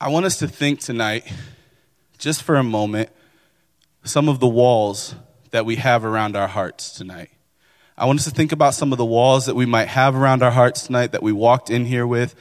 I 0.00 0.10
want 0.10 0.26
us 0.26 0.38
to 0.38 0.46
think 0.46 0.78
tonight, 0.78 1.24
just 2.18 2.44
for 2.44 2.54
a 2.54 2.62
moment, 2.62 3.10
some 4.04 4.28
of 4.28 4.38
the 4.38 4.46
walls 4.46 5.16
that 5.50 5.66
we 5.66 5.74
have 5.74 6.04
around 6.04 6.36
our 6.36 6.46
hearts 6.46 6.92
tonight. 6.92 7.30
I 7.96 8.06
want 8.06 8.20
us 8.20 8.24
to 8.26 8.30
think 8.30 8.52
about 8.52 8.74
some 8.74 8.92
of 8.92 8.98
the 8.98 9.04
walls 9.04 9.46
that 9.46 9.56
we 9.56 9.66
might 9.66 9.88
have 9.88 10.14
around 10.14 10.44
our 10.44 10.52
hearts 10.52 10.86
tonight 10.86 11.10
that 11.10 11.22
we 11.24 11.32
walked 11.32 11.68
in 11.68 11.84
here 11.84 12.06
with. 12.06 12.36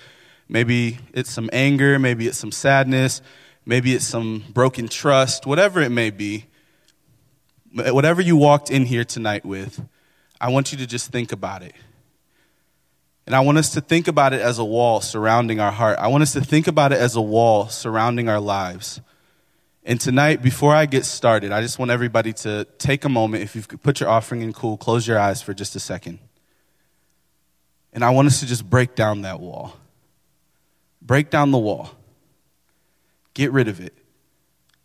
Maybe 0.47 0.99
it's 1.13 1.31
some 1.31 1.49
anger, 1.51 1.97
maybe 1.97 2.28
it's 2.28 2.38
some 2.38 2.51
sadness, 2.51 3.24
maybe 3.65 3.96
it's 3.96 4.05
some 4.05 4.44
broken 4.53 4.87
trust, 4.87 5.47
whatever 5.47 5.81
it 5.81 5.89
may 5.89 6.12
be. 6.12 6.46
Whatever 7.74 8.21
you 8.21 8.37
walked 8.37 8.69
in 8.69 8.85
here 8.85 9.03
tonight 9.03 9.44
with, 9.44 9.83
I 10.39 10.49
want 10.49 10.71
you 10.71 10.78
to 10.78 10.85
just 10.85 11.12
think 11.12 11.31
about 11.31 11.63
it. 11.63 11.74
And 13.28 13.35
I 13.35 13.41
want 13.41 13.57
us 13.57 13.71
to 13.71 13.81
think 13.81 14.07
about 14.07 14.31
it 14.31 14.39
as 14.39 14.57
a 14.57 14.63
wall 14.63 15.01
surrounding 15.01 15.60
our 15.60 15.71
heart. 15.71 15.99
I 15.99 16.07
want 16.07 16.23
us 16.23 16.31
to 16.31 16.41
think 16.41 16.66
about 16.66 16.93
it 16.93 16.99
as 16.99 17.17
a 17.17 17.21
wall 17.21 17.67
surrounding 17.67 18.30
our 18.30 18.39
lives. 18.39 19.02
And 19.83 19.99
tonight, 19.99 20.41
before 20.41 20.73
I 20.73 20.85
get 20.85 21.03
started, 21.03 21.52
I 21.52 21.61
just 21.61 21.77
want 21.77 21.91
everybody 21.91 22.31
to 22.31 22.66
take 22.77 23.03
a 23.03 23.09
moment. 23.09 23.43
If 23.43 23.53
you 23.53 23.63
could 23.63 23.83
put 23.83 23.99
your 23.99 24.07
offering 24.07 24.43
in 24.43 24.53
cool, 24.53 24.77
close 24.77 25.05
your 25.05 25.19
eyes 25.19 25.41
for 25.41 25.53
just 25.53 25.75
a 25.75 25.79
second. 25.81 26.19
And 27.91 28.02
I 28.02 28.11
want 28.11 28.27
us 28.29 28.39
to 28.39 28.45
just 28.45 28.69
break 28.69 28.95
down 28.95 29.23
that 29.23 29.41
wall. 29.41 29.75
Break 31.02 31.30
down 31.30 31.52
the 31.52 31.57
wall. 31.57 31.91
Get 33.33 33.52
rid 33.52 33.67
of 33.67 33.81
it. 33.81 33.94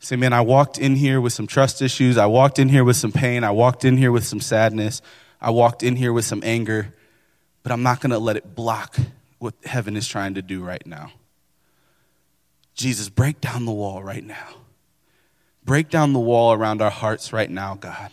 Say, 0.00 0.16
man, 0.16 0.32
I 0.32 0.40
walked 0.40 0.78
in 0.78 0.96
here 0.96 1.20
with 1.20 1.32
some 1.32 1.46
trust 1.46 1.80
issues. 1.80 2.18
I 2.18 2.26
walked 2.26 2.58
in 2.58 2.68
here 2.70 2.82
with 2.82 2.96
some 2.96 3.12
pain. 3.12 3.44
I 3.44 3.52
walked 3.52 3.84
in 3.84 3.98
here 3.98 4.10
with 4.10 4.24
some 4.24 4.40
sadness. 4.40 5.00
I 5.40 5.50
walked 5.50 5.84
in 5.84 5.94
here 5.94 6.12
with 6.12 6.24
some 6.24 6.40
anger. 6.44 6.92
But 7.62 7.72
I'm 7.72 7.82
not 7.82 8.00
going 8.00 8.10
to 8.10 8.18
let 8.18 8.36
it 8.36 8.54
block 8.54 8.96
what 9.38 9.54
heaven 9.64 9.96
is 9.96 10.08
trying 10.08 10.34
to 10.34 10.42
do 10.42 10.62
right 10.62 10.86
now. 10.86 11.12
Jesus, 12.74 13.08
break 13.08 13.40
down 13.40 13.64
the 13.64 13.72
wall 13.72 14.02
right 14.02 14.24
now. 14.24 14.56
Break 15.64 15.90
down 15.90 16.12
the 16.12 16.20
wall 16.20 16.52
around 16.52 16.82
our 16.82 16.90
hearts 16.90 17.32
right 17.32 17.50
now, 17.50 17.74
God. 17.74 18.10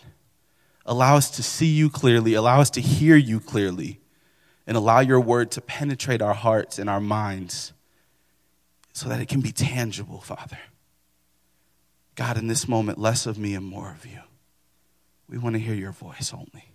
Allow 0.86 1.16
us 1.16 1.30
to 1.30 1.42
see 1.42 1.66
you 1.66 1.90
clearly, 1.90 2.34
allow 2.34 2.60
us 2.60 2.70
to 2.70 2.80
hear 2.80 3.16
you 3.16 3.40
clearly, 3.40 4.00
and 4.66 4.76
allow 4.76 5.00
your 5.00 5.20
word 5.20 5.50
to 5.52 5.60
penetrate 5.60 6.22
our 6.22 6.34
hearts 6.34 6.78
and 6.78 6.88
our 6.88 7.00
minds 7.00 7.72
so 8.92 9.08
that 9.08 9.20
it 9.20 9.28
can 9.28 9.40
be 9.40 9.52
tangible, 9.52 10.20
Father. 10.20 10.58
God, 12.14 12.36
in 12.36 12.48
this 12.48 12.68
moment, 12.68 12.98
less 12.98 13.26
of 13.26 13.38
me 13.38 13.54
and 13.54 13.64
more 13.64 13.90
of 13.90 14.04
you. 14.04 14.18
We 15.28 15.38
want 15.38 15.54
to 15.54 15.60
hear 15.60 15.74
your 15.74 15.92
voice 15.92 16.32
only. 16.34 16.72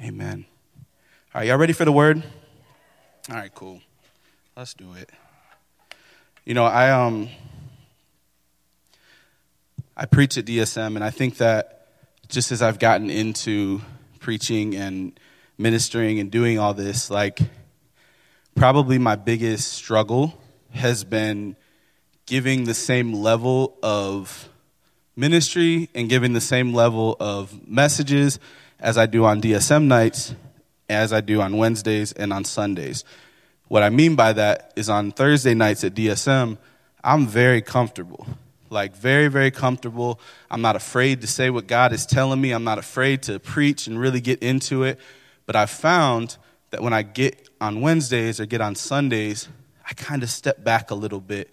Amen. 0.00 0.46
All 1.34 1.40
right, 1.40 1.48
y'all 1.48 1.58
ready 1.58 1.72
for 1.72 1.84
the 1.84 1.90
word? 1.90 2.22
All 3.28 3.34
right, 3.34 3.52
cool. 3.52 3.80
Let's 4.56 4.72
do 4.72 4.92
it. 4.92 5.10
You 6.44 6.54
know, 6.54 6.62
I 6.64 6.92
um 6.92 7.28
I 9.96 10.06
preach 10.06 10.38
at 10.38 10.44
DSM, 10.44 10.94
and 10.94 11.02
I 11.02 11.10
think 11.10 11.38
that 11.38 11.88
just 12.28 12.52
as 12.52 12.62
I've 12.62 12.78
gotten 12.78 13.10
into 13.10 13.80
preaching 14.20 14.76
and 14.76 15.18
ministering 15.58 16.20
and 16.20 16.30
doing 16.30 16.60
all 16.60 16.72
this, 16.72 17.10
like, 17.10 17.40
probably 18.54 18.98
my 18.98 19.16
biggest 19.16 19.72
struggle 19.72 20.40
has 20.70 21.02
been 21.02 21.56
giving 22.26 22.62
the 22.62 22.74
same 22.74 23.12
level 23.12 23.76
of 23.82 24.48
ministry 25.16 25.90
and 25.96 26.08
giving 26.08 26.32
the 26.32 26.40
same 26.40 26.72
level 26.72 27.16
of 27.18 27.66
messages 27.66 28.38
as 28.78 28.96
I 28.96 29.06
do 29.06 29.24
on 29.24 29.42
DSM 29.42 29.86
nights, 29.86 30.36
as 30.88 31.12
I 31.12 31.20
do 31.20 31.40
on 31.40 31.56
Wednesdays 31.56 32.12
and 32.12 32.32
on 32.32 32.44
Sundays. 32.44 33.04
What 33.68 33.82
I 33.82 33.90
mean 33.90 34.14
by 34.14 34.32
that 34.34 34.72
is 34.76 34.88
on 34.88 35.12
Thursday 35.12 35.54
nights 35.54 35.84
at 35.84 35.94
DSM, 35.94 36.58
I'm 37.02 37.26
very 37.26 37.62
comfortable 37.62 38.26
like 38.74 38.94
very, 38.94 39.28
very 39.28 39.50
comfortable. 39.50 40.20
I'm 40.50 40.60
not 40.60 40.76
afraid 40.76 41.22
to 41.22 41.26
say 41.26 41.48
what 41.48 41.66
God 41.66 41.94
is 41.94 42.04
telling 42.04 42.40
me. 42.40 42.50
I'm 42.50 42.64
not 42.64 42.78
afraid 42.78 43.22
to 43.22 43.38
preach 43.38 43.86
and 43.86 43.98
really 43.98 44.20
get 44.20 44.42
into 44.42 44.82
it. 44.82 44.98
But 45.46 45.56
I've 45.56 45.70
found 45.70 46.36
that 46.70 46.82
when 46.82 46.92
I 46.92 47.02
get 47.02 47.48
on 47.60 47.80
Wednesdays 47.80 48.40
or 48.40 48.46
get 48.46 48.60
on 48.60 48.74
Sundays, 48.74 49.48
I 49.88 49.94
kind 49.94 50.22
of 50.22 50.28
step 50.28 50.62
back 50.62 50.90
a 50.90 50.94
little 50.94 51.20
bit. 51.20 51.50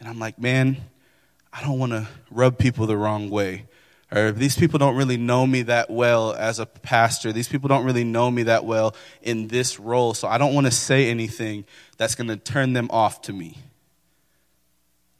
And 0.00 0.08
I'm 0.08 0.18
like, 0.18 0.38
man, 0.38 0.78
I 1.52 1.62
don't 1.62 1.78
want 1.78 1.92
to 1.92 2.08
rub 2.30 2.58
people 2.58 2.86
the 2.86 2.96
wrong 2.96 3.30
way. 3.30 3.66
Or 4.14 4.30
these 4.30 4.58
people 4.58 4.78
don't 4.78 4.94
really 4.94 5.16
know 5.16 5.46
me 5.46 5.62
that 5.62 5.88
well 5.88 6.34
as 6.34 6.58
a 6.58 6.66
pastor. 6.66 7.32
These 7.32 7.48
people 7.48 7.68
don't 7.68 7.84
really 7.84 8.04
know 8.04 8.30
me 8.30 8.42
that 8.42 8.64
well 8.66 8.94
in 9.22 9.48
this 9.48 9.80
role. 9.80 10.12
So 10.12 10.28
I 10.28 10.36
don't 10.36 10.52
want 10.52 10.66
to 10.66 10.70
say 10.70 11.08
anything 11.08 11.64
that's 11.96 12.14
going 12.14 12.28
to 12.28 12.36
turn 12.36 12.74
them 12.74 12.88
off 12.90 13.22
to 13.22 13.32
me. 13.32 13.56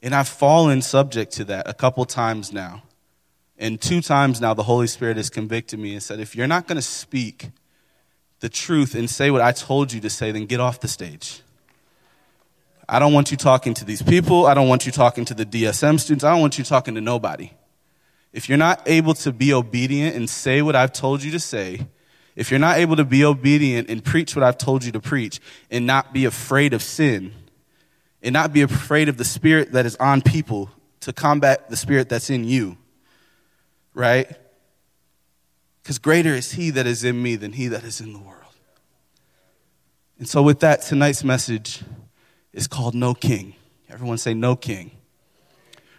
And 0.02 0.14
I've 0.14 0.28
fallen 0.28 0.82
subject 0.82 1.32
to 1.34 1.44
that 1.44 1.68
a 1.68 1.72
couple 1.72 2.04
times 2.04 2.52
now. 2.52 2.82
And 3.56 3.80
two 3.80 4.02
times 4.02 4.40
now, 4.40 4.52
the 4.52 4.64
Holy 4.64 4.88
Spirit 4.88 5.16
has 5.16 5.30
convicted 5.30 5.78
me 5.78 5.94
and 5.94 6.02
said, 6.02 6.20
if 6.20 6.36
you're 6.36 6.46
not 6.46 6.66
going 6.66 6.76
to 6.76 6.82
speak 6.82 7.50
the 8.40 8.48
truth 8.48 8.94
and 8.94 9.08
say 9.08 9.30
what 9.30 9.40
I 9.40 9.52
told 9.52 9.92
you 9.92 10.00
to 10.00 10.10
say, 10.10 10.32
then 10.32 10.46
get 10.46 10.60
off 10.60 10.80
the 10.80 10.88
stage. 10.88 11.40
I 12.88 12.98
don't 12.98 13.12
want 13.12 13.30
you 13.30 13.36
talking 13.38 13.72
to 13.74 13.84
these 13.86 14.02
people. 14.02 14.46
I 14.46 14.52
don't 14.52 14.68
want 14.68 14.84
you 14.84 14.92
talking 14.92 15.24
to 15.26 15.34
the 15.34 15.46
DSM 15.46 15.98
students. 15.98 16.24
I 16.24 16.32
don't 16.32 16.40
want 16.40 16.58
you 16.58 16.64
talking 16.64 16.94
to 16.96 17.00
nobody. 17.00 17.52
If 18.32 18.48
you're 18.48 18.58
not 18.58 18.82
able 18.86 19.14
to 19.14 19.32
be 19.32 19.52
obedient 19.52 20.16
and 20.16 20.28
say 20.28 20.62
what 20.62 20.74
I've 20.74 20.92
told 20.92 21.22
you 21.22 21.30
to 21.32 21.40
say, 21.40 21.86
if 22.34 22.50
you're 22.50 22.60
not 22.60 22.78
able 22.78 22.96
to 22.96 23.04
be 23.04 23.24
obedient 23.24 23.90
and 23.90 24.02
preach 24.02 24.34
what 24.34 24.42
I've 24.42 24.56
told 24.56 24.84
you 24.84 24.92
to 24.92 25.00
preach 25.00 25.40
and 25.70 25.86
not 25.86 26.12
be 26.14 26.24
afraid 26.24 26.72
of 26.72 26.82
sin, 26.82 27.32
and 28.22 28.32
not 28.32 28.52
be 28.52 28.62
afraid 28.62 29.08
of 29.08 29.16
the 29.16 29.24
spirit 29.24 29.72
that 29.72 29.84
is 29.84 29.96
on 29.96 30.22
people 30.22 30.70
to 31.00 31.12
combat 31.12 31.68
the 31.68 31.76
spirit 31.76 32.08
that's 32.08 32.30
in 32.30 32.44
you. 32.44 32.76
Right? 33.94 34.30
Because 35.82 35.98
greater 35.98 36.34
is 36.34 36.52
he 36.52 36.70
that 36.70 36.86
is 36.86 37.02
in 37.04 37.20
me 37.20 37.36
than 37.36 37.52
he 37.52 37.68
that 37.68 37.82
is 37.82 38.00
in 38.00 38.12
the 38.12 38.18
world. 38.18 38.38
And 40.18 40.28
so, 40.28 40.42
with 40.42 40.60
that, 40.60 40.82
tonight's 40.82 41.24
message 41.24 41.82
is 42.52 42.68
called 42.68 42.94
No 42.94 43.12
King. 43.12 43.56
Everyone 43.90 44.18
say, 44.18 44.34
No 44.34 44.54
King. 44.54 44.92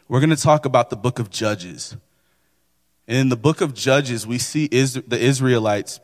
We're 0.07 0.21
going 0.21 0.29
to 0.29 0.35
talk 0.35 0.65
about 0.65 0.89
the 0.89 0.95
book 0.95 1.19
of 1.19 1.29
Judges. 1.29 1.97
And 3.07 3.17
in 3.17 3.29
the 3.29 3.35
book 3.35 3.61
of 3.61 3.73
Judges, 3.73 4.25
we 4.25 4.37
see 4.37 4.67
the 4.67 5.17
Israelites 5.19 5.99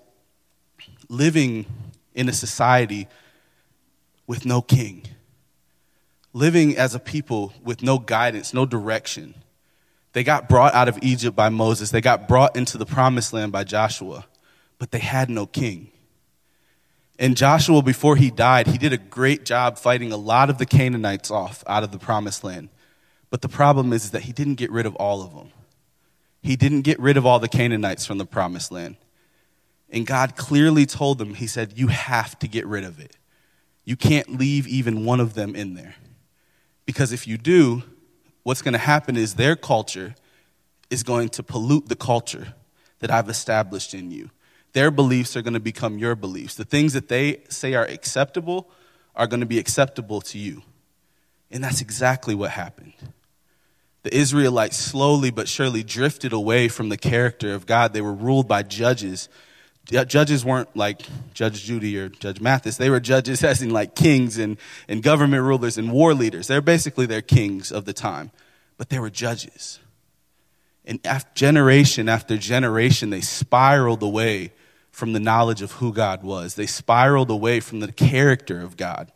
living 1.08 1.66
in 2.14 2.30
a 2.30 2.34
society 2.34 3.08
with 4.28 4.46
no 4.46 4.62
king 4.62 5.04
living 6.34 6.78
as 6.78 6.96
a 6.96 7.00
people 7.00 7.54
with 7.64 7.82
no 7.82 7.98
guidance, 7.98 8.54
no 8.54 8.66
direction. 8.66 9.34
They 10.14 10.24
got 10.24 10.50
brought 10.50 10.74
out 10.74 10.88
of 10.88 11.00
Egypt 11.02 11.36
by 11.36 11.50
Moses, 11.50 11.92
they 11.92 12.02
got 12.02 12.28
brought 12.28 12.56
into 12.56 12.78
the 12.78 12.86
promised 12.86 13.34
land 13.34 13.52
by 13.52 13.64
Joshua, 13.64 14.26
but 14.78 14.92
they 14.92 15.00
had 15.00 15.30
no 15.30 15.46
king. 15.46 15.92
And 17.18 17.36
Joshua, 17.36 17.82
before 17.82 18.16
he 18.16 18.32
died, 18.32 18.68
he 18.68 18.78
did 18.78 18.94
a 18.94 18.98
great 18.98 19.44
job 19.44 19.78
fighting 19.78 20.12
a 20.12 20.18
lot 20.18 20.50
of 20.50 20.58
the 20.58 20.66
Canaanites 20.66 21.30
off 21.30 21.64
out 21.68 21.84
of 21.84 21.92
the 21.92 22.00
promised 22.00 22.46
land. 22.46 22.70
But 23.30 23.42
the 23.42 23.50
problem 23.50 23.92
is 23.92 24.12
that 24.12 24.22
he 24.22 24.32
didn't 24.32 24.56
get 24.56 24.72
rid 24.72 24.86
of 24.86 24.96
all 24.96 25.22
of 25.22 25.36
them. 25.36 25.52
He 26.42 26.56
didn't 26.56 26.82
get 26.82 27.00
rid 27.00 27.18
of 27.18 27.26
all 27.26 27.40
the 27.40 27.48
Canaanites 27.48 28.06
from 28.06 28.18
the 28.18 28.26
promised 28.26 28.72
land. 28.72 28.98
And 29.90 30.06
God 30.06 30.36
clearly 30.36 30.86
told 30.86 31.18
them, 31.18 31.34
He 31.34 31.48
said, 31.48 31.78
You 31.78 31.88
have 31.88 32.38
to 32.40 32.48
get 32.48 32.66
rid 32.66 32.84
of 32.84 33.00
it. 33.00 33.18
You 33.84 33.96
can't 33.96 34.38
leave 34.38 34.68
even 34.68 35.04
one 35.04 35.20
of 35.20 35.34
them 35.34 35.56
in 35.56 35.74
there. 35.74 35.96
Because 36.86 37.12
if 37.12 37.28
you 37.28 37.38
do, 37.38 37.84
what's 38.44 38.62
going 38.62 38.74
to 38.74 38.80
happen 38.80 39.18
is 39.18 39.36
their 39.36 39.56
culture 39.56 40.16
is 40.90 41.04
going 41.04 41.30
to 41.30 41.44
pollute 41.44 41.88
the 41.88 41.96
culture 41.96 42.54
that 43.00 43.12
I've 43.12 43.30
established 43.30 43.94
in 43.94 44.12
you. 44.12 44.30
Their 44.74 44.92
beliefs 44.92 45.36
are 45.36 45.42
going 45.42 45.54
to 45.54 45.60
become 45.60 45.98
your 45.98 46.16
beliefs. 46.16 46.56
The 46.56 46.66
things 46.66 46.94
that 46.94 47.08
they 47.08 47.42
say 47.50 47.74
are 47.74 47.86
acceptable 47.86 48.70
are 49.16 49.28
going 49.28 49.40
to 49.40 49.46
be 49.46 49.60
acceptable 49.60 50.22
to 50.22 50.38
you. 50.38 50.62
And 51.52 51.64
that's 51.64 51.82
exactly 51.82 52.36
what 52.36 52.52
happened. 52.52 52.94
The 54.04 54.16
Israelites 54.16 54.78
slowly 54.78 55.30
but 55.30 55.48
surely 55.48 55.84
drifted 55.84 56.32
away 56.32 56.68
from 56.68 56.90
the 56.90 56.98
character 56.98 57.54
of 57.54 57.66
God. 57.66 57.94
They 57.94 58.02
were 58.02 58.14
ruled 58.14 58.48
by 58.48 58.64
judges 58.64 59.30
judges 59.90 60.46
weren't 60.46 60.76
like 60.76 61.02
Judge 61.34 61.64
Judy 61.64 61.98
or 61.98 62.10
Judge 62.10 62.40
Mathis. 62.40 62.78
They 62.78 62.90
were 62.90 63.00
judges 63.00 63.44
as 63.44 63.62
in 63.62 63.72
like 63.72 63.96
kings 63.96 64.38
and, 64.38 64.58
and 64.88 65.02
government 65.02 65.44
rulers 65.44 65.78
and 65.78 65.92
war 65.92 66.14
leaders. 66.14 66.48
They're 66.48 66.62
basically 66.62 67.06
their 67.06 67.22
kings 67.22 67.72
of 67.72 67.86
the 67.86 67.94
time. 67.94 68.32
But 68.78 68.90
they 68.90 69.00
were 69.00 69.10
judges. 69.10 69.80
And 70.86 71.00
after, 71.06 71.30
generation 71.34 72.08
after 72.08 72.38
generation, 72.38 73.10
they 73.10 73.22
spiraled 73.22 74.02
away 74.02 74.54
from 74.92 75.14
the 75.14 75.20
knowledge 75.20 75.62
of 75.62 75.74
who 75.74 75.94
God 75.94 76.24
was. 76.24 76.56
They 76.56 76.66
spiraled 76.66 77.30
away 77.30 77.60
from 77.60 77.80
the 77.80 77.92
character 77.92 78.62
of 78.62 78.78
God. 78.78 79.12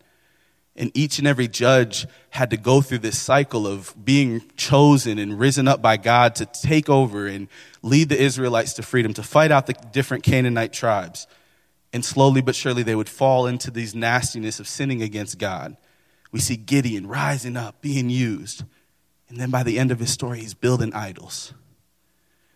And 0.76 0.92
each 0.96 1.20
and 1.20 1.28
every 1.28 1.48
judge 1.48 2.08
had 2.32 2.50
to 2.50 2.58
go 2.58 2.82
through 2.82 3.00
this 3.00 3.22
cycle 3.22 3.68
of 3.68 3.94
being 4.04 4.42
chosen 4.58 5.20
and 5.20 5.40
risen 5.40 5.68
up 5.68 5.82
by 5.82 5.98
God 5.98 6.36
to 6.36 6.48
take 6.48 6.90
over 6.90 7.28
and 7.28 7.48
lead 7.84 8.10
the 8.10 8.20
Israelites 8.20 8.74
to 8.74 8.82
freedom, 8.82 9.14
to 9.14 9.24
fight 9.24 9.52
out 9.52 9.68
the 9.68 9.74
different 9.92 10.24
Canaanite 10.24 10.74
tribes. 10.74 11.28
And 11.92 12.04
slowly 12.04 12.42
but 12.42 12.56
surely 12.56 12.82
they 12.82 12.96
would 12.96 13.10
fall 13.10 13.46
into 13.46 13.70
these 13.70 13.94
nastiness 13.94 14.60
of 14.60 14.68
sinning 14.68 15.04
against 15.04 15.38
God, 15.38 15.78
We 16.32 16.40
see 16.40 16.56
Gideon 16.56 17.06
rising 17.06 17.56
up, 17.56 17.80
being 17.80 18.10
used. 18.10 18.64
And 19.30 19.40
then 19.40 19.52
by 19.52 19.62
the 19.62 19.78
end 19.78 19.92
of 19.92 20.00
his 20.00 20.12
story, 20.12 20.40
he's 20.40 20.56
building 20.56 20.92
idols. 20.94 21.54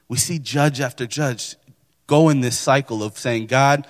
We 0.07 0.17
see 0.17 0.39
judge 0.39 0.81
after 0.81 1.05
judge 1.05 1.55
go 2.07 2.29
in 2.29 2.41
this 2.41 2.57
cycle 2.57 3.03
of 3.03 3.17
saying, 3.17 3.45
God, 3.45 3.85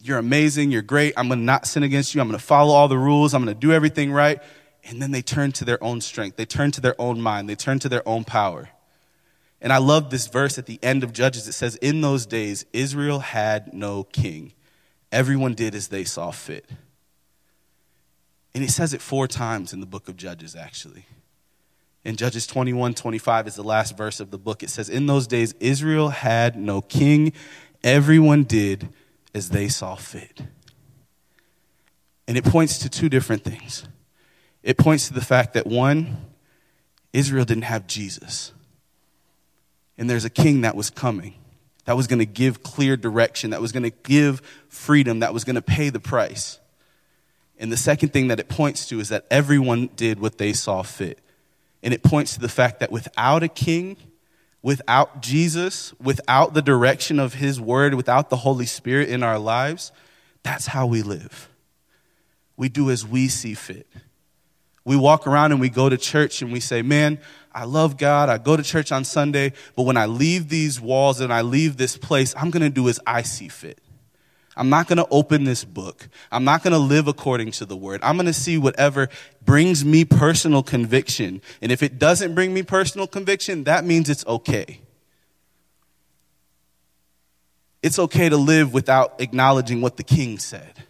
you're 0.00 0.18
amazing, 0.18 0.70
you're 0.70 0.82
great, 0.82 1.14
I'm 1.16 1.28
going 1.28 1.40
to 1.40 1.44
not 1.44 1.66
sin 1.66 1.82
against 1.82 2.14
you, 2.14 2.20
I'm 2.20 2.28
going 2.28 2.38
to 2.38 2.44
follow 2.44 2.74
all 2.74 2.88
the 2.88 2.98
rules, 2.98 3.34
I'm 3.34 3.44
going 3.44 3.54
to 3.54 3.60
do 3.60 3.72
everything 3.72 4.12
right. 4.12 4.40
And 4.84 5.02
then 5.02 5.10
they 5.10 5.22
turn 5.22 5.52
to 5.52 5.64
their 5.64 5.82
own 5.82 6.00
strength, 6.00 6.36
they 6.36 6.46
turn 6.46 6.70
to 6.72 6.80
their 6.80 6.98
own 7.00 7.20
mind, 7.20 7.48
they 7.48 7.56
turn 7.56 7.78
to 7.80 7.88
their 7.88 8.06
own 8.08 8.24
power. 8.24 8.70
And 9.60 9.72
I 9.72 9.78
love 9.78 10.10
this 10.10 10.28
verse 10.28 10.56
at 10.56 10.66
the 10.66 10.78
end 10.82 11.02
of 11.02 11.12
Judges. 11.12 11.48
It 11.48 11.52
says, 11.52 11.76
In 11.76 12.00
those 12.00 12.26
days, 12.26 12.64
Israel 12.72 13.18
had 13.18 13.74
no 13.74 14.04
king. 14.04 14.52
Everyone 15.10 15.54
did 15.54 15.74
as 15.74 15.88
they 15.88 16.04
saw 16.04 16.30
fit. 16.30 16.70
And 18.54 18.62
he 18.62 18.68
says 18.68 18.94
it 18.94 19.02
four 19.02 19.26
times 19.26 19.72
in 19.72 19.80
the 19.80 19.86
book 19.86 20.08
of 20.08 20.16
Judges, 20.16 20.54
actually. 20.54 21.06
In 22.04 22.16
Judges 22.16 22.46
21 22.46 22.94
25 22.94 23.48
is 23.48 23.54
the 23.56 23.64
last 23.64 23.96
verse 23.96 24.20
of 24.20 24.30
the 24.30 24.38
book. 24.38 24.62
It 24.62 24.70
says, 24.70 24.88
In 24.88 25.06
those 25.06 25.26
days, 25.26 25.54
Israel 25.60 26.10
had 26.10 26.56
no 26.56 26.80
king. 26.80 27.32
Everyone 27.82 28.44
did 28.44 28.88
as 29.38 29.48
they 29.48 29.68
saw 29.68 29.94
fit. 29.94 30.42
And 32.26 32.36
it 32.36 32.44
points 32.44 32.78
to 32.80 32.90
two 32.90 33.08
different 33.08 33.42
things. 33.42 33.88
It 34.62 34.76
points 34.76 35.08
to 35.08 35.14
the 35.14 35.22
fact 35.22 35.54
that 35.54 35.66
one, 35.66 36.18
Israel 37.14 37.46
didn't 37.46 37.62
have 37.62 37.86
Jesus. 37.86 38.52
And 39.96 40.10
there's 40.10 40.26
a 40.26 40.30
king 40.30 40.60
that 40.60 40.76
was 40.76 40.90
coming, 40.90 41.34
that 41.86 41.96
was 41.96 42.06
going 42.06 42.18
to 42.18 42.26
give 42.26 42.62
clear 42.62 42.96
direction, 42.96 43.50
that 43.50 43.62
was 43.62 43.72
going 43.72 43.84
to 43.84 43.96
give 44.02 44.42
freedom, 44.68 45.20
that 45.20 45.32
was 45.32 45.44
going 45.44 45.56
to 45.56 45.62
pay 45.62 45.88
the 45.88 46.00
price. 46.00 46.58
And 47.58 47.72
the 47.72 47.76
second 47.76 48.12
thing 48.12 48.28
that 48.28 48.38
it 48.38 48.48
points 48.48 48.86
to 48.88 49.00
is 49.00 49.08
that 49.08 49.26
everyone 49.30 49.88
did 49.96 50.20
what 50.20 50.38
they 50.38 50.52
saw 50.52 50.82
fit. 50.82 51.18
And 51.82 51.94
it 51.94 52.02
points 52.02 52.34
to 52.34 52.40
the 52.40 52.48
fact 52.48 52.80
that 52.80 52.92
without 52.92 53.42
a 53.42 53.48
king, 53.48 53.96
without 54.62 55.22
Jesus, 55.22 55.94
without 56.00 56.54
the 56.54 56.62
direction 56.62 57.18
of 57.18 57.34
his 57.34 57.60
word, 57.60 57.94
without 57.94 58.30
the 58.30 58.36
Holy 58.36 58.66
Spirit 58.66 59.08
in 59.08 59.22
our 59.22 59.38
lives, 59.38 59.92
that's 60.42 60.66
how 60.66 60.86
we 60.86 61.02
live. 61.02 61.48
We 62.56 62.68
do 62.68 62.90
as 62.90 63.06
we 63.06 63.28
see 63.28 63.54
fit. 63.54 63.86
We 64.84 64.96
walk 64.96 65.26
around 65.26 65.52
and 65.52 65.60
we 65.60 65.68
go 65.68 65.88
to 65.88 65.96
church 65.96 66.42
and 66.42 66.50
we 66.50 66.60
say, 66.60 66.82
Man, 66.82 67.18
I 67.52 67.64
love 67.64 67.96
God. 67.96 68.28
I 68.28 68.38
go 68.38 68.56
to 68.56 68.62
church 68.62 68.90
on 68.90 69.04
Sunday, 69.04 69.52
but 69.76 69.82
when 69.82 69.96
I 69.96 70.06
leave 70.06 70.48
these 70.48 70.80
walls 70.80 71.20
and 71.20 71.32
I 71.32 71.42
leave 71.42 71.76
this 71.76 71.96
place, 71.96 72.34
I'm 72.36 72.50
going 72.50 72.62
to 72.62 72.70
do 72.70 72.88
as 72.88 72.98
I 73.06 73.22
see 73.22 73.48
fit. 73.48 73.80
I'm 74.58 74.70
not 74.70 74.88
going 74.88 74.96
to 74.96 75.06
open 75.12 75.44
this 75.44 75.64
book. 75.64 76.08
I'm 76.32 76.42
not 76.42 76.64
going 76.64 76.72
to 76.72 76.80
live 76.80 77.06
according 77.06 77.52
to 77.52 77.64
the 77.64 77.76
word. 77.76 78.00
I'm 78.02 78.16
going 78.16 78.26
to 78.26 78.32
see 78.32 78.58
whatever 78.58 79.08
brings 79.44 79.84
me 79.84 80.04
personal 80.04 80.64
conviction. 80.64 81.40
And 81.62 81.70
if 81.70 81.80
it 81.80 81.96
doesn't 81.96 82.34
bring 82.34 82.52
me 82.52 82.64
personal 82.64 83.06
conviction, 83.06 83.64
that 83.64 83.84
means 83.84 84.10
it's 84.10 84.26
okay. 84.26 84.80
It's 87.84 88.00
okay 88.00 88.28
to 88.28 88.36
live 88.36 88.74
without 88.74 89.20
acknowledging 89.20 89.80
what 89.80 89.96
the 89.96 90.02
king 90.02 90.40
said. 90.40 90.82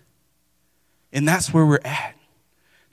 And 1.12 1.28
that's 1.28 1.52
where 1.52 1.66
we're 1.66 1.80
at. 1.84 2.14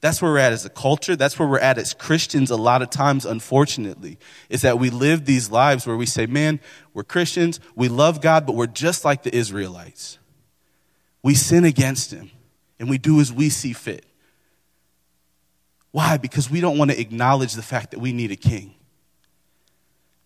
That's 0.01 0.21
where 0.21 0.33
we're 0.33 0.39
at 0.39 0.51
as 0.51 0.65
a 0.65 0.69
culture. 0.69 1.15
That's 1.15 1.39
where 1.39 1.47
we're 1.47 1.59
at 1.59 1.77
as 1.77 1.93
Christians 1.93 2.51
a 2.51 2.57
lot 2.57 2.81
of 2.81 2.89
times, 2.89 3.25
unfortunately, 3.25 4.19
is 4.49 4.61
that 4.63 4.77
we 4.77 4.89
live 4.89 5.23
these 5.23 5.49
lives 5.49 5.87
where 5.87 5.95
we 5.95 6.05
say, 6.05 6.25
man, 6.25 6.59
we're 6.93 7.05
Christians, 7.05 7.61
we 7.75 7.87
love 7.87 8.19
God, 8.19 8.45
but 8.45 8.55
we're 8.55 8.67
just 8.67 9.05
like 9.05 9.23
the 9.23 9.33
Israelites 9.33 10.19
we 11.25 11.33
sin 11.33 11.65
against 11.65 12.11
him 12.11 12.29
and 12.79 12.87
we 12.87 12.99
do 12.99 13.19
as 13.19 13.33
we 13.33 13.49
see 13.49 13.73
fit. 13.73 14.05
Why? 15.89 16.17
Because 16.17 16.51
we 16.51 16.61
don't 16.61 16.77
want 16.77 16.91
to 16.91 17.01
acknowledge 17.01 17.53
the 17.53 17.63
fact 17.63 17.89
that 17.91 17.99
we 17.99 18.13
need 18.13 18.29
a 18.29 18.35
king. 18.35 18.75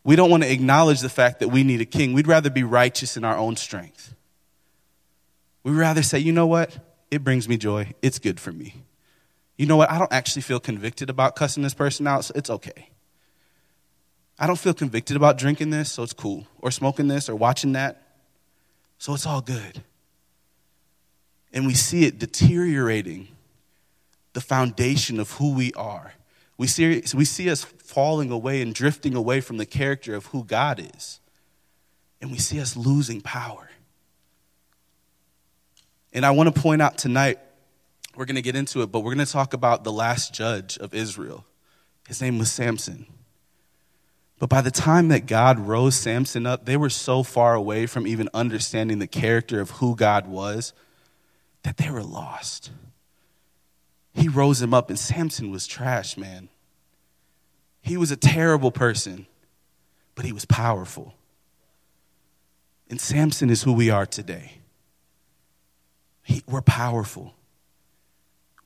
We 0.03 0.17
don't 0.17 0.29
want 0.29 0.43
to 0.43 0.51
acknowledge 0.51 0.99
the 0.99 1.07
fact 1.07 1.39
that 1.39 1.47
we 1.47 1.63
need 1.63 1.79
a 1.79 1.85
king. 1.85 2.11
We'd 2.11 2.27
rather 2.27 2.49
be 2.49 2.63
righteous 2.63 3.15
in 3.15 3.23
our 3.23 3.37
own 3.37 3.55
strength. 3.55 4.13
We'd 5.63 5.71
rather 5.71 6.03
say, 6.03 6.19
you 6.19 6.33
know 6.33 6.47
what? 6.47 6.77
It 7.09 7.23
brings 7.23 7.47
me 7.47 7.55
joy. 7.55 7.93
It's 8.01 8.19
good 8.19 8.37
for 8.37 8.51
me. 8.51 8.83
You 9.57 9.67
know 9.67 9.77
what? 9.77 9.89
I 9.89 9.99
don't 9.99 10.11
actually 10.11 10.41
feel 10.41 10.59
convicted 10.59 11.09
about 11.09 11.37
cussing 11.37 11.63
this 11.63 11.73
person 11.73 12.07
out, 12.07 12.25
so 12.25 12.33
it's 12.35 12.49
okay. 12.49 12.89
I 14.37 14.47
don't 14.47 14.59
feel 14.59 14.73
convicted 14.73 15.15
about 15.15 15.37
drinking 15.37 15.69
this, 15.69 15.93
so 15.93 16.03
it's 16.03 16.11
cool. 16.11 16.45
Or 16.57 16.71
smoking 16.71 17.07
this 17.07 17.29
or 17.29 17.37
watching 17.37 17.71
that, 17.71 18.03
so 18.97 19.13
it's 19.13 19.25
all 19.25 19.39
good 19.39 19.81
and 21.53 21.65
we 21.65 21.73
see 21.73 22.05
it 22.05 22.19
deteriorating 22.19 23.29
the 24.33 24.41
foundation 24.41 25.19
of 25.19 25.31
who 25.33 25.53
we 25.53 25.73
are. 25.73 26.13
We 26.57 26.67
see, 26.67 27.03
we 27.13 27.25
see 27.25 27.49
us 27.49 27.63
falling 27.63 28.31
away 28.31 28.61
and 28.61 28.73
drifting 28.73 29.15
away 29.15 29.41
from 29.41 29.57
the 29.57 29.65
character 29.65 30.13
of 30.13 30.27
who 30.27 30.43
God 30.43 30.79
is. 30.95 31.19
And 32.21 32.31
we 32.31 32.37
see 32.37 32.59
us 32.59 32.75
losing 32.75 33.21
power. 33.21 33.69
And 36.11 36.25
I 36.25 36.31
want 36.31 36.53
to 36.53 36.61
point 36.61 36.81
out 36.81 36.97
tonight, 36.97 37.39
we're 38.15 38.25
going 38.25 38.35
to 38.35 38.41
get 38.41 38.55
into 38.55 38.81
it, 38.81 38.87
but 38.87 38.99
we're 39.01 39.13
going 39.13 39.25
to 39.25 39.31
talk 39.31 39.53
about 39.53 39.83
the 39.83 39.91
last 39.91 40.33
judge 40.33 40.77
of 40.77 40.93
Israel. 40.93 41.45
His 42.07 42.21
name 42.21 42.37
was 42.37 42.51
Samson. 42.51 43.05
But 44.39 44.49
by 44.49 44.61
the 44.61 44.71
time 44.71 45.09
that 45.09 45.25
God 45.25 45.59
rose 45.59 45.95
Samson 45.95 46.45
up, 46.45 46.65
they 46.65 46.77
were 46.77 46.89
so 46.89 47.23
far 47.23 47.55
away 47.55 47.85
from 47.85 48.07
even 48.07 48.29
understanding 48.33 48.99
the 48.99 49.07
character 49.07 49.61
of 49.61 49.71
who 49.71 49.95
God 49.95 50.27
was 50.27 50.73
that 51.63 51.77
they 51.77 51.89
were 51.89 52.03
lost. 52.03 52.71
He 54.13 54.27
rose 54.27 54.61
him 54.61 54.73
up, 54.73 54.89
and 54.89 54.99
Samson 54.99 55.51
was 55.51 55.67
trash, 55.67 56.17
man. 56.17 56.49
He 57.81 57.97
was 57.97 58.11
a 58.11 58.17
terrible 58.17 58.71
person, 58.71 59.27
but 60.15 60.25
he 60.25 60.31
was 60.31 60.45
powerful. 60.45 61.13
And 62.89 62.99
Samson 62.99 63.49
is 63.49 63.63
who 63.63 63.73
we 63.73 63.89
are 63.89 64.05
today. 64.05 64.59
He, 66.23 66.43
we're 66.47 66.61
powerful. 66.61 67.33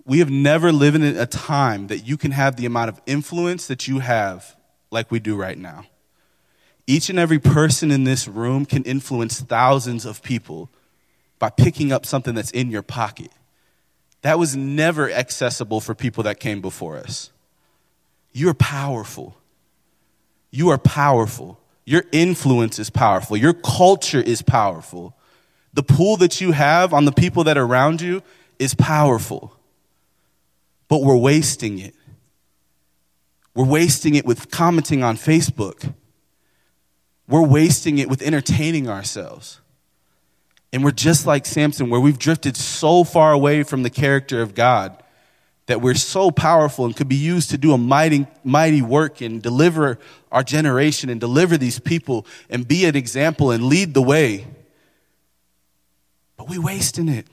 We 0.06 0.19
have 0.19 0.30
never 0.30 0.72
lived 0.72 0.98
in 0.98 1.04
a 1.04 1.25
time 1.25 1.88
that 1.88 2.00
you 2.00 2.18
can 2.18 2.31
have 2.31 2.56
the 2.56 2.66
amount 2.66 2.90
of 2.90 3.01
influence 3.06 3.68
that 3.68 3.88
you 3.88 4.00
have 4.00 4.56
like 4.92 5.12
we 5.12 5.19
do 5.19 5.36
right 5.36 5.57
now. 5.57 5.86
Each 6.86 7.10
and 7.10 7.18
every 7.18 7.40
person 7.40 7.92
in 7.92 8.04
this 8.04 8.28
room 8.28 8.66
can 8.66 8.84
influence 8.84 9.40
thousands 9.40 10.06
of 10.06 10.22
people 10.22 10.69
by 11.44 11.50
picking 11.50 11.92
up 11.92 12.06
something 12.06 12.36
that's 12.36 12.51
in 12.51 12.72
your 12.72 12.81
pocket. 12.81 13.30
That 14.22 14.40
was 14.40 14.56
never 14.56 15.12
accessible 15.12 15.81
for 15.81 15.94
people 15.94 16.24
that 16.24 16.40
came 16.40 16.62
before 16.62 16.95
us. 16.95 17.34
You're 18.31 18.54
powerful. 18.54 19.36
You 20.52 20.69
are 20.69 20.78
powerful. 20.78 21.59
Your 21.83 22.06
influence 22.14 22.80
is 22.80 22.90
powerful. 22.90 23.35
Your 23.35 23.52
culture 23.52 24.21
is 24.21 24.42
powerful. 24.42 25.18
The 25.73 25.83
pull 25.83 26.16
that 26.16 26.40
you 26.40 26.54
have 26.54 26.94
on 26.94 27.04
the 27.04 27.12
people 27.12 27.44
that 27.44 27.57
are 27.57 27.66
around 27.66 28.00
you 28.00 28.23
is 28.57 28.73
powerful. 28.73 29.54
But 30.88 31.02
we're 31.02 31.18
wasting 31.18 31.78
it. 31.80 31.94
We're 33.54 33.68
wasting 33.68 34.16
it 34.16 34.26
with 34.26 34.50
commenting 34.50 35.04
on 35.04 35.18
Facebook. 35.18 35.94
We're 37.28 37.45
wasting 37.45 37.97
it 37.97 38.09
with 38.09 38.21
entertaining 38.21 38.88
ourselves. 38.88 39.59
And 40.73 40.83
we're 40.83 40.92
just 40.92 41.27
like 41.27 41.45
Samson, 41.45 41.92
where 41.92 42.01
we've 42.01 42.18
drifted 42.18 42.57
so 42.57 43.03
far 43.03 43.31
away 43.31 43.61
from 43.61 43.83
the 43.83 43.92
character 43.92 44.42
of 44.42 44.56
God 44.56 45.01
that 45.68 45.81
we're 45.81 45.94
so 45.94 46.31
powerful 46.31 46.85
and 46.85 46.95
could 46.95 47.07
be 47.07 47.15
used 47.15 47.51
to 47.51 47.59
do 47.59 47.73
a 47.73 47.77
mighty, 47.77 48.25
mighty 48.44 48.81
work 48.81 49.21
and 49.21 49.42
deliver 49.42 49.99
our 50.31 50.44
generation 50.44 51.11
and 51.11 51.21
deliver 51.21 51.57
these 51.57 51.80
people 51.80 52.25
and 52.49 52.68
be 52.68 52.85
an 52.85 52.95
example 52.95 53.51
and 53.51 53.65
lead 53.65 53.94
the 53.94 54.01
way. 54.01 54.47
But 56.37 56.49
we're 56.49 56.61
wasting 56.61 57.07
it. 57.07 57.27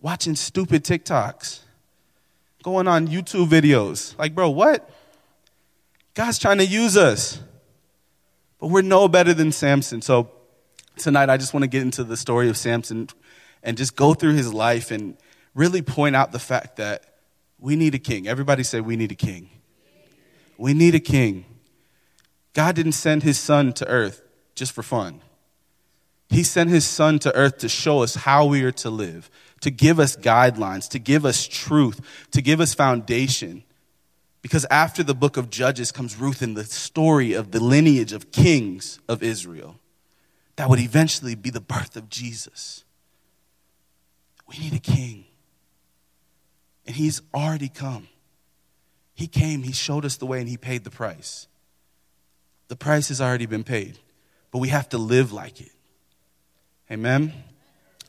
Watching 0.00 0.36
stupid 0.36 0.84
TikToks, 0.84 1.58
going 2.62 2.86
on 2.86 3.08
YouTube 3.08 3.48
videos. 3.48 4.16
Like, 4.16 4.36
bro, 4.36 4.50
what? 4.50 4.88
God's 6.14 6.38
trying 6.38 6.58
to 6.58 6.66
use 6.66 6.96
us. 6.96 7.40
But 8.60 8.68
we're 8.68 8.82
no 8.82 9.08
better 9.08 9.34
than 9.34 9.50
Samson. 9.50 10.00
So 10.00 10.30
tonight 10.98 11.30
I 11.30 11.36
just 11.36 11.54
want 11.54 11.62
to 11.62 11.68
get 11.68 11.82
into 11.82 12.04
the 12.04 12.16
story 12.16 12.48
of 12.48 12.56
Samson 12.56 13.08
and 13.62 13.76
just 13.76 13.96
go 13.96 14.14
through 14.14 14.34
his 14.34 14.52
life 14.52 14.90
and 14.90 15.16
really 15.54 15.82
point 15.82 16.16
out 16.16 16.32
the 16.32 16.38
fact 16.38 16.76
that 16.76 17.04
we 17.58 17.76
need 17.76 17.94
a 17.94 17.98
king. 17.98 18.28
Everybody 18.28 18.62
say, 18.62 18.80
We 18.80 18.96
need 18.96 19.12
a 19.12 19.16
king. 19.16 19.50
We 20.56 20.74
need 20.74 20.94
a 20.94 21.00
king. 21.00 21.44
God 22.52 22.74
didn't 22.74 22.92
send 22.92 23.22
his 23.22 23.38
son 23.38 23.72
to 23.74 23.86
earth 23.86 24.22
just 24.54 24.72
for 24.72 24.82
fun. 24.82 25.20
He 26.28 26.42
sent 26.42 26.70
his 26.70 26.84
son 26.84 27.18
to 27.20 27.34
earth 27.34 27.58
to 27.58 27.68
show 27.68 28.02
us 28.02 28.14
how 28.14 28.46
we 28.46 28.62
are 28.64 28.72
to 28.72 28.90
live, 28.90 29.30
to 29.60 29.70
give 29.70 29.98
us 29.98 30.16
guidelines, 30.16 30.88
to 30.90 30.98
give 30.98 31.24
us 31.24 31.46
truth, 31.46 32.00
to 32.32 32.42
give 32.42 32.60
us 32.60 32.74
foundation. 32.74 33.62
Because 34.42 34.66
after 34.70 35.02
the 35.02 35.14
book 35.14 35.36
of 35.36 35.50
Judges 35.50 35.90
comes 35.90 36.16
Ruth 36.16 36.42
in 36.42 36.54
the 36.54 36.64
story 36.64 37.32
of 37.32 37.50
the 37.50 37.60
lineage 37.60 38.12
of 38.12 38.30
kings 38.30 39.00
of 39.08 39.22
Israel 39.22 39.78
that 40.58 40.68
would 40.68 40.80
eventually 40.80 41.36
be 41.36 41.50
the 41.50 41.60
birth 41.60 41.94
of 41.94 42.08
Jesus. 42.08 42.82
We 44.48 44.58
need 44.58 44.74
a 44.74 44.80
king. 44.80 45.24
And 46.84 46.96
he's 46.96 47.22
already 47.32 47.68
come. 47.68 48.08
He 49.14 49.28
came, 49.28 49.62
he 49.62 49.70
showed 49.70 50.04
us 50.04 50.16
the 50.16 50.26
way, 50.26 50.40
and 50.40 50.48
he 50.48 50.56
paid 50.56 50.82
the 50.82 50.90
price. 50.90 51.46
The 52.66 52.74
price 52.74 53.06
has 53.06 53.20
already 53.20 53.46
been 53.46 53.62
paid, 53.62 54.00
but 54.50 54.58
we 54.58 54.66
have 54.70 54.88
to 54.88 54.98
live 54.98 55.32
like 55.32 55.60
it. 55.60 55.70
Amen? 56.90 57.32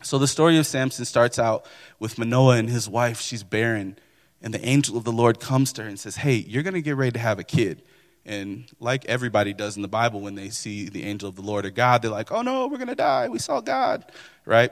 So 0.02 0.18
the 0.18 0.28
story 0.28 0.58
of 0.58 0.66
Samson 0.66 1.06
starts 1.06 1.38
out 1.38 1.68
with 2.00 2.18
Manoah 2.18 2.58
and 2.58 2.68
his 2.68 2.90
wife. 2.90 3.22
She's 3.22 3.44
barren, 3.44 3.96
and 4.42 4.56
the 4.56 4.66
angel 4.66 4.98
of 4.98 5.04
the 5.04 5.12
Lord 5.12 5.40
comes 5.40 5.72
to 5.74 5.84
her 5.84 5.88
and 5.88 6.00
says, 6.00 6.16
Hey, 6.16 6.38
you're 6.38 6.64
going 6.64 6.74
to 6.74 6.82
get 6.82 6.96
ready 6.96 7.12
to 7.12 7.20
have 7.20 7.38
a 7.38 7.44
kid. 7.44 7.84
And 8.26 8.70
like 8.80 9.06
everybody 9.06 9.54
does 9.54 9.76
in 9.76 9.82
the 9.82 9.88
Bible, 9.88 10.22
when 10.22 10.36
they 10.36 10.50
see 10.50 10.90
the 10.90 11.04
angel 11.04 11.30
of 11.30 11.36
the 11.36 11.42
Lord 11.42 11.66
or 11.66 11.70
God, 11.70 12.02
they're 12.02 12.12
like, 12.12 12.32
Oh 12.32 12.42
no, 12.42 12.68
we're 12.68 12.78
going 12.78 12.88
to 12.90 12.96
die. 12.96 13.30
We 13.30 13.40
saw 13.40 13.62
God, 13.62 14.06
right? 14.46 14.72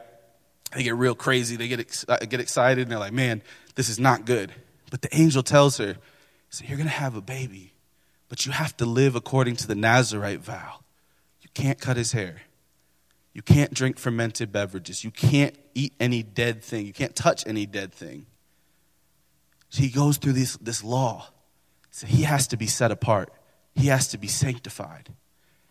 They 0.75 0.83
get 0.83 0.95
real 0.95 1.15
crazy. 1.15 1.55
They 1.55 1.67
get, 1.67 1.79
ex- 1.79 2.05
get 2.05 2.39
excited, 2.39 2.83
and 2.83 2.91
they're 2.91 2.99
like, 2.99 3.13
Man, 3.13 3.41
this 3.75 3.89
is 3.89 3.99
not 3.99 4.25
good. 4.25 4.51
But 4.91 5.01
the 5.01 5.15
angel 5.15 5.43
tells 5.43 5.77
her, 5.77 5.97
so 6.49 6.65
You're 6.65 6.77
going 6.77 6.89
to 6.89 6.95
have 6.95 7.15
a 7.15 7.21
baby, 7.21 7.73
but 8.29 8.45
you 8.45 8.51
have 8.51 8.75
to 8.77 8.85
live 8.85 9.15
according 9.15 9.55
to 9.57 9.67
the 9.67 9.75
Nazarite 9.75 10.39
vow. 10.39 10.79
You 11.41 11.49
can't 11.53 11.79
cut 11.79 11.97
his 11.97 12.11
hair. 12.11 12.41
You 13.33 13.41
can't 13.41 13.73
drink 13.73 13.99
fermented 13.99 14.51
beverages. 14.51 15.03
You 15.03 15.11
can't 15.11 15.55
eat 15.75 15.93
any 15.99 16.23
dead 16.23 16.63
thing. 16.63 16.87
You 16.87 16.93
can't 16.93 17.15
touch 17.15 17.45
any 17.45 17.65
dead 17.67 17.93
thing. 17.93 18.25
So 19.69 19.83
he 19.83 19.89
goes 19.89 20.17
through 20.17 20.33
this, 20.33 20.57
this 20.57 20.83
law. 20.83 21.27
So 21.91 22.07
he 22.07 22.23
has 22.23 22.47
to 22.47 22.57
be 22.57 22.67
set 22.67 22.91
apart. 22.91 23.31
He 23.77 23.87
has 23.87 24.07
to 24.09 24.17
be 24.17 24.27
sanctified. 24.27 25.09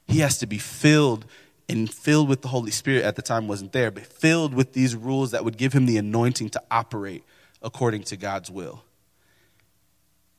He 0.06 0.20
has 0.20 0.38
to 0.38 0.46
be 0.46 0.58
filled 0.58 1.26
and 1.68 1.92
filled 1.92 2.28
with 2.28 2.42
the 2.42 2.48
Holy 2.48 2.70
Spirit 2.70 3.04
at 3.04 3.16
the 3.16 3.22
time 3.22 3.48
wasn't 3.48 3.72
there, 3.72 3.90
but 3.90 4.06
filled 4.06 4.54
with 4.54 4.72
these 4.72 4.94
rules 4.94 5.32
that 5.32 5.44
would 5.44 5.56
give 5.56 5.72
him 5.72 5.86
the 5.86 5.96
anointing 5.96 6.50
to 6.50 6.62
operate 6.70 7.24
according 7.60 8.04
to 8.04 8.16
God's 8.16 8.48
will. 8.48 8.84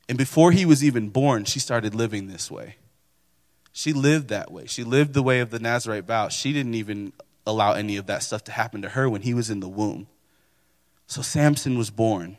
And 0.07 0.17
before 0.17 0.53
he 0.53 0.65
was 0.65 0.81
even 0.81 1.09
born, 1.09 1.43
she 1.43 1.59
started 1.59 1.93
living 1.93 2.27
this 2.27 2.50
way. 2.50 2.77
She 3.74 3.91
lived 3.91 4.29
that 4.29 4.50
way. 4.50 4.65
She 4.65 4.86
lived 4.86 5.13
the 5.13 5.21
way 5.21 5.41
of 5.41 5.50
the 5.50 5.59
Nazarite 5.59 6.05
vow. 6.05 6.29
She 6.29 6.53
didn't 6.53 6.75
even 6.75 7.12
allow 7.45 7.74
any 7.74 7.97
of 7.97 8.05
that 8.05 8.24
stuff 8.24 8.45
to 8.45 8.53
happen 8.53 8.81
to 8.81 8.89
her 8.89 9.09
when 9.09 9.24
he 9.24 9.33
was 9.33 9.50
in 9.50 9.59
the 9.59 9.67
womb. 9.67 10.07
So 11.07 11.21
Samson 11.21 11.77
was 11.77 11.89
born, 11.89 12.38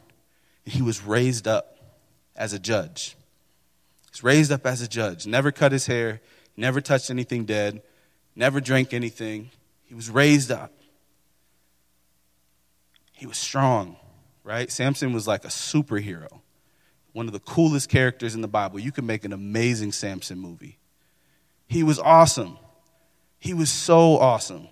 and 0.65 0.75
he 0.75 0.81
was 0.81 1.05
raised 1.05 1.47
up 1.47 1.77
as 2.35 2.55
a 2.55 2.59
judge. 2.59 3.18
He's 4.19 4.25
raised 4.25 4.51
up 4.51 4.67
as 4.67 4.83
a 4.83 4.89
judge, 4.89 5.29
never 5.29 5.53
cut 5.53 5.71
his 5.71 5.87
hair, 5.87 6.21
never 6.57 6.81
touched 6.81 7.09
anything 7.09 7.45
dead, 7.45 7.83
never 8.35 8.61
drank 8.61 8.93
anything. 8.93 9.53
He 9.85 9.95
was 9.95 10.11
raised 10.11 10.51
up. 10.51 10.73
He 13.13 13.27
was 13.27 13.39
strong, 13.39 13.95
right? 14.43 14.73
Samson 14.73 15.13
was 15.13 15.29
like 15.29 15.45
a 15.45 15.49
superhero, 15.49 16.41
one 17.13 17.27
of 17.27 17.33
the 17.33 17.39
coolest 17.39 17.91
characters 17.91 18.35
in 18.35 18.41
the 18.41 18.49
Bible. 18.49 18.81
You 18.81 18.91
could 18.91 19.05
make 19.05 19.25
an 19.25 19.33
amazing 19.33 19.93
Samson 19.93 20.41
movie. 20.41 20.81
He 21.69 21.85
was 21.85 22.01
awesome. 22.01 22.59
He 23.39 23.55
was 23.55 23.71
so 23.71 24.19
awesome. 24.19 24.67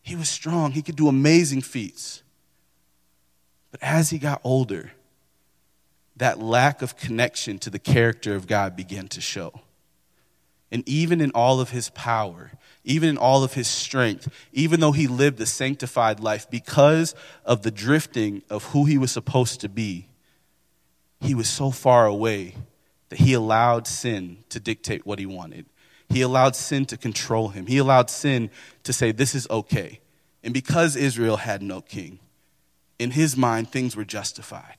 He 0.00 0.16
was 0.16 0.28
strong. 0.28 0.72
He 0.72 0.82
could 0.82 0.96
do 0.96 1.06
amazing 1.06 1.60
feats. 1.60 2.24
But 3.70 3.80
as 3.80 4.10
he 4.10 4.18
got 4.18 4.40
older, 4.42 4.90
that 6.16 6.38
lack 6.38 6.82
of 6.82 6.96
connection 6.96 7.58
to 7.58 7.70
the 7.70 7.78
character 7.78 8.34
of 8.34 8.46
God 8.46 8.76
began 8.76 9.08
to 9.08 9.20
show. 9.20 9.60
And 10.70 10.88
even 10.88 11.20
in 11.20 11.30
all 11.32 11.60
of 11.60 11.70
his 11.70 11.90
power, 11.90 12.52
even 12.84 13.10
in 13.10 13.18
all 13.18 13.44
of 13.44 13.54
his 13.54 13.68
strength, 13.68 14.28
even 14.52 14.80
though 14.80 14.92
he 14.92 15.06
lived 15.06 15.40
a 15.40 15.46
sanctified 15.46 16.18
life, 16.18 16.48
because 16.48 17.14
of 17.44 17.62
the 17.62 17.70
drifting 17.70 18.42
of 18.48 18.64
who 18.66 18.86
he 18.86 18.98
was 18.98 19.12
supposed 19.12 19.60
to 19.60 19.68
be, 19.68 20.08
he 21.20 21.34
was 21.34 21.48
so 21.48 21.70
far 21.70 22.06
away 22.06 22.54
that 23.10 23.20
he 23.20 23.34
allowed 23.34 23.86
sin 23.86 24.38
to 24.48 24.58
dictate 24.58 25.06
what 25.06 25.18
he 25.18 25.26
wanted. 25.26 25.66
He 26.08 26.22
allowed 26.22 26.56
sin 26.56 26.86
to 26.86 26.96
control 26.96 27.48
him. 27.48 27.66
He 27.66 27.78
allowed 27.78 28.10
sin 28.10 28.50
to 28.84 28.92
say, 28.92 29.12
This 29.12 29.34
is 29.34 29.46
okay. 29.50 30.00
And 30.42 30.52
because 30.52 30.96
Israel 30.96 31.36
had 31.36 31.62
no 31.62 31.80
king, 31.80 32.18
in 32.98 33.12
his 33.12 33.36
mind, 33.36 33.70
things 33.70 33.94
were 33.94 34.04
justified. 34.04 34.76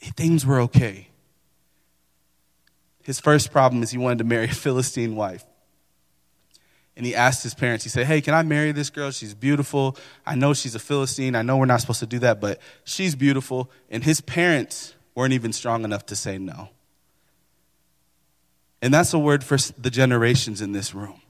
Things 0.00 0.44
were 0.44 0.60
okay. 0.60 1.08
His 3.02 3.20
first 3.20 3.52
problem 3.52 3.82
is 3.82 3.90
he 3.90 3.98
wanted 3.98 4.18
to 4.18 4.24
marry 4.24 4.46
a 4.46 4.48
Philistine 4.54 5.14
wife. 5.16 5.44
And 6.96 7.04
he 7.04 7.14
asked 7.14 7.42
his 7.42 7.54
parents, 7.54 7.82
he 7.84 7.90
said, 7.90 8.06
Hey, 8.06 8.20
can 8.20 8.34
I 8.34 8.42
marry 8.42 8.72
this 8.72 8.88
girl? 8.88 9.10
She's 9.10 9.34
beautiful. 9.34 9.96
I 10.24 10.36
know 10.36 10.54
she's 10.54 10.74
a 10.74 10.78
Philistine. 10.78 11.34
I 11.34 11.42
know 11.42 11.56
we're 11.56 11.66
not 11.66 11.80
supposed 11.80 12.00
to 12.00 12.06
do 12.06 12.20
that, 12.20 12.40
but 12.40 12.60
she's 12.84 13.14
beautiful. 13.14 13.70
And 13.90 14.04
his 14.04 14.20
parents 14.20 14.94
weren't 15.14 15.32
even 15.32 15.52
strong 15.52 15.84
enough 15.84 16.06
to 16.06 16.16
say 16.16 16.38
no. 16.38 16.68
And 18.80 18.94
that's 18.94 19.12
a 19.12 19.18
word 19.18 19.42
for 19.42 19.56
the 19.78 19.90
generations 19.90 20.60
in 20.60 20.72
this 20.72 20.94
room. 20.94 21.20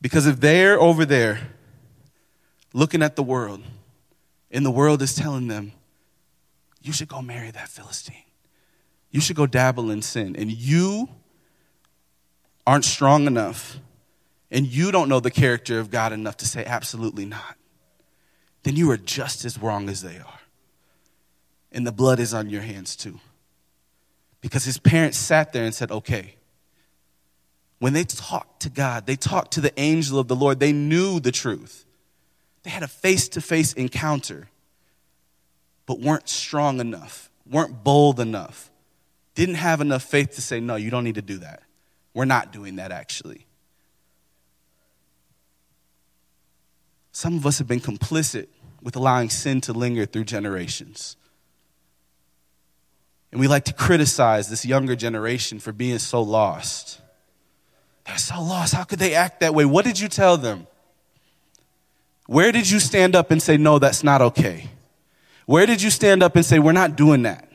Because 0.00 0.26
if 0.26 0.40
they're 0.40 0.80
over 0.80 1.04
there 1.04 1.40
looking 2.72 3.02
at 3.02 3.14
the 3.16 3.22
world, 3.22 3.62
and 4.50 4.64
the 4.64 4.70
world 4.70 5.02
is 5.02 5.14
telling 5.14 5.48
them, 5.48 5.72
you 6.82 6.92
should 6.92 7.08
go 7.08 7.20
marry 7.22 7.50
that 7.50 7.68
Philistine, 7.68 8.24
you 9.10 9.20
should 9.20 9.36
go 9.36 9.46
dabble 9.46 9.90
in 9.90 10.02
sin, 10.02 10.36
and 10.36 10.50
you 10.50 11.08
aren't 12.66 12.84
strong 12.84 13.26
enough, 13.26 13.78
and 14.50 14.66
you 14.66 14.90
don't 14.90 15.08
know 15.08 15.20
the 15.20 15.30
character 15.30 15.78
of 15.78 15.90
God 15.90 16.12
enough 16.12 16.36
to 16.38 16.46
say, 16.46 16.64
absolutely 16.64 17.24
not, 17.24 17.56
then 18.62 18.76
you 18.76 18.90
are 18.90 18.96
just 18.96 19.44
as 19.44 19.58
wrong 19.58 19.88
as 19.88 20.02
they 20.02 20.18
are. 20.18 20.40
And 21.72 21.86
the 21.86 21.92
blood 21.92 22.18
is 22.18 22.34
on 22.34 22.50
your 22.50 22.62
hands 22.62 22.96
too. 22.96 23.20
Because 24.40 24.64
his 24.64 24.78
parents 24.78 25.18
sat 25.18 25.52
there 25.52 25.64
and 25.64 25.74
said, 25.74 25.90
okay. 25.90 26.36
When 27.78 27.92
they 27.92 28.04
talked 28.04 28.60
to 28.62 28.70
God, 28.70 29.06
they 29.06 29.16
talked 29.16 29.52
to 29.52 29.60
the 29.60 29.78
angel 29.78 30.18
of 30.18 30.28
the 30.28 30.36
Lord, 30.36 30.60
they 30.60 30.72
knew 30.72 31.20
the 31.20 31.32
truth. 31.32 31.86
They 32.62 32.70
had 32.70 32.82
a 32.82 32.88
face 32.88 33.28
to 33.30 33.40
face 33.40 33.72
encounter, 33.72 34.48
but 35.86 36.00
weren't 36.00 36.28
strong 36.28 36.80
enough, 36.80 37.30
weren't 37.48 37.82
bold 37.82 38.20
enough, 38.20 38.70
didn't 39.34 39.54
have 39.56 39.80
enough 39.80 40.02
faith 40.02 40.34
to 40.36 40.42
say, 40.42 40.60
no, 40.60 40.76
you 40.76 40.90
don't 40.90 41.04
need 41.04 41.14
to 41.14 41.22
do 41.22 41.38
that. 41.38 41.62
We're 42.12 42.26
not 42.26 42.52
doing 42.52 42.76
that 42.76 42.92
actually. 42.92 43.46
Some 47.12 47.36
of 47.36 47.46
us 47.46 47.58
have 47.58 47.66
been 47.66 47.80
complicit 47.80 48.46
with 48.82 48.96
allowing 48.96 49.30
sin 49.30 49.60
to 49.62 49.72
linger 49.72 50.06
through 50.06 50.24
generations. 50.24 51.16
And 53.32 53.40
we 53.40 53.46
like 53.46 53.64
to 53.64 53.72
criticize 53.72 54.48
this 54.48 54.64
younger 54.64 54.96
generation 54.96 55.60
for 55.60 55.72
being 55.72 55.98
so 55.98 56.22
lost. 56.22 57.00
They're 58.04 58.18
so 58.18 58.42
lost. 58.42 58.74
How 58.74 58.84
could 58.84 58.98
they 58.98 59.14
act 59.14 59.40
that 59.40 59.54
way? 59.54 59.64
What 59.64 59.84
did 59.84 60.00
you 60.00 60.08
tell 60.08 60.36
them? 60.36 60.66
Where 62.30 62.52
did 62.52 62.70
you 62.70 62.78
stand 62.78 63.16
up 63.16 63.32
and 63.32 63.42
say, 63.42 63.56
no, 63.56 63.80
that's 63.80 64.04
not 64.04 64.22
okay? 64.22 64.70
Where 65.46 65.66
did 65.66 65.82
you 65.82 65.90
stand 65.90 66.22
up 66.22 66.36
and 66.36 66.46
say, 66.46 66.60
we're 66.60 66.70
not 66.70 66.94
doing 66.94 67.22
that? 67.22 67.50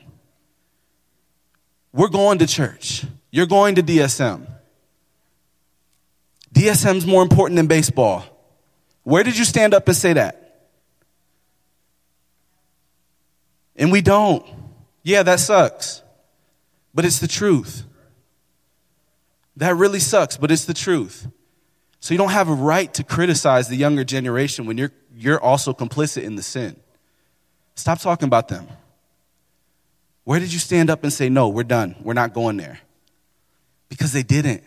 We're 1.94 2.10
going 2.10 2.40
to 2.40 2.46
church. 2.46 3.06
You're 3.30 3.46
going 3.46 3.76
to 3.76 3.82
DSM. 3.82 4.46
DSM's 6.54 7.06
more 7.06 7.22
important 7.22 7.56
than 7.56 7.68
baseball. 7.68 8.26
Where 9.02 9.24
did 9.24 9.38
you 9.38 9.46
stand 9.46 9.72
up 9.72 9.88
and 9.88 9.96
say 9.96 10.12
that? 10.12 10.66
And 13.76 13.90
we 13.90 14.02
don't. 14.02 14.44
Yeah, 15.02 15.22
that 15.22 15.40
sucks. 15.40 16.02
But 16.92 17.06
it's 17.06 17.18
the 17.18 17.28
truth. 17.28 17.84
That 19.56 19.74
really 19.74 20.00
sucks, 20.00 20.36
but 20.36 20.50
it's 20.50 20.66
the 20.66 20.74
truth. 20.74 21.28
So 22.00 22.14
you 22.14 22.18
don't 22.18 22.30
have 22.30 22.48
a 22.48 22.54
right 22.54 22.92
to 22.94 23.04
criticize 23.04 23.68
the 23.68 23.76
younger 23.76 24.04
generation 24.04 24.66
when 24.66 24.78
you're, 24.78 24.92
you're 25.16 25.40
also 25.40 25.72
complicit 25.72 26.22
in 26.22 26.36
the 26.36 26.42
sin. 26.42 26.76
Stop 27.74 28.00
talking 28.00 28.26
about 28.26 28.48
them. 28.48 28.68
Where 30.24 30.40
did 30.40 30.52
you 30.52 30.58
stand 30.58 30.90
up 30.90 31.02
and 31.02 31.12
say, 31.12 31.28
no, 31.28 31.48
we're 31.48 31.64
done. 31.64 31.96
We're 32.02 32.14
not 32.14 32.32
going 32.32 32.56
there? 32.56 32.80
Because 33.88 34.12
they 34.12 34.22
didn't. 34.22 34.64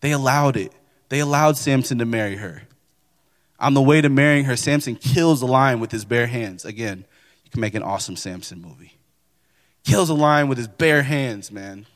They 0.00 0.12
allowed 0.12 0.56
it. 0.56 0.72
They 1.08 1.20
allowed 1.20 1.56
Samson 1.56 1.98
to 1.98 2.04
marry 2.04 2.36
her. 2.36 2.62
On 3.58 3.74
the 3.74 3.82
way 3.82 4.00
to 4.00 4.08
marrying 4.08 4.44
her, 4.44 4.56
Samson 4.56 4.96
kills 4.96 5.42
a 5.42 5.46
lion 5.46 5.80
with 5.80 5.90
his 5.90 6.04
bare 6.04 6.26
hands. 6.26 6.64
Again, 6.64 7.04
you 7.44 7.50
can 7.50 7.60
make 7.60 7.74
an 7.74 7.82
awesome 7.82 8.16
Samson 8.16 8.60
movie 8.60 8.96
kills 9.86 10.10
a 10.10 10.14
lion 10.14 10.48
with 10.48 10.58
his 10.58 10.68
bare 10.68 11.02
hands, 11.02 11.50
man. 11.50 11.86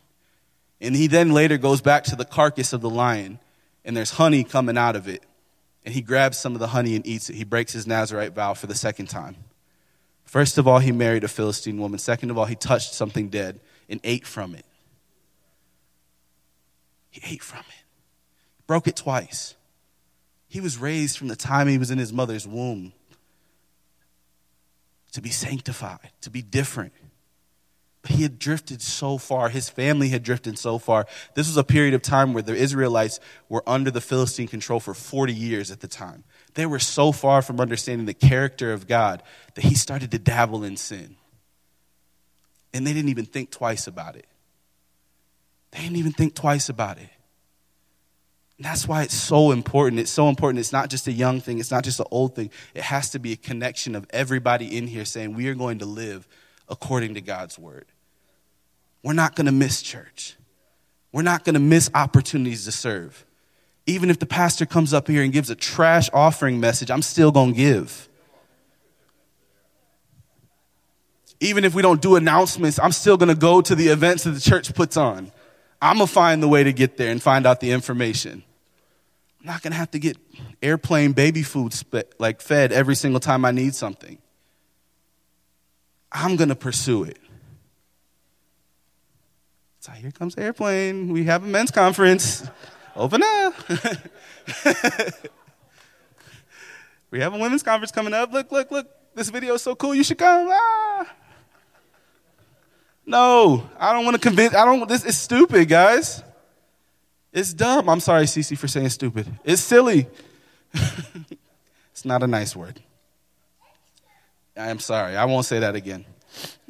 And 0.81 0.97
he 0.97 1.09
then 1.09 1.33
later 1.33 1.59
goes 1.59 1.83
back 1.83 2.05
to 2.05 2.17
the 2.17 2.25
carcass 2.25 2.73
of 2.73 2.81
the 2.81 2.89
lion, 2.89 3.39
and 3.85 3.97
there's 3.97 4.11
honey 4.13 4.45
coming 4.45 4.77
out 4.77 4.97
of 4.97 5.09
it. 5.09 5.23
And 5.85 5.95
he 5.95 6.03
grabs 6.03 6.37
some 6.39 6.55
of 6.55 6.61
the 6.61 6.69
honey 6.69 6.95
and 6.95 7.07
eats 7.07 7.31
it. 7.31 7.37
He 7.37 7.45
breaks 7.45 7.73
his 7.73 7.87
Nazarite 7.87 8.35
vow 8.35 8.55
for 8.55 8.67
the 8.67 8.75
second 8.75 9.07
time. 9.07 9.37
First 10.25 10.59
of 10.59 10.69
all, 10.69 10.79
he 10.79 10.93
married 10.93 11.25
a 11.25 11.29
Philistine 11.29 11.79
woman. 11.79 11.99
Second 11.99 12.31
of 12.31 12.39
all, 12.39 12.45
he 12.45 12.55
touched 12.55 12.95
something 12.95 13.29
dead 13.31 13.61
and 13.89 14.01
ate 14.05 14.27
from 14.27 14.55
it. 14.55 14.65
He 17.11 17.21
ate 17.35 17.43
from 17.43 17.61
it, 17.61 17.85
broke 18.67 18.87
it 18.87 18.95
twice. 18.95 19.57
He 20.47 20.61
was 20.61 20.79
raised 20.79 21.19
from 21.19 21.29
the 21.29 21.37
time 21.37 21.67
he 21.67 21.79
was 21.79 21.91
in 21.91 21.99
his 21.99 22.13
mother's 22.13 22.47
womb 22.47 22.93
to 25.13 25.21
be 25.21 25.31
sanctified, 25.31 26.11
to 26.21 26.31
be 26.31 26.43
different. 26.43 26.93
He 28.09 28.23
had 28.23 28.39
drifted 28.39 28.81
so 28.81 29.19
far. 29.19 29.51
His 29.51 29.69
family 29.69 30.09
had 30.09 30.23
drifted 30.23 30.59
so 30.59 30.79
far. 30.79 31.07
This 31.35 31.47
was 31.47 31.57
a 31.59 31.65
period 31.65 31.93
of 31.93 32.01
time 32.01 32.33
where 32.33 32.43
the 32.43 32.55
Israelites 32.55 33.21
were 33.49 33.63
under 33.67 33.91
the 33.91 34.01
Philistine 34.01 34.49
control 34.49 34.81
for 34.81 34.95
40 34.95 35.35
years 35.35 35.71
at 35.71 35.81
the 35.81 35.89
time. 35.89 36.25
They 36.55 36.65
were 36.65 36.79
so 36.79 37.13
far 37.13 37.43
from 37.43 37.61
understanding 37.61 38.07
the 38.07 38.15
character 38.15 38.73
of 38.73 38.87
God 38.89 39.23
that 39.55 39.65
he 39.65 39.75
started 39.75 40.11
to 40.13 40.19
dabble 40.19 40.65
in 40.65 40.79
sin. 40.79 41.17
And 42.73 42.87
they 42.87 42.95
didn't 42.95 43.11
even 43.11 43.27
think 43.27 43.51
twice 43.51 43.87
about 43.87 44.17
it. 44.17 44.27
They 45.73 45.81
didn't 45.81 45.97
even 45.97 46.13
think 46.13 46.35
twice 46.35 46.69
about 46.69 46.99
it. 46.99 47.11
And 48.57 48.65
that's 48.65 48.89
why 48.89 49.03
it's 49.03 49.15
so 49.15 49.53
important. 49.53 50.01
It's 50.01 50.11
so 50.11 50.29
important. 50.29 50.59
It's 50.59 50.73
not 50.73 50.91
just 50.91 51.07
a 51.07 51.13
young 51.13 51.41
thing, 51.41 51.59
it's 51.59 51.71
not 51.71 51.85
just 51.85 52.01
an 52.01 52.07
old 52.11 52.35
thing. 52.35 52.51
It 52.75 52.83
has 52.83 53.11
to 53.11 53.19
be 53.19 53.33
a 53.33 53.37
connection 53.37 53.95
of 53.95 54.07
everybody 54.11 54.77
in 54.77 54.87
here 54.87 55.05
saying, 55.05 55.35
We 55.35 55.49
are 55.49 55.55
going 55.55 55.79
to 55.79 55.87
live 55.87 56.27
according 56.71 57.15
to 57.15 57.21
God's 57.21 57.59
word. 57.59 57.87
We're 59.03 59.13
not 59.13 59.35
going 59.35 59.47
to 59.47 59.53
miss 59.53 59.83
church. 59.83 60.37
We're 61.13 61.23
not 61.23 61.45
going 61.45 61.55
to 61.55 61.61
miss 61.61 61.91
opportunities 61.95 62.65
to 62.67 62.73
serve. 62.73 63.27
Even 63.87 64.11
if 64.11 64.19
the 64.19 64.27
pastor 64.27 64.67
comes 64.67 64.95
up 64.95 65.09
here 65.09 65.23
and 65.23 65.33
gives 65.33 65.51
a 65.51 65.55
trash 65.55 66.09
offering 66.13 66.61
message, 66.61 66.91
I'm 66.91 67.03
still 67.03 67.33
going 67.33 67.53
to 67.53 67.57
give. 67.57 68.09
Even 71.41 71.65
if 71.65 71.75
we 71.75 71.83
don't 71.83 72.01
do 72.01 72.17
announcements, 72.17 72.79
I'm 72.79 72.93
still 72.93 73.17
going 73.17 73.31
to 73.31 73.35
go 73.35 73.61
to 73.63 73.75
the 73.75 73.89
events 73.89 74.25
that 74.25 74.33
the 74.33 74.41
church 74.41 74.75
puts 74.75 74.97
on. 74.97 75.33
I'm 75.83 75.97
going 75.97 76.07
to 76.07 76.13
find 76.13 76.43
the 76.43 76.49
way 76.49 76.63
to 76.63 76.73
get 76.73 76.99
there 76.99 77.11
and 77.11 77.23
find 77.23 77.47
out 77.47 77.61
the 77.61 77.73
information. 77.73 78.45
I'm 79.41 79.47
not 79.47 79.63
going 79.63 79.73
to 79.73 79.79
have 79.79 79.91
to 79.93 79.99
get 79.99 80.19
airplane 80.63 81.13
baby 81.13 81.43
food 81.43 81.75
like 82.19 82.43
fed 82.43 82.73
every 82.73 82.95
single 82.95 83.21
time 83.21 83.47
I 83.47 83.51
need 83.51 83.75
something. 83.75 84.19
I'm 86.13 86.37
going 86.37 86.49
to 86.49 86.55
pursue 86.55 87.05
it. 87.05 87.19
So 89.81 89.93
here 89.93 90.11
comes 90.11 90.37
airplane. 90.37 91.13
We 91.13 91.25
have 91.25 91.43
a 91.43 91.47
men's 91.47 91.71
conference. 91.71 92.47
Open 92.95 93.23
up. 93.23 93.55
we 97.11 97.21
have 97.21 97.33
a 97.33 97.39
women's 97.39 97.63
conference 97.63 97.93
coming 97.93 98.13
up. 98.13 98.33
Look, 98.33 98.53
look, 98.53 98.71
look. 98.71 98.89
This 99.15 99.31
video 99.31 99.55
is 99.55 99.63
so 99.63 99.75
cool. 99.75 99.95
You 99.95 100.05
should 100.05 100.19
come. 100.19 100.49
Ah. 100.51 101.07
No, 103.07 103.69
I 103.79 103.93
don't 103.93 104.05
want 104.05 104.15
to 104.15 104.21
convince. 104.21 104.55
I 104.55 104.65
don't. 104.65 104.89
This 104.89 105.05
is 105.05 105.17
stupid, 105.17 105.69
guys. 105.69 106.23
It's 107.33 107.55
dumb. 107.55 107.89
I'm 107.89 108.01
sorry, 108.01 108.25
Cece, 108.25 108.57
for 108.59 108.69
saying 108.69 108.91
stupid. 108.91 109.27
It's 109.45 109.63
silly. 109.63 110.07
it's 111.93 112.05
not 112.05 112.23
a 112.23 112.27
nice 112.27 112.55
word. 112.55 112.81
I 114.61 114.69
am 114.69 114.79
sorry. 114.79 115.17
I 115.17 115.25
won't 115.25 115.47
say 115.47 115.61
that 115.61 115.75
again. 115.75 116.05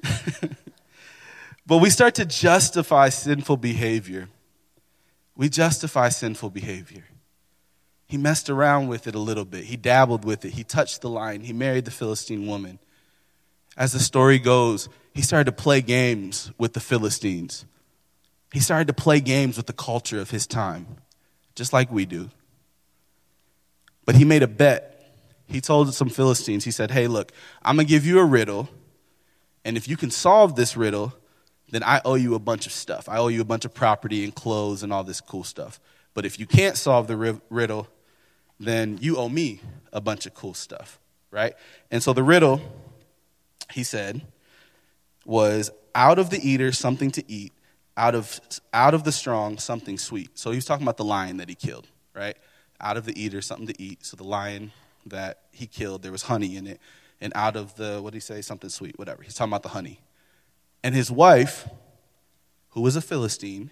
but 1.67 1.79
we 1.79 1.91
start 1.91 2.15
to 2.17 2.25
justify 2.25 3.09
sinful 3.09 3.57
behavior. 3.57 4.29
We 5.37 5.49
justify 5.49 6.11
sinful 6.11 6.51
behavior. 6.51 7.05
He 8.07 8.17
messed 8.17 8.49
around 8.49 8.89
with 8.89 9.07
it 9.07 9.15
a 9.15 9.19
little 9.19 9.45
bit. 9.45 9.65
He 9.65 9.77
dabbled 9.77 10.25
with 10.25 10.45
it. 10.45 10.53
He 10.53 10.65
touched 10.65 11.01
the 11.01 11.09
line. 11.09 11.43
He 11.43 11.53
married 11.53 11.85
the 11.85 11.91
Philistine 11.91 12.47
woman. 12.47 12.79
As 13.77 13.93
the 13.93 14.01
story 14.01 14.39
goes, 14.39 14.89
he 15.15 15.23
started 15.23 15.45
to 15.45 15.53
play 15.53 15.81
games 15.81 16.53
with 16.59 16.73
the 16.73 16.81
Philistines. 16.81 17.65
He 18.53 18.61
started 18.61 18.87
to 18.89 18.93
play 18.93 19.21
games 19.21 19.57
with 19.57 19.67
the 19.67 19.73
culture 19.73 20.21
of 20.21 20.31
his 20.31 20.47
time, 20.47 20.87
just 21.55 21.73
like 21.73 21.91
we 21.91 22.05
do. 22.05 22.31
But 24.05 24.17
he 24.17 24.25
made 24.25 24.43
a 24.43 24.49
bet 24.49 24.90
he 25.51 25.61
told 25.61 25.93
some 25.95 26.09
Philistines, 26.09 26.65
he 26.65 26.71
said, 26.71 26.91
Hey, 26.91 27.07
look, 27.09 27.33
I'm 27.63 27.77
going 27.77 27.87
to 27.87 27.91
give 27.91 28.07
you 28.07 28.19
a 28.21 28.25
riddle. 28.25 28.69
And 29.65 29.77
if 29.77 29.89
you 29.89 29.97
can 29.97 30.11
solve 30.11 30.57
this 30.57 30.77
riddle, 30.77 31.13
then 31.71 31.83
I 31.83 32.01
owe 32.05 32.15
you 32.15 32.35
a 32.35 32.39
bunch 32.39 32.67
of 32.67 32.73
stuff. 32.73 33.09
I 33.09 33.19
owe 33.19 33.29
you 33.29 33.41
a 33.41 33.45
bunch 33.45 33.65
of 33.65 33.75
property 33.75 34.25
and 34.25 34.35
clothes 34.35 34.83
and 34.83 34.93
all 34.93 35.05
this 35.05 35.21
cool 35.21 35.45
stuff. 35.45 35.81
But 36.15 36.25
if 36.25 36.39
you 36.39 36.47
can't 36.47 36.77
solve 36.77 37.07
the 37.07 37.41
riddle, 37.51 37.89
then 38.59 38.99
you 39.01 39.17
owe 39.17 39.29
me 39.29 39.61
a 39.93 40.01
bunch 40.01 40.27
of 40.27 40.35
cool 40.35 40.55
stuff, 40.55 41.01
right? 41.31 41.55
And 41.91 42.03
so 42.03 42.13
the 42.13 42.23
riddle, 42.23 42.61
he 43.73 43.83
said, 43.83 44.23
was 45.25 45.71
out 45.95 46.19
of 46.19 46.31
the 46.31 46.49
eater, 46.49 46.73
something 46.73 47.11
to 47.13 47.31
eat, 47.31 47.53
out 47.97 48.15
of, 48.15 48.41
out 48.73 48.95
of 48.95 49.05
the 49.05 49.13
strong, 49.13 49.59
something 49.59 49.99
sweet. 49.99 50.39
So 50.39 50.51
he 50.51 50.57
was 50.57 50.65
talking 50.65 50.85
about 50.85 50.97
the 50.97 51.05
lion 51.05 51.37
that 51.39 51.49
he 51.49 51.55
killed, 51.55 51.87
right? 52.15 52.37
Out 52.81 52.97
of 52.97 53.05
the 53.05 53.21
eater, 53.21 53.41
something 53.41 53.67
to 53.67 53.83
eat. 53.83 54.05
So 54.05 54.17
the 54.17 54.25
lion 54.25 54.73
that 55.07 55.43
he 55.53 55.67
killed, 55.67 56.03
there 56.03 56.13
was 56.13 56.23
honey 56.23 56.57
in 56.57 56.67
it. 56.67 56.81
And 57.21 57.33
out 57.35 57.57
of 57.57 57.77
the, 57.77 58.01
what 58.01 58.13
did 58.13 58.17
he 58.17 58.21
say? 58.21 58.41
Something 58.41 58.71
sweet, 58.71 58.99
whatever. 58.99 59.23
He's 59.23 59.35
talking 59.35 59.51
about 59.51 59.63
the 59.63 59.71
honey. 59.71 60.01
And 60.83 60.95
his 60.95 61.11
wife, 61.11 61.69
who 62.71 62.81
was 62.81 62.97
a 62.97 63.03
Philistine, 63.03 63.71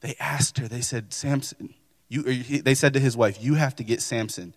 they 0.00 0.14
asked 0.20 0.58
her, 0.58 0.68
they 0.68 0.80
said, 0.80 1.12
Samson, 1.12 1.74
you, 2.08 2.22
they 2.22 2.74
said 2.74 2.92
to 2.94 3.00
his 3.00 3.16
wife, 3.16 3.42
you 3.42 3.54
have 3.54 3.74
to 3.76 3.84
get 3.84 4.00
Samson 4.00 4.54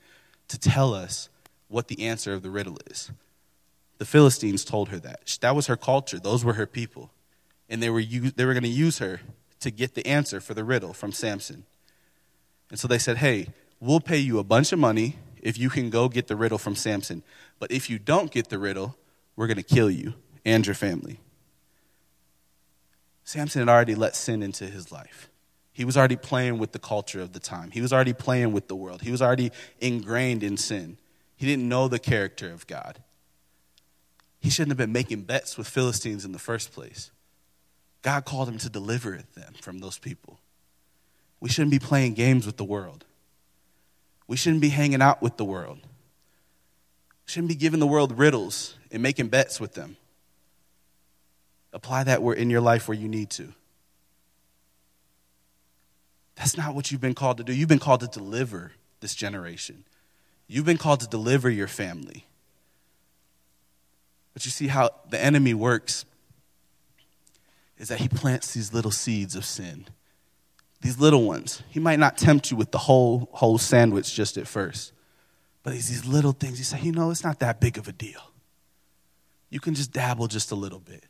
to 0.47 0.59
tell 0.59 0.93
us 0.93 1.29
what 1.67 1.87
the 1.87 2.05
answer 2.05 2.33
of 2.33 2.43
the 2.43 2.49
riddle 2.49 2.77
is. 2.87 3.11
The 3.97 4.05
Philistines 4.05 4.63
told 4.63 4.89
her 4.89 4.99
that. 4.99 5.37
That 5.41 5.55
was 5.55 5.67
her 5.67 5.77
culture, 5.77 6.19
those 6.19 6.45
were 6.45 6.53
her 6.53 6.67
people. 6.67 7.11
And 7.69 7.81
they 7.81 7.89
were, 7.89 8.03
they 8.03 8.45
were 8.45 8.53
going 8.53 8.63
to 8.63 8.69
use 8.69 8.99
her 8.99 9.21
to 9.61 9.71
get 9.71 9.95
the 9.95 10.05
answer 10.05 10.41
for 10.41 10.53
the 10.53 10.63
riddle 10.63 10.93
from 10.93 11.11
Samson. 11.11 11.65
And 12.69 12.79
so 12.79 12.87
they 12.87 12.97
said, 12.97 13.17
hey, 13.17 13.47
we'll 13.79 13.99
pay 13.99 14.17
you 14.17 14.39
a 14.39 14.43
bunch 14.43 14.71
of 14.71 14.79
money 14.79 15.17
if 15.41 15.57
you 15.57 15.69
can 15.69 15.89
go 15.89 16.09
get 16.09 16.27
the 16.27 16.35
riddle 16.35 16.57
from 16.57 16.75
Samson. 16.75 17.23
But 17.59 17.71
if 17.71 17.89
you 17.89 17.99
don't 17.99 18.31
get 18.31 18.49
the 18.49 18.59
riddle, 18.59 18.97
we're 19.35 19.47
going 19.47 19.57
to 19.57 19.63
kill 19.63 19.89
you 19.89 20.13
and 20.45 20.65
your 20.65 20.75
family. 20.75 21.19
Samson 23.23 23.61
had 23.61 23.69
already 23.69 23.95
let 23.95 24.15
sin 24.15 24.43
into 24.43 24.65
his 24.65 24.91
life. 24.91 25.29
He 25.73 25.85
was 25.85 25.95
already 25.95 26.17
playing 26.17 26.57
with 26.57 26.73
the 26.73 26.79
culture 26.79 27.21
of 27.21 27.33
the 27.33 27.39
time. 27.39 27.71
He 27.71 27.81
was 27.81 27.93
already 27.93 28.13
playing 28.13 28.51
with 28.51 28.67
the 28.67 28.75
world. 28.75 29.01
He 29.01 29.11
was 29.11 29.21
already 29.21 29.51
ingrained 29.79 30.43
in 30.43 30.57
sin. 30.57 30.97
He 31.37 31.45
didn't 31.45 31.69
know 31.69 31.87
the 31.87 31.99
character 31.99 32.51
of 32.51 32.67
God. 32.67 32.99
He 34.39 34.49
shouldn't 34.49 34.71
have 34.71 34.77
been 34.77 34.91
making 34.91 35.21
bets 35.21 35.57
with 35.57 35.67
Philistines 35.67 36.25
in 36.25 36.33
the 36.33 36.39
first 36.39 36.73
place. 36.73 37.11
God 38.01 38.25
called 38.25 38.49
him 38.49 38.57
to 38.59 38.69
deliver 38.69 39.19
them 39.35 39.53
from 39.61 39.79
those 39.79 39.97
people. 39.97 40.39
We 41.39 41.49
shouldn't 41.49 41.71
be 41.71 41.79
playing 41.79 42.15
games 42.15 42.45
with 42.45 42.57
the 42.57 42.63
world. 42.63 43.05
We 44.31 44.37
shouldn't 44.37 44.61
be 44.61 44.69
hanging 44.69 45.01
out 45.01 45.21
with 45.21 45.35
the 45.35 45.43
world. 45.43 45.79
We 45.83 47.31
shouldn't 47.31 47.49
be 47.49 47.55
giving 47.55 47.81
the 47.81 47.85
world 47.85 48.17
riddles 48.17 48.75
and 48.89 49.03
making 49.03 49.27
bets 49.27 49.59
with 49.59 49.73
them. 49.73 49.97
Apply 51.73 52.05
that 52.05 52.21
in 52.21 52.49
your 52.49 52.61
life 52.61 52.87
where 52.87 52.97
you 52.97 53.09
need 53.09 53.29
to. 53.31 53.53
That's 56.35 56.55
not 56.55 56.73
what 56.73 56.91
you've 56.91 57.01
been 57.01 57.13
called 57.13 57.39
to 57.39 57.43
do. 57.43 57.51
You've 57.51 57.67
been 57.67 57.77
called 57.77 57.99
to 57.99 58.07
deliver 58.07 58.71
this 59.01 59.15
generation. 59.15 59.83
You've 60.47 60.63
been 60.63 60.77
called 60.77 61.01
to 61.01 61.09
deliver 61.09 61.49
your 61.49 61.67
family. 61.67 62.25
But 64.33 64.45
you 64.45 64.51
see 64.51 64.67
how 64.67 64.91
the 65.09 65.21
enemy 65.21 65.53
works 65.53 66.05
is 67.77 67.89
that 67.89 67.99
he 67.99 68.07
plants 68.07 68.53
these 68.53 68.73
little 68.73 68.91
seeds 68.91 69.35
of 69.35 69.43
sin 69.43 69.87
these 70.81 70.99
little 70.99 71.23
ones. 71.23 71.63
He 71.69 71.79
might 71.79 71.99
not 71.99 72.17
tempt 72.17 72.51
you 72.51 72.57
with 72.57 72.71
the 72.71 72.77
whole 72.77 73.29
whole 73.33 73.57
sandwich 73.57 74.13
just 74.13 74.37
at 74.37 74.47
first. 74.47 74.93
But 75.63 75.73
these, 75.73 75.89
these 75.89 76.05
little 76.05 76.31
things, 76.31 76.57
you 76.57 76.65
say, 76.65 76.79
you 76.81 76.91
know, 76.91 77.11
it's 77.11 77.23
not 77.23 77.39
that 77.39 77.59
big 77.59 77.77
of 77.77 77.87
a 77.87 77.91
deal. 77.91 78.31
You 79.49 79.59
can 79.59 79.75
just 79.75 79.91
dabble 79.91 80.27
just 80.27 80.51
a 80.51 80.55
little 80.55 80.79
bit. 80.79 81.03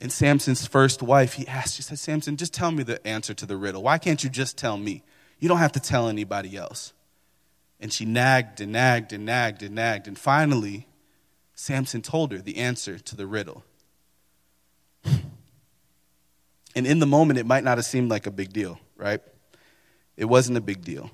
And 0.00 0.12
Samson's 0.12 0.66
first 0.66 1.02
wife, 1.02 1.34
he 1.34 1.46
asked, 1.48 1.74
she 1.74 1.82
said, 1.82 1.98
Samson, 1.98 2.36
just 2.36 2.54
tell 2.54 2.70
me 2.70 2.84
the 2.84 3.04
answer 3.06 3.34
to 3.34 3.46
the 3.46 3.56
riddle. 3.56 3.82
Why 3.82 3.98
can't 3.98 4.22
you 4.22 4.30
just 4.30 4.56
tell 4.56 4.76
me? 4.76 5.02
You 5.38 5.48
don't 5.48 5.58
have 5.58 5.72
to 5.72 5.80
tell 5.80 6.08
anybody 6.08 6.56
else. 6.56 6.92
And 7.80 7.92
she 7.92 8.04
nagged 8.04 8.60
and 8.60 8.72
nagged 8.72 9.12
and 9.12 9.26
nagged 9.26 9.62
and 9.62 9.74
nagged. 9.74 10.06
And 10.06 10.18
finally, 10.18 10.86
Samson 11.54 12.02
told 12.02 12.32
her 12.32 12.38
the 12.38 12.58
answer 12.58 12.98
to 12.98 13.16
the 13.16 13.26
riddle. 13.26 13.64
And 16.74 16.86
in 16.86 16.98
the 16.98 17.06
moment, 17.06 17.38
it 17.38 17.46
might 17.46 17.64
not 17.64 17.78
have 17.78 17.84
seemed 17.84 18.10
like 18.10 18.26
a 18.26 18.30
big 18.30 18.52
deal, 18.52 18.78
right? 18.96 19.20
It 20.16 20.26
wasn't 20.26 20.58
a 20.58 20.60
big 20.60 20.84
deal. 20.84 21.10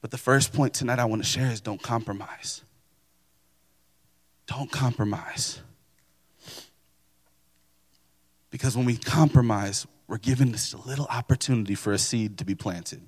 But 0.00 0.10
the 0.10 0.18
first 0.18 0.52
point 0.52 0.74
tonight 0.74 0.98
I 0.98 1.04
want 1.04 1.22
to 1.22 1.28
share 1.28 1.50
is 1.50 1.60
don't 1.60 1.82
compromise. 1.82 2.62
Don't 4.46 4.70
compromise. 4.70 5.60
Because 8.50 8.76
when 8.76 8.86
we 8.86 8.96
compromise, 8.96 9.86
we're 10.06 10.18
given 10.18 10.54
a 10.54 10.88
little 10.88 11.06
opportunity 11.06 11.74
for 11.74 11.92
a 11.92 11.98
seed 11.98 12.38
to 12.38 12.44
be 12.44 12.54
planted. 12.54 13.00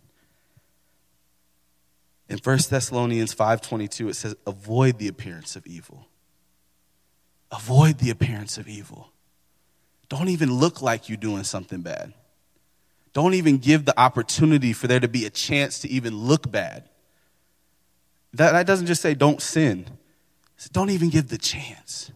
In 2.28 2.38
1 2.38 2.70
Thessalonians 2.70 3.34
5:22 3.34 4.08
it 4.08 4.14
says 4.14 4.36
avoid 4.46 4.98
the 4.98 5.08
appearance 5.08 5.56
of 5.56 5.66
evil. 5.66 6.06
Avoid 7.50 7.98
the 7.98 8.10
appearance 8.10 8.56
of 8.56 8.68
evil. 8.68 9.12
Don't 10.12 10.28
even 10.28 10.52
look 10.52 10.82
like 10.82 11.08
you're 11.08 11.16
doing 11.16 11.42
something 11.42 11.80
bad. 11.80 12.12
Don't 13.14 13.32
even 13.32 13.56
give 13.56 13.86
the 13.86 13.98
opportunity 13.98 14.74
for 14.74 14.86
there 14.86 15.00
to 15.00 15.08
be 15.08 15.24
a 15.24 15.30
chance 15.30 15.78
to 15.78 15.88
even 15.88 16.14
look 16.14 16.52
bad. 16.52 16.86
That, 18.34 18.52
that 18.52 18.66
doesn't 18.66 18.88
just 18.88 19.00
say 19.00 19.14
don't 19.14 19.40
sin. 19.40 19.86
Don't 20.70 20.90
even 20.90 21.08
give 21.08 21.28
the 21.28 21.38
chance. 21.38 22.12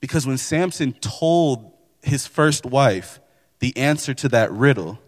Because 0.00 0.26
when 0.26 0.36
Samson 0.36 0.94
told 0.94 1.70
his 2.02 2.26
first 2.26 2.66
wife 2.66 3.20
the 3.60 3.76
answer 3.76 4.12
to 4.14 4.28
that 4.30 4.50
riddle, 4.50 4.98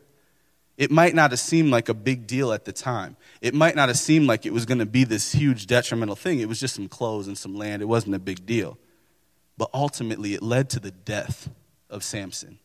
it 0.76 0.92
might 0.92 1.16
not 1.16 1.32
have 1.32 1.40
seemed 1.40 1.72
like 1.72 1.88
a 1.88 1.94
big 1.94 2.28
deal 2.28 2.52
at 2.52 2.64
the 2.64 2.72
time. 2.72 3.16
It 3.40 3.54
might 3.54 3.74
not 3.74 3.88
have 3.88 3.98
seemed 3.98 4.28
like 4.28 4.46
it 4.46 4.52
was 4.52 4.66
going 4.66 4.78
to 4.78 4.86
be 4.86 5.02
this 5.02 5.32
huge 5.32 5.66
detrimental 5.66 6.14
thing. 6.14 6.38
It 6.38 6.48
was 6.48 6.60
just 6.60 6.76
some 6.76 6.86
clothes 6.86 7.26
and 7.26 7.36
some 7.36 7.56
land. 7.56 7.82
It 7.82 7.86
wasn't 7.86 8.14
a 8.14 8.20
big 8.20 8.46
deal. 8.46 8.78
But 9.60 9.68
ultimately, 9.74 10.32
it 10.32 10.42
led 10.42 10.70
to 10.70 10.80
the 10.80 10.90
death 10.90 11.50
of 11.90 12.02
Samson. 12.02 12.58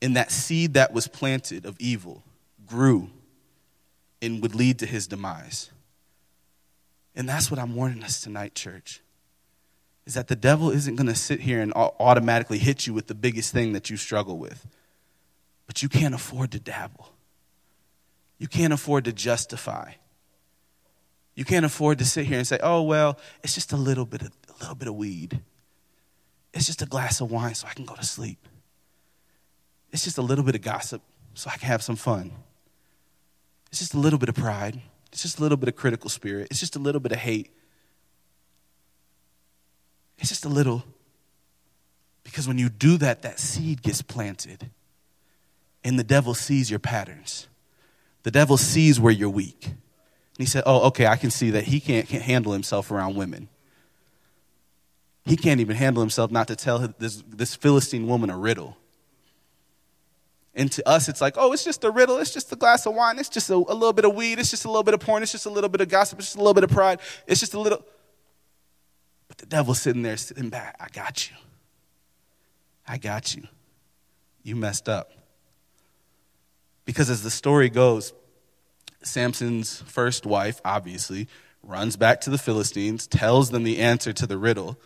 And 0.00 0.14
that 0.14 0.30
seed 0.30 0.74
that 0.74 0.92
was 0.92 1.08
planted 1.08 1.66
of 1.66 1.74
evil 1.80 2.22
grew 2.64 3.10
and 4.22 4.40
would 4.40 4.54
lead 4.54 4.78
to 4.78 4.86
his 4.86 5.08
demise. 5.08 5.72
And 7.16 7.28
that's 7.28 7.50
what 7.50 7.58
I'm 7.58 7.74
warning 7.74 8.04
us 8.04 8.20
tonight, 8.20 8.54
church. 8.54 9.00
Is 10.06 10.14
that 10.14 10.28
the 10.28 10.36
devil 10.36 10.70
isn't 10.70 10.94
going 10.94 11.08
to 11.08 11.16
sit 11.16 11.40
here 11.40 11.60
and 11.60 11.72
automatically 11.72 12.58
hit 12.58 12.86
you 12.86 12.94
with 12.94 13.08
the 13.08 13.14
biggest 13.16 13.52
thing 13.52 13.72
that 13.72 13.90
you 13.90 13.96
struggle 13.96 14.38
with. 14.38 14.64
But 15.66 15.82
you 15.82 15.88
can't 15.88 16.14
afford 16.14 16.52
to 16.52 16.60
dabble. 16.60 17.08
You 18.38 18.46
can't 18.46 18.72
afford 18.72 19.06
to 19.06 19.12
justify. 19.12 19.94
You 21.34 21.44
can't 21.44 21.64
afford 21.64 21.98
to 21.98 22.04
sit 22.04 22.26
here 22.26 22.38
and 22.38 22.46
say, 22.46 22.58
"Oh 22.62 22.82
well, 22.82 23.18
it's 23.42 23.54
just 23.54 23.72
a 23.72 23.76
little 23.76 24.04
bit 24.04 24.22
of 24.22 24.39
little 24.60 24.76
bit 24.76 24.88
of 24.88 24.94
weed. 24.94 25.40
It's 26.52 26.66
just 26.66 26.82
a 26.82 26.86
glass 26.86 27.20
of 27.20 27.30
wine 27.30 27.54
so 27.54 27.66
I 27.68 27.74
can 27.74 27.84
go 27.84 27.94
to 27.94 28.04
sleep. 28.04 28.46
It's 29.92 30.04
just 30.04 30.18
a 30.18 30.22
little 30.22 30.44
bit 30.44 30.54
of 30.54 30.62
gossip 30.62 31.02
so 31.34 31.50
I 31.52 31.56
can 31.56 31.68
have 31.68 31.82
some 31.82 31.96
fun. 31.96 32.32
It's 33.70 33.78
just 33.78 33.94
a 33.94 33.98
little 33.98 34.18
bit 34.18 34.28
of 34.28 34.34
pride. 34.34 34.80
It's 35.12 35.22
just 35.22 35.38
a 35.38 35.42
little 35.42 35.56
bit 35.56 35.68
of 35.68 35.76
critical 35.76 36.10
spirit. 36.10 36.48
It's 36.50 36.60
just 36.60 36.76
a 36.76 36.78
little 36.78 37.00
bit 37.00 37.12
of 37.12 37.18
hate. 37.18 37.50
It's 40.18 40.28
just 40.28 40.44
a 40.44 40.48
little. 40.48 40.84
Because 42.24 42.46
when 42.46 42.58
you 42.58 42.68
do 42.68 42.96
that, 42.98 43.22
that 43.22 43.40
seed 43.40 43.82
gets 43.82 44.02
planted. 44.02 44.70
And 45.82 45.98
the 45.98 46.04
devil 46.04 46.34
sees 46.34 46.70
your 46.70 46.78
patterns. 46.78 47.48
The 48.22 48.30
devil 48.30 48.56
sees 48.56 49.00
where 49.00 49.12
you're 49.12 49.30
weak. 49.30 49.64
And 49.64 49.76
he 50.38 50.46
said, 50.46 50.62
Oh, 50.66 50.86
okay, 50.88 51.06
I 51.06 51.16
can 51.16 51.30
see 51.30 51.50
that 51.50 51.64
he 51.64 51.80
can't, 51.80 52.06
can't 52.06 52.22
handle 52.22 52.52
himself 52.52 52.90
around 52.90 53.16
women. 53.16 53.48
He 55.30 55.36
can't 55.36 55.60
even 55.60 55.76
handle 55.76 56.02
himself 56.02 56.32
not 56.32 56.48
to 56.48 56.56
tell 56.56 56.92
this, 56.98 57.22
this 57.28 57.54
Philistine 57.54 58.08
woman 58.08 58.30
a 58.30 58.36
riddle. 58.36 58.76
And 60.56 60.72
to 60.72 60.88
us, 60.88 61.08
it's 61.08 61.20
like, 61.20 61.34
oh, 61.36 61.52
it's 61.52 61.62
just 61.62 61.84
a 61.84 61.90
riddle. 61.92 62.18
It's 62.18 62.34
just 62.34 62.50
a 62.50 62.56
glass 62.56 62.84
of 62.84 62.96
wine. 62.96 63.16
It's 63.16 63.28
just 63.28 63.48
a, 63.48 63.54
a, 63.54 63.54
little 63.54 63.92
bit 63.92 64.04
of 64.04 64.16
weed. 64.16 64.40
It's 64.40 64.50
just 64.50 64.64
a 64.64 64.68
little 64.68 64.82
bit 64.82 64.92
of 64.92 64.98
porn. 64.98 65.22
It's 65.22 65.30
just 65.30 65.46
a 65.46 65.50
little 65.50 65.70
bit 65.70 65.80
of 65.82 65.88
gossip. 65.88 66.18
It's 66.18 66.26
just 66.26 66.36
a 66.36 66.40
little 66.40 66.54
bit 66.54 66.64
of 66.64 66.70
pride. 66.70 66.98
It's 67.28 67.38
just 67.38 67.54
a 67.54 67.60
little. 67.60 67.86
But 69.28 69.38
the 69.38 69.46
devil's 69.46 69.80
sitting 69.80 70.02
there, 70.02 70.16
sitting 70.16 70.48
back. 70.48 70.74
I 70.80 70.88
got 70.88 71.30
you. 71.30 71.36
I 72.88 72.98
got 72.98 73.36
you. 73.36 73.44
You 74.42 74.56
messed 74.56 74.88
up. 74.88 75.12
Because 76.86 77.08
as 77.08 77.22
the 77.22 77.30
story 77.30 77.70
goes, 77.70 78.12
Samson's 79.04 79.84
first 79.86 80.26
wife, 80.26 80.60
obviously, 80.64 81.28
runs 81.62 81.94
back 81.94 82.20
to 82.22 82.30
the 82.30 82.38
Philistines, 82.38 83.06
tells 83.06 83.50
them 83.50 83.62
the 83.62 83.78
answer 83.78 84.12
to 84.12 84.26
the 84.26 84.36
riddle, 84.36 84.76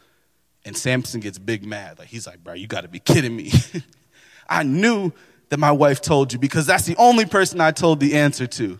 and 0.64 0.76
Samson 0.76 1.20
gets 1.20 1.38
big 1.38 1.64
mad. 1.64 1.98
Like 1.98 2.08
he's 2.08 2.26
like, 2.26 2.42
bro, 2.42 2.54
you 2.54 2.66
got 2.66 2.82
to 2.82 2.88
be 2.88 2.98
kidding 2.98 3.36
me. 3.36 3.52
I 4.48 4.62
knew 4.62 5.12
that 5.48 5.58
my 5.58 5.72
wife 5.72 6.00
told 6.00 6.32
you 6.32 6.38
because 6.38 6.66
that's 6.66 6.86
the 6.86 6.96
only 6.96 7.26
person 7.26 7.60
I 7.60 7.70
told 7.70 8.00
the 8.00 8.14
answer 8.14 8.46
to. 8.46 8.78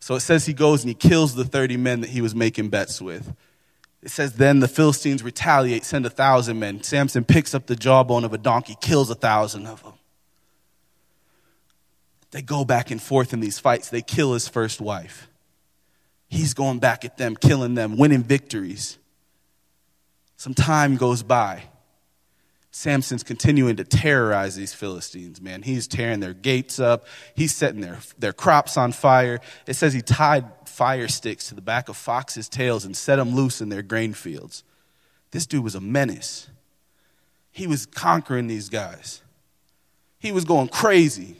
So 0.00 0.16
it 0.16 0.20
says 0.20 0.46
he 0.46 0.52
goes 0.52 0.82
and 0.82 0.88
he 0.88 0.94
kills 0.94 1.34
the 1.34 1.44
30 1.44 1.76
men 1.76 2.00
that 2.00 2.10
he 2.10 2.20
was 2.20 2.34
making 2.34 2.70
bets 2.70 3.00
with. 3.00 3.34
It 4.02 4.10
says 4.10 4.32
then 4.32 4.58
the 4.58 4.66
Philistines 4.66 5.22
retaliate, 5.22 5.84
send 5.84 6.04
a 6.06 6.10
thousand 6.10 6.58
men. 6.58 6.82
Samson 6.82 7.24
picks 7.24 7.54
up 7.54 7.66
the 7.66 7.76
jawbone 7.76 8.24
of 8.24 8.32
a 8.32 8.38
donkey, 8.38 8.76
kills 8.80 9.10
a 9.10 9.14
thousand 9.14 9.66
of 9.66 9.82
them. 9.84 9.92
They 12.32 12.42
go 12.42 12.64
back 12.64 12.90
and 12.90 13.00
forth 13.00 13.32
in 13.32 13.40
these 13.40 13.60
fights. 13.60 13.90
They 13.90 14.02
kill 14.02 14.32
his 14.32 14.48
first 14.48 14.80
wife. 14.80 15.28
He's 16.28 16.54
going 16.54 16.78
back 16.78 17.04
at 17.04 17.18
them, 17.18 17.36
killing 17.36 17.74
them, 17.74 17.96
winning 17.96 18.22
victories. 18.22 18.98
Some 20.42 20.54
time 20.54 20.96
goes 20.96 21.22
by. 21.22 21.62
Samson's 22.72 23.22
continuing 23.22 23.76
to 23.76 23.84
terrorize 23.84 24.56
these 24.56 24.74
Philistines, 24.74 25.40
man. 25.40 25.62
He's 25.62 25.86
tearing 25.86 26.18
their 26.18 26.34
gates 26.34 26.80
up. 26.80 27.06
He's 27.36 27.54
setting 27.54 27.80
their, 27.80 28.00
their 28.18 28.32
crops 28.32 28.76
on 28.76 28.90
fire. 28.90 29.38
It 29.68 29.74
says 29.74 29.92
he 29.92 30.02
tied 30.02 30.46
fire 30.64 31.06
sticks 31.06 31.46
to 31.50 31.54
the 31.54 31.60
back 31.60 31.88
of 31.88 31.96
foxes' 31.96 32.48
tails 32.48 32.84
and 32.84 32.96
set 32.96 33.16
them 33.16 33.36
loose 33.36 33.60
in 33.60 33.68
their 33.68 33.82
grain 33.82 34.14
fields. 34.14 34.64
This 35.30 35.46
dude 35.46 35.62
was 35.62 35.76
a 35.76 35.80
menace. 35.80 36.48
He 37.52 37.68
was 37.68 37.86
conquering 37.86 38.48
these 38.48 38.68
guys. 38.68 39.22
He 40.18 40.32
was 40.32 40.44
going 40.44 40.70
crazy, 40.70 41.36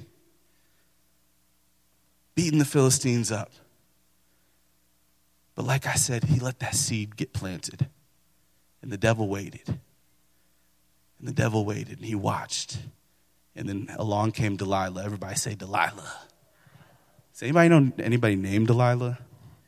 beating 2.37 2.61
the 2.61 2.65
Philistines 2.65 3.33
up. 3.33 3.51
But 5.57 5.65
like 5.65 5.89
I 5.89 5.95
said, 5.95 6.23
he 6.23 6.39
let 6.39 6.61
that 6.61 6.77
seed 6.77 7.17
get 7.17 7.33
planted. 7.33 7.89
And 8.83 8.91
the 8.91 8.99
devil 8.99 9.29
waited. 9.29 9.69
And 9.69 11.29
the 11.29 11.33
devil 11.33 11.65
waited 11.65 11.99
and 11.99 12.07
he 12.07 12.15
watched. 12.15 12.79
And 13.55 13.69
then 13.69 13.89
along 13.97 14.33
came 14.33 14.57
Delilah. 14.57 15.05
Everybody 15.05 15.37
say 15.37 15.55
Delilah. 15.55 16.21
Does 17.33 17.43
anybody 17.43 17.69
know 17.69 17.93
anybody 17.99 18.37
named 18.37 18.67
Delilah? 18.67 19.19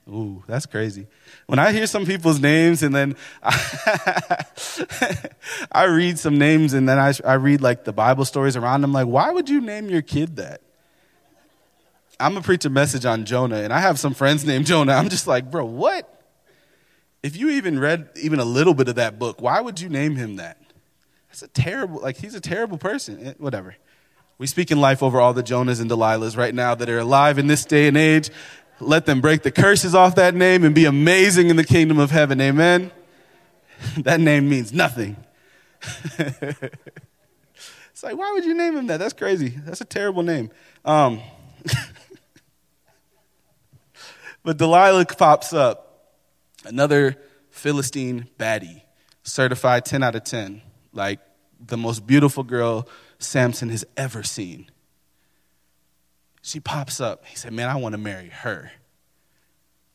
Ooh, 0.08 0.42
that's 0.46 0.66
crazy. 0.66 1.06
When 1.46 1.58
I 1.58 1.72
hear 1.72 1.86
some 1.86 2.04
people's 2.04 2.38
names 2.38 2.82
and 2.82 2.94
then 2.94 3.16
I, 3.42 4.44
I 5.72 5.84
read 5.84 6.18
some 6.18 6.36
names 6.36 6.74
and 6.74 6.86
then 6.86 6.98
I, 6.98 7.14
I 7.24 7.34
read 7.34 7.62
like 7.62 7.84
the 7.84 7.92
Bible 7.92 8.26
stories 8.26 8.56
around 8.56 8.82
them, 8.82 8.92
like, 8.92 9.06
why 9.06 9.30
would 9.30 9.48
you 9.48 9.62
name 9.62 9.88
your 9.88 10.02
kid 10.02 10.36
that? 10.36 10.60
I'm 12.20 12.32
gonna 12.34 12.44
preach 12.44 12.64
a 12.64 12.70
message 12.70 13.04
on 13.06 13.24
Jonah, 13.24 13.56
and 13.56 13.72
I 13.72 13.80
have 13.80 13.98
some 13.98 14.14
friends 14.14 14.44
named 14.44 14.66
Jonah. 14.66 14.92
I'm 14.92 15.08
just 15.08 15.26
like, 15.26 15.50
bro, 15.50 15.64
what? 15.64 16.13
If 17.24 17.36
you 17.38 17.48
even 17.48 17.78
read 17.78 18.10
even 18.16 18.38
a 18.38 18.44
little 18.44 18.74
bit 18.74 18.86
of 18.86 18.96
that 18.96 19.18
book, 19.18 19.40
why 19.40 19.58
would 19.58 19.80
you 19.80 19.88
name 19.88 20.14
him 20.14 20.36
that? 20.36 20.58
That's 21.28 21.40
a 21.40 21.48
terrible, 21.48 22.02
like, 22.02 22.18
he's 22.18 22.34
a 22.34 22.40
terrible 22.40 22.76
person. 22.76 23.28
Eh, 23.28 23.32
whatever. 23.38 23.76
We 24.36 24.46
speak 24.46 24.70
in 24.70 24.78
life 24.78 25.02
over 25.02 25.18
all 25.18 25.32
the 25.32 25.42
Jonahs 25.42 25.80
and 25.80 25.90
Delilahs 25.90 26.36
right 26.36 26.54
now 26.54 26.74
that 26.74 26.86
are 26.90 26.98
alive 26.98 27.38
in 27.38 27.46
this 27.46 27.64
day 27.64 27.88
and 27.88 27.96
age. 27.96 28.28
Let 28.78 29.06
them 29.06 29.22
break 29.22 29.42
the 29.42 29.50
curses 29.50 29.94
off 29.94 30.16
that 30.16 30.34
name 30.34 30.64
and 30.64 30.74
be 30.74 30.84
amazing 30.84 31.48
in 31.48 31.56
the 31.56 31.64
kingdom 31.64 31.98
of 31.98 32.10
heaven. 32.10 32.42
Amen. 32.42 32.90
that 33.96 34.20
name 34.20 34.50
means 34.50 34.74
nothing. 34.74 35.16
it's 36.18 38.02
like, 38.02 38.18
why 38.18 38.32
would 38.32 38.44
you 38.44 38.52
name 38.52 38.76
him 38.76 38.86
that? 38.88 38.98
That's 38.98 39.14
crazy. 39.14 39.48
That's 39.48 39.80
a 39.80 39.86
terrible 39.86 40.24
name. 40.24 40.50
Um, 40.84 41.22
but 44.42 44.58
Delilah 44.58 45.06
pops 45.06 45.54
up 45.54 45.83
Another 46.64 47.16
Philistine 47.50 48.28
baddie, 48.38 48.82
certified 49.22 49.84
10 49.84 50.02
out 50.02 50.14
of 50.14 50.24
10, 50.24 50.62
like 50.92 51.20
the 51.64 51.76
most 51.76 52.06
beautiful 52.06 52.42
girl 52.42 52.88
Samson 53.18 53.68
has 53.68 53.84
ever 53.96 54.22
seen. 54.22 54.70
She 56.42 56.60
pops 56.60 57.00
up. 57.00 57.24
He 57.26 57.36
said, 57.36 57.52
Man, 57.52 57.68
I 57.68 57.76
want 57.76 57.94
to 57.94 57.98
marry 57.98 58.28
her. 58.28 58.72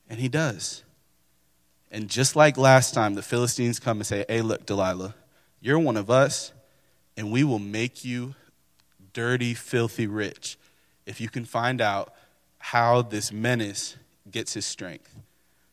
And 0.09 0.19
he 0.19 0.29
does. 0.29 0.83
And 1.91 2.07
just 2.07 2.35
like 2.35 2.57
last 2.57 2.93
time, 2.93 3.15
the 3.15 3.21
Philistines 3.21 3.79
come 3.79 3.97
and 3.97 4.07
say, 4.07 4.25
Hey, 4.27 4.41
look, 4.41 4.65
Delilah, 4.65 5.15
you're 5.61 5.79
one 5.79 5.97
of 5.97 6.09
us, 6.09 6.53
and 7.17 7.31
we 7.31 7.43
will 7.43 7.59
make 7.59 8.03
you 8.03 8.35
dirty, 9.13 9.53
filthy 9.53 10.07
rich 10.07 10.57
if 11.05 11.19
you 11.19 11.29
can 11.29 11.45
find 11.45 11.81
out 11.81 12.13
how 12.59 13.01
this 13.01 13.31
menace 13.31 13.95
gets 14.29 14.53
his 14.53 14.65
strength. 14.65 15.15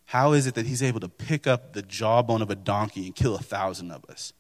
How 0.07 0.33
is 0.33 0.47
it 0.47 0.55
that 0.55 0.66
he's 0.66 0.83
able 0.83 1.01
to 1.01 1.09
pick 1.09 1.47
up 1.47 1.73
the 1.73 1.83
jawbone 1.83 2.42
of 2.42 2.51
a 2.51 2.55
donkey 2.55 3.07
and 3.07 3.14
kill 3.14 3.35
a 3.35 3.40
thousand 3.42 3.90
of 3.90 4.05
us? 4.07 4.33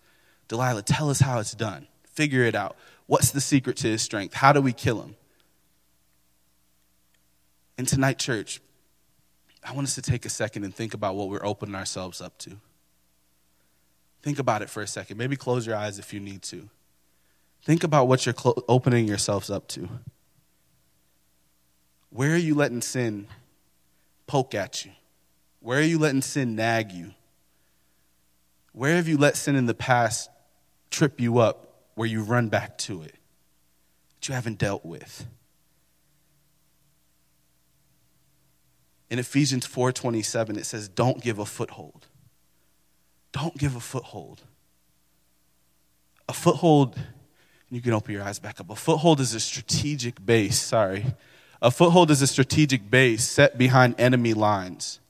Delilah, 0.48 0.82
tell 0.82 1.10
us 1.10 1.20
how 1.20 1.40
it's 1.40 1.54
done. 1.54 1.88
Figure 2.04 2.44
it 2.44 2.54
out. 2.54 2.76
What's 3.06 3.30
the 3.32 3.40
secret 3.40 3.76
to 3.78 3.88
his 3.88 4.02
strength? 4.02 4.34
How 4.34 4.52
do 4.52 4.60
we 4.60 4.72
kill 4.72 5.02
him? 5.02 5.16
And 7.76 7.86
tonight, 7.86 8.18
church, 8.18 8.60
I 9.64 9.72
want 9.72 9.88
us 9.88 9.96
to 9.96 10.02
take 10.02 10.24
a 10.24 10.28
second 10.28 10.64
and 10.64 10.74
think 10.74 10.94
about 10.94 11.16
what 11.16 11.28
we're 11.28 11.44
opening 11.44 11.74
ourselves 11.74 12.20
up 12.20 12.38
to. 12.38 12.56
Think 14.22 14.38
about 14.38 14.62
it 14.62 14.70
for 14.70 14.82
a 14.82 14.86
second. 14.86 15.18
Maybe 15.18 15.36
close 15.36 15.66
your 15.66 15.76
eyes 15.76 15.98
if 15.98 16.12
you 16.12 16.20
need 16.20 16.42
to. 16.42 16.68
Think 17.62 17.82
about 17.82 18.06
what 18.06 18.24
you're 18.24 18.32
clo- 18.32 18.62
opening 18.68 19.08
yourselves 19.08 19.50
up 19.50 19.66
to. 19.68 19.88
Where 22.10 22.32
are 22.32 22.38
you 22.38 22.54
letting 22.54 22.80
sin 22.80 23.26
poke 24.26 24.54
at 24.54 24.84
you? 24.84 24.92
Where 25.60 25.78
are 25.78 25.82
you 25.82 25.98
letting 25.98 26.22
sin 26.22 26.54
nag 26.54 26.92
you? 26.92 27.12
Where 28.72 28.96
have 28.96 29.08
you 29.08 29.16
let 29.16 29.36
sin 29.36 29.56
in 29.56 29.66
the 29.66 29.74
past 29.74 30.30
trip 30.90 31.20
you 31.20 31.38
up 31.38 31.86
where 31.94 32.06
you 32.06 32.22
run 32.22 32.48
back 32.48 32.76
to 32.78 33.02
it 33.02 33.14
that 34.14 34.28
you 34.28 34.34
haven't 34.34 34.58
dealt 34.58 34.84
with? 34.84 35.26
In 39.08 39.18
Ephesians 39.18 39.66
4:27 39.66 40.58
it 40.58 40.66
says 40.66 40.88
don't 40.88 41.22
give 41.22 41.38
a 41.38 41.46
foothold. 41.46 42.06
Don't 43.32 43.56
give 43.56 43.76
a 43.76 43.80
foothold. 43.80 44.42
A 46.28 46.32
foothold 46.32 46.98
you 47.70 47.80
can 47.80 47.92
open 47.92 48.12
your 48.12 48.22
eyes 48.22 48.38
back 48.38 48.60
up. 48.60 48.70
A 48.70 48.76
foothold 48.76 49.20
is 49.20 49.34
a 49.34 49.40
strategic 49.40 50.24
base, 50.24 50.60
sorry. 50.60 51.14
A 51.60 51.70
foothold 51.70 52.10
is 52.10 52.22
a 52.22 52.26
strategic 52.26 52.90
base 52.90 53.26
set 53.26 53.58
behind 53.58 53.94
enemy 53.98 54.34
lines 54.34 55.00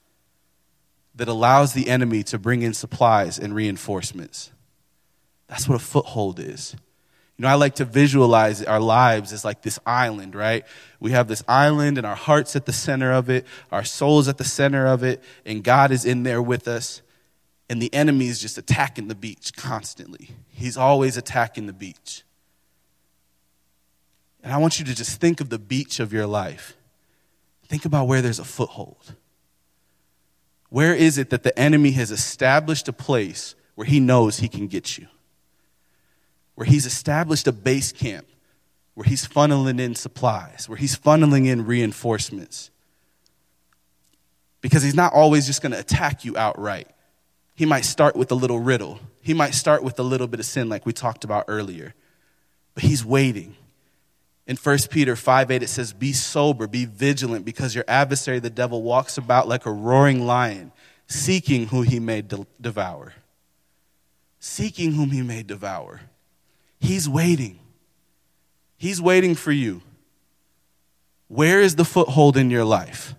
that 1.16 1.28
allows 1.28 1.72
the 1.72 1.88
enemy 1.88 2.22
to 2.22 2.38
bring 2.38 2.62
in 2.62 2.74
supplies 2.74 3.38
and 3.38 3.54
reinforcements. 3.54 4.52
That's 5.48 5.68
what 5.68 5.76
a 5.76 5.84
foothold 5.84 6.38
is. 6.38 6.76
You 7.36 7.42
know, 7.42 7.48
I 7.48 7.54
like 7.54 7.74
to 7.76 7.84
visualize 7.84 8.62
our 8.62 8.80
lives 8.80 9.32
as 9.32 9.44
like 9.44 9.62
this 9.62 9.78
island, 9.84 10.34
right? 10.34 10.64
We 11.00 11.10
have 11.10 11.28
this 11.28 11.42
island 11.46 11.98
and 11.98 12.06
our 12.06 12.14
heart's 12.14 12.56
at 12.56 12.64
the 12.64 12.72
center 12.72 13.12
of 13.12 13.28
it, 13.28 13.46
our 13.70 13.84
soul's 13.84 14.28
at 14.28 14.38
the 14.38 14.44
center 14.44 14.86
of 14.86 15.02
it, 15.02 15.22
and 15.44 15.62
God 15.62 15.90
is 15.90 16.04
in 16.04 16.22
there 16.22 16.40
with 16.40 16.66
us. 16.66 17.02
And 17.68 17.82
the 17.82 17.92
enemy 17.92 18.28
is 18.28 18.40
just 18.40 18.58
attacking 18.58 19.08
the 19.08 19.14
beach 19.14 19.52
constantly. 19.56 20.30
He's 20.48 20.76
always 20.76 21.16
attacking 21.16 21.66
the 21.66 21.72
beach. 21.72 22.22
And 24.42 24.52
I 24.52 24.58
want 24.58 24.78
you 24.78 24.84
to 24.84 24.94
just 24.94 25.20
think 25.20 25.40
of 25.40 25.50
the 25.50 25.58
beach 25.58 25.98
of 25.98 26.12
your 26.12 26.26
life. 26.26 26.76
Think 27.66 27.84
about 27.84 28.06
where 28.06 28.22
there's 28.22 28.38
a 28.38 28.44
foothold. 28.44 29.16
Where 30.68 30.94
is 30.94 31.18
it 31.18 31.30
that 31.30 31.42
the 31.42 31.56
enemy 31.58 31.92
has 31.92 32.10
established 32.10 32.88
a 32.88 32.92
place 32.92 33.54
where 33.74 33.86
he 33.86 34.00
knows 34.00 34.38
he 34.38 34.48
can 34.48 34.66
get 34.66 34.98
you? 34.98 35.06
Where 36.54 36.66
he's 36.66 36.86
established 36.86 37.46
a 37.46 37.52
base 37.52 37.92
camp, 37.92 38.26
where 38.94 39.04
he's 39.04 39.26
funneling 39.26 39.80
in 39.80 39.94
supplies, 39.94 40.68
where 40.68 40.78
he's 40.78 40.96
funneling 40.96 41.46
in 41.46 41.66
reinforcements. 41.66 42.70
Because 44.60 44.82
he's 44.82 44.94
not 44.94 45.12
always 45.12 45.46
just 45.46 45.62
going 45.62 45.72
to 45.72 45.78
attack 45.78 46.24
you 46.24 46.36
outright. 46.36 46.88
He 47.54 47.66
might 47.66 47.84
start 47.84 48.16
with 48.16 48.30
a 48.32 48.34
little 48.34 48.58
riddle, 48.58 49.00
he 49.22 49.34
might 49.34 49.54
start 49.54 49.82
with 49.82 49.98
a 49.98 50.02
little 50.02 50.26
bit 50.26 50.40
of 50.40 50.46
sin, 50.46 50.68
like 50.68 50.86
we 50.86 50.92
talked 50.92 51.24
about 51.24 51.44
earlier. 51.48 51.94
But 52.74 52.84
he's 52.84 53.04
waiting. 53.04 53.56
In 54.46 54.56
1 54.56 54.78
Peter 54.90 55.16
5 55.16 55.50
8, 55.50 55.62
it 55.62 55.68
says, 55.68 55.92
Be 55.92 56.12
sober, 56.12 56.66
be 56.66 56.84
vigilant, 56.84 57.44
because 57.44 57.74
your 57.74 57.84
adversary, 57.88 58.38
the 58.38 58.50
devil, 58.50 58.82
walks 58.82 59.18
about 59.18 59.48
like 59.48 59.66
a 59.66 59.72
roaring 59.72 60.24
lion, 60.24 60.72
seeking 61.08 61.66
who 61.66 61.82
he 61.82 61.98
may 61.98 62.22
de- 62.22 62.46
devour. 62.60 63.14
Seeking 64.38 64.92
whom 64.92 65.10
he 65.10 65.22
may 65.22 65.42
devour. 65.42 66.02
He's 66.78 67.08
waiting. 67.08 67.58
He's 68.76 69.00
waiting 69.00 69.34
for 69.34 69.50
you. 69.50 69.82
Where 71.28 71.60
is 71.60 71.74
the 71.74 71.84
foothold 71.84 72.36
in 72.36 72.50
your 72.50 72.64
life? 72.64 73.16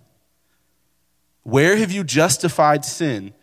Where 1.42 1.76
have 1.76 1.92
you 1.92 2.04
justified 2.04 2.84
sin? 2.84 3.34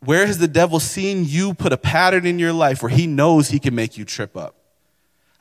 Where 0.00 0.26
has 0.26 0.38
the 0.38 0.48
devil 0.48 0.78
seen 0.78 1.24
you 1.24 1.54
put 1.54 1.72
a 1.72 1.76
pattern 1.76 2.26
in 2.26 2.38
your 2.38 2.52
life 2.52 2.82
where 2.82 2.90
he 2.90 3.06
knows 3.08 3.48
he 3.48 3.58
can 3.58 3.74
make 3.74 3.98
you 3.98 4.04
trip 4.04 4.36
up? 4.36 4.59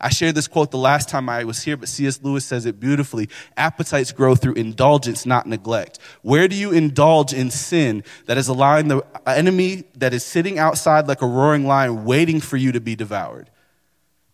I 0.02 0.10
shared 0.10 0.36
this 0.36 0.48
quote 0.48 0.72
the 0.72 0.78
last 0.78 1.10
time 1.10 1.28
I 1.28 1.44
was 1.44 1.64
here, 1.64 1.76
but 1.76 1.90
C.S. 1.90 2.22
Lewis 2.24 2.46
says 2.46 2.66
it 2.66 2.80
beautifully. 2.80 3.30
Appetites 3.58 4.12
grow 4.12 4.36
through 4.36 4.54
indulgence, 4.54 5.26
not 5.26 5.46
neglect. 5.46 6.00
Where 6.22 6.48
do 6.48 6.56
you 6.56 6.72
indulge 6.72 7.34
in 7.34 7.52
sin 7.52 8.04
that 8.26 8.38
is 8.38 8.48
allowing 8.48 8.88
the 8.88 9.04
enemy 9.26 9.84
that 9.96 10.14
is 10.14 10.24
sitting 10.24 10.58
outside 10.58 11.08
like 11.08 11.22
a 11.22 11.28
roaring 11.28 11.68
lion 11.68 12.06
waiting 12.06 12.40
for 12.40 12.56
you 12.56 12.72
to 12.72 12.80
be 12.80 12.96
devoured? 12.96 13.50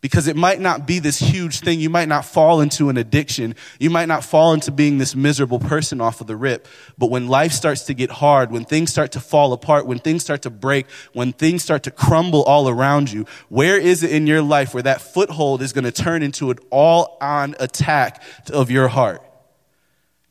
Because 0.06 0.28
it 0.28 0.36
might 0.36 0.60
not 0.60 0.86
be 0.86 1.00
this 1.00 1.18
huge 1.18 1.62
thing. 1.62 1.80
You 1.80 1.90
might 1.90 2.08
not 2.08 2.26
fall 2.26 2.62
into 2.62 2.90
an 2.90 2.98
addiction. 2.98 3.56
You 3.80 3.90
might 3.90 4.08
not 4.08 4.24
fall 4.24 4.54
into 4.54 4.72
being 4.72 5.00
this 5.00 5.16
miserable 5.16 5.58
person 5.58 6.00
off 6.00 6.22
of 6.22 6.28
the 6.28 6.36
rip. 6.36 6.68
But 6.96 7.10
when 7.10 7.28
life 7.28 7.52
starts 7.52 7.86
to 7.86 7.96
get 7.96 8.12
hard, 8.12 8.52
when 8.52 8.66
things 8.66 8.92
start 8.92 9.14
to 9.14 9.20
fall 9.20 9.52
apart, 9.52 9.88
when 9.88 9.98
things 9.98 10.22
start 10.22 10.44
to 10.44 10.52
break, 10.52 10.86
when 11.14 11.34
things 11.34 11.64
start 11.64 11.82
to 11.86 11.90
crumble 11.90 12.44
all 12.44 12.70
around 12.70 13.12
you, 13.12 13.26
where 13.50 13.80
is 13.80 14.04
it 14.04 14.12
in 14.12 14.28
your 14.28 14.44
life 14.44 14.76
where 14.76 14.84
that 14.84 15.02
foothold 15.02 15.64
is 15.64 15.74
going 15.74 15.86
to 15.86 15.92
turn 15.92 16.22
into 16.22 16.52
an 16.52 16.60
all 16.70 17.18
on 17.20 17.56
attack 17.60 18.22
of 18.54 18.70
your 18.70 18.88
heart? 18.88 19.24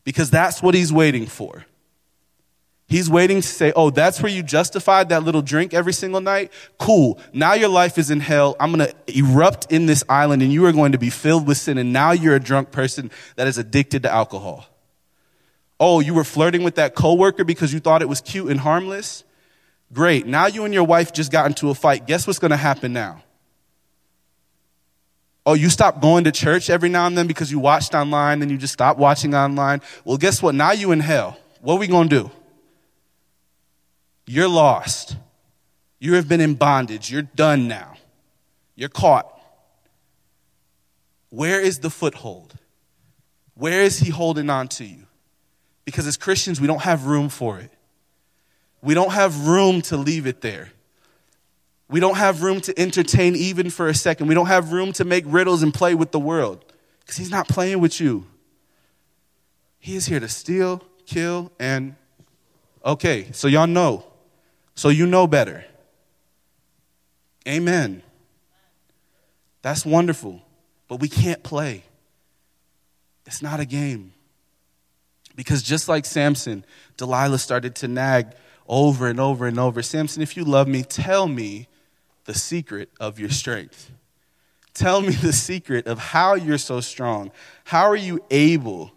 Because 0.05 0.29
that's 0.29 0.63
what 0.63 0.73
he's 0.73 0.93
waiting 0.93 1.25
for. 1.25 1.65
He's 2.87 3.09
waiting 3.09 3.41
to 3.41 3.47
say, 3.47 3.73
Oh, 3.75 3.89
that's 3.89 4.21
where 4.21 4.31
you 4.31 4.43
justified 4.43 5.09
that 5.09 5.23
little 5.23 5.41
drink 5.41 5.73
every 5.73 5.93
single 5.93 6.21
night? 6.21 6.51
Cool. 6.77 7.19
Now 7.33 7.53
your 7.53 7.69
life 7.69 7.97
is 7.97 8.11
in 8.11 8.19
hell. 8.19 8.55
I'm 8.59 8.71
going 8.71 8.87
to 8.87 9.17
erupt 9.17 9.71
in 9.71 9.87
this 9.87 10.03
island 10.07 10.43
and 10.43 10.53
you 10.53 10.65
are 10.65 10.71
going 10.71 10.91
to 10.91 10.99
be 10.99 11.09
filled 11.09 11.47
with 11.47 11.57
sin. 11.57 11.77
And 11.77 11.91
now 11.91 12.11
you're 12.11 12.35
a 12.35 12.39
drunk 12.39 12.71
person 12.71 13.09
that 13.37 13.47
is 13.47 13.57
addicted 13.57 14.03
to 14.03 14.11
alcohol. 14.11 14.67
Oh, 15.79 15.99
you 15.99 16.13
were 16.13 16.23
flirting 16.23 16.63
with 16.63 16.75
that 16.75 16.95
coworker 16.95 17.43
because 17.43 17.73
you 17.73 17.79
thought 17.79 18.01
it 18.01 18.09
was 18.09 18.21
cute 18.21 18.49
and 18.49 18.59
harmless? 18.59 19.23
Great. 19.91 20.25
Now 20.25 20.47
you 20.47 20.63
and 20.63 20.73
your 20.73 20.83
wife 20.83 21.11
just 21.11 21.31
got 21.31 21.47
into 21.47 21.69
a 21.69 21.75
fight. 21.75 22.05
Guess 22.05 22.27
what's 22.27 22.39
going 22.39 22.51
to 22.51 22.57
happen 22.57 22.93
now? 22.93 23.23
Oh, 25.45 25.53
you 25.53 25.69
stopped 25.69 26.01
going 26.01 26.23
to 26.23 26.31
church 26.31 26.69
every 26.69 26.89
now 26.89 27.05
and 27.07 27.17
then 27.17 27.27
because 27.27 27.51
you 27.51 27.59
watched 27.59 27.93
online 27.93 28.41
and 28.41 28.49
you 28.49 28.57
just 28.57 28.73
stopped 28.73 28.99
watching 28.99 29.35
online. 29.35 29.81
Well, 30.03 30.17
guess 30.17 30.41
what? 30.41 30.55
Now 30.55 30.71
you 30.71 30.91
in 30.91 30.99
hell. 30.99 31.37
What 31.61 31.75
are 31.75 31.79
we 31.79 31.87
going 31.87 32.09
to 32.09 32.23
do? 32.23 32.31
You're 34.27 34.47
lost. 34.47 35.17
You 35.99 36.15
have 36.15 36.27
been 36.27 36.41
in 36.41 36.55
bondage. 36.55 37.11
You're 37.11 37.21
done 37.21 37.67
now. 37.67 37.95
You're 38.75 38.89
caught. 38.89 39.31
Where 41.29 41.59
is 41.59 41.79
the 41.79 41.89
foothold? 41.89 42.53
Where 43.55 43.81
is 43.81 43.99
he 43.99 44.09
holding 44.09 44.49
on 44.49 44.67
to 44.69 44.85
you? 44.85 45.07
Because 45.85 46.07
as 46.07 46.17
Christians, 46.17 46.59
we 46.59 46.67
don't 46.67 46.81
have 46.81 47.05
room 47.05 47.29
for 47.29 47.59
it. 47.59 47.71
We 48.81 48.93
don't 48.93 49.11
have 49.11 49.47
room 49.47 49.81
to 49.83 49.97
leave 49.97 50.27
it 50.27 50.41
there. 50.41 50.69
We 51.87 51.99
don't 51.99 52.17
have 52.17 52.41
room 52.41 52.61
to 52.61 52.79
entertain 52.79 53.35
even 53.35 53.69
for 53.69 53.87
a 53.87 53.93
second. 53.93 54.27
We 54.27 54.35
don't 54.35 54.47
have 54.47 54.71
room 54.71 54.91
to 54.93 55.05
make 55.05 55.23
riddles 55.27 55.61
and 55.61 55.73
play 55.73 55.93
with 55.93 56.11
the 56.11 56.19
world 56.19 56.65
because 56.99 57.17
he's 57.17 57.29
not 57.29 57.47
playing 57.47 57.79
with 57.79 57.99
you. 57.99 58.25
He 59.77 59.95
is 59.95 60.07
here 60.07 60.19
to 60.19 60.27
steal, 60.27 60.83
kill, 61.05 61.51
and. 61.59 61.95
Okay, 62.83 63.31
so 63.31 63.47
y'all 63.47 63.67
know 63.67 64.03
so 64.75 64.89
you 64.89 65.05
know 65.05 65.25
better. 65.27 65.65
Amen. 67.47 68.01
That's 69.61 69.85
wonderful. 69.85 70.41
But 70.87 70.99
we 70.99 71.09
can't 71.09 71.41
play. 71.41 71.83
It's 73.25 73.41
not 73.41 73.59
a 73.59 73.65
game. 73.65 74.13
Because 75.35 75.63
just 75.63 75.89
like 75.89 76.05
Samson, 76.05 76.63
Delilah 76.97 77.39
started 77.39 77.75
to 77.75 77.87
nag 77.87 78.27
over 78.67 79.07
and 79.07 79.19
over 79.19 79.47
and 79.47 79.59
over 79.59 79.81
Samson, 79.81 80.21
if 80.21 80.37
you 80.37 80.43
love 80.43 80.67
me, 80.67 80.83
tell 80.83 81.27
me 81.27 81.67
the 82.25 82.33
secret 82.33 82.89
of 82.99 83.19
your 83.19 83.29
strength. 83.29 83.91
Tell 84.73 85.01
me 85.01 85.13
the 85.13 85.33
secret 85.33 85.87
of 85.87 85.99
how 85.99 86.35
you're 86.35 86.57
so 86.57 86.81
strong. 86.81 87.31
How 87.63 87.83
are 87.83 87.95
you 87.95 88.23
able 88.29 88.91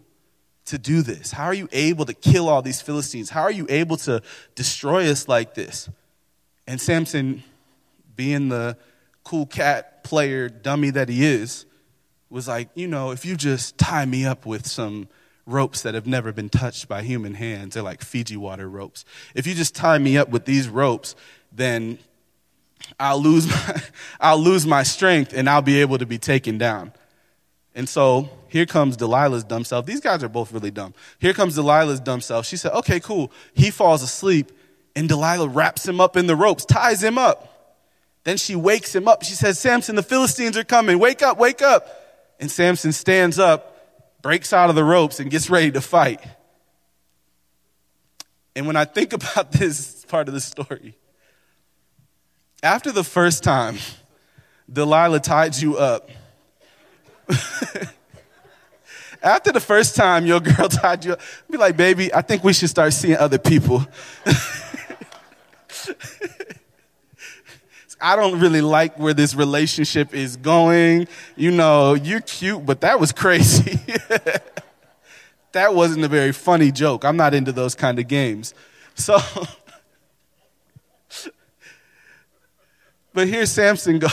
to 0.69 0.77
do 0.77 1.01
this? 1.01 1.31
How 1.31 1.45
are 1.45 1.53
you 1.53 1.67
able 1.71 2.05
to 2.05 2.13
kill 2.13 2.47
all 2.47 2.61
these 2.61 2.81
Philistines? 2.81 3.29
How 3.29 3.41
are 3.41 3.51
you 3.51 3.65
able 3.69 3.97
to 3.97 4.21
destroy 4.55 5.09
us 5.09 5.27
like 5.27 5.53
this? 5.55 5.89
And 6.67 6.79
Samson, 6.79 7.43
being 8.15 8.49
the 8.49 8.77
cool 9.23 9.45
cat 9.45 10.03
player 10.03 10.47
dummy 10.49 10.91
that 10.91 11.09
he 11.09 11.25
is, 11.25 11.65
was 12.29 12.47
like, 12.47 12.69
you 12.75 12.87
know, 12.87 13.11
if 13.11 13.25
you 13.25 13.35
just 13.35 13.77
tie 13.77 14.05
me 14.05 14.25
up 14.25 14.45
with 14.45 14.67
some 14.67 15.07
ropes 15.47 15.81
that 15.81 15.95
have 15.95 16.05
never 16.05 16.31
been 16.31 16.49
touched 16.49 16.87
by 16.87 17.01
human 17.01 17.33
hands, 17.33 17.73
they're 17.73 17.83
like 17.83 18.03
Fiji 18.03 18.37
water 18.37 18.69
ropes. 18.69 19.03
If 19.33 19.47
you 19.47 19.55
just 19.55 19.75
tie 19.75 19.97
me 19.97 20.17
up 20.17 20.29
with 20.29 20.45
these 20.45 20.69
ropes, 20.69 21.15
then 21.51 21.97
I'll 22.99 23.19
lose 23.19 23.47
my, 23.49 23.81
I'll 24.19 24.37
lose 24.39 24.67
my 24.67 24.83
strength 24.83 25.33
and 25.33 25.49
I'll 25.49 25.63
be 25.63 25.81
able 25.81 25.97
to 25.97 26.05
be 26.05 26.19
taken 26.19 26.59
down. 26.59 26.93
And 27.75 27.87
so 27.87 28.29
here 28.47 28.65
comes 28.65 28.97
Delilah's 28.97 29.43
dumb 29.43 29.63
self. 29.63 29.85
These 29.85 30.01
guys 30.01 30.23
are 30.23 30.29
both 30.29 30.51
really 30.51 30.71
dumb. 30.71 30.93
Here 31.19 31.33
comes 31.33 31.55
Delilah's 31.55 31.99
dumb 31.99 32.21
self. 32.21 32.45
She 32.45 32.57
said, 32.57 32.71
okay, 32.73 32.99
cool. 32.99 33.31
He 33.53 33.69
falls 33.71 34.01
asleep, 34.01 34.51
and 34.95 35.07
Delilah 35.07 35.47
wraps 35.47 35.87
him 35.87 36.01
up 36.01 36.17
in 36.17 36.27
the 36.27 36.35
ropes, 36.35 36.65
ties 36.65 37.03
him 37.03 37.17
up. 37.17 37.45
Then 38.23 38.37
she 38.37 38.55
wakes 38.55 38.93
him 38.93 39.07
up. 39.07 39.23
She 39.23 39.33
says, 39.33 39.59
Samson, 39.59 39.95
the 39.95 40.03
Philistines 40.03 40.57
are 40.57 40.63
coming. 40.63 40.99
Wake 40.99 41.21
up, 41.21 41.37
wake 41.37 41.61
up. 41.61 41.87
And 42.39 42.51
Samson 42.51 42.91
stands 42.91 43.39
up, 43.39 44.21
breaks 44.21 44.51
out 44.51 44.69
of 44.69 44.75
the 44.75 44.83
ropes, 44.83 45.19
and 45.19 45.31
gets 45.31 45.49
ready 45.49 45.71
to 45.71 45.81
fight. 45.81 46.21
And 48.55 48.67
when 48.67 48.75
I 48.75 48.85
think 48.85 49.13
about 49.13 49.51
this 49.51 50.05
part 50.05 50.27
of 50.27 50.33
the 50.33 50.41
story, 50.41 50.97
after 52.61 52.91
the 52.91 53.03
first 53.03 53.43
time 53.43 53.77
Delilah 54.71 55.21
tied 55.21 55.55
you 55.55 55.77
up, 55.77 56.09
After 59.21 59.51
the 59.51 59.59
first 59.59 59.95
time 59.95 60.25
your 60.25 60.39
girl 60.39 60.69
tied 60.69 61.03
you 61.03 61.13
up, 61.13 61.21
be 61.49 61.57
like, 61.57 61.75
baby, 61.75 62.13
I 62.13 62.21
think 62.21 62.43
we 62.43 62.53
should 62.53 62.69
start 62.69 62.93
seeing 62.93 63.17
other 63.17 63.37
people. 63.37 63.85
I 68.01 68.15
don't 68.15 68.39
really 68.39 68.61
like 68.61 68.97
where 68.97 69.13
this 69.13 69.35
relationship 69.35 70.13
is 70.13 70.37
going. 70.37 71.09
You 71.35 71.51
know, 71.51 71.95
you're 71.95 72.21
cute, 72.21 72.65
but 72.65 72.79
that 72.81 72.97
was 72.97 73.11
crazy. 73.11 73.77
that 75.51 75.75
wasn't 75.75 76.05
a 76.05 76.07
very 76.07 76.31
funny 76.31 76.71
joke. 76.71 77.03
I'm 77.03 77.17
not 77.17 77.33
into 77.33 77.51
those 77.51 77.75
kind 77.75 77.99
of 77.99 78.07
games. 78.07 78.53
So, 78.95 79.17
but 83.13 83.27
here's 83.27 83.51
Samson 83.51 83.99
go. 83.99 84.07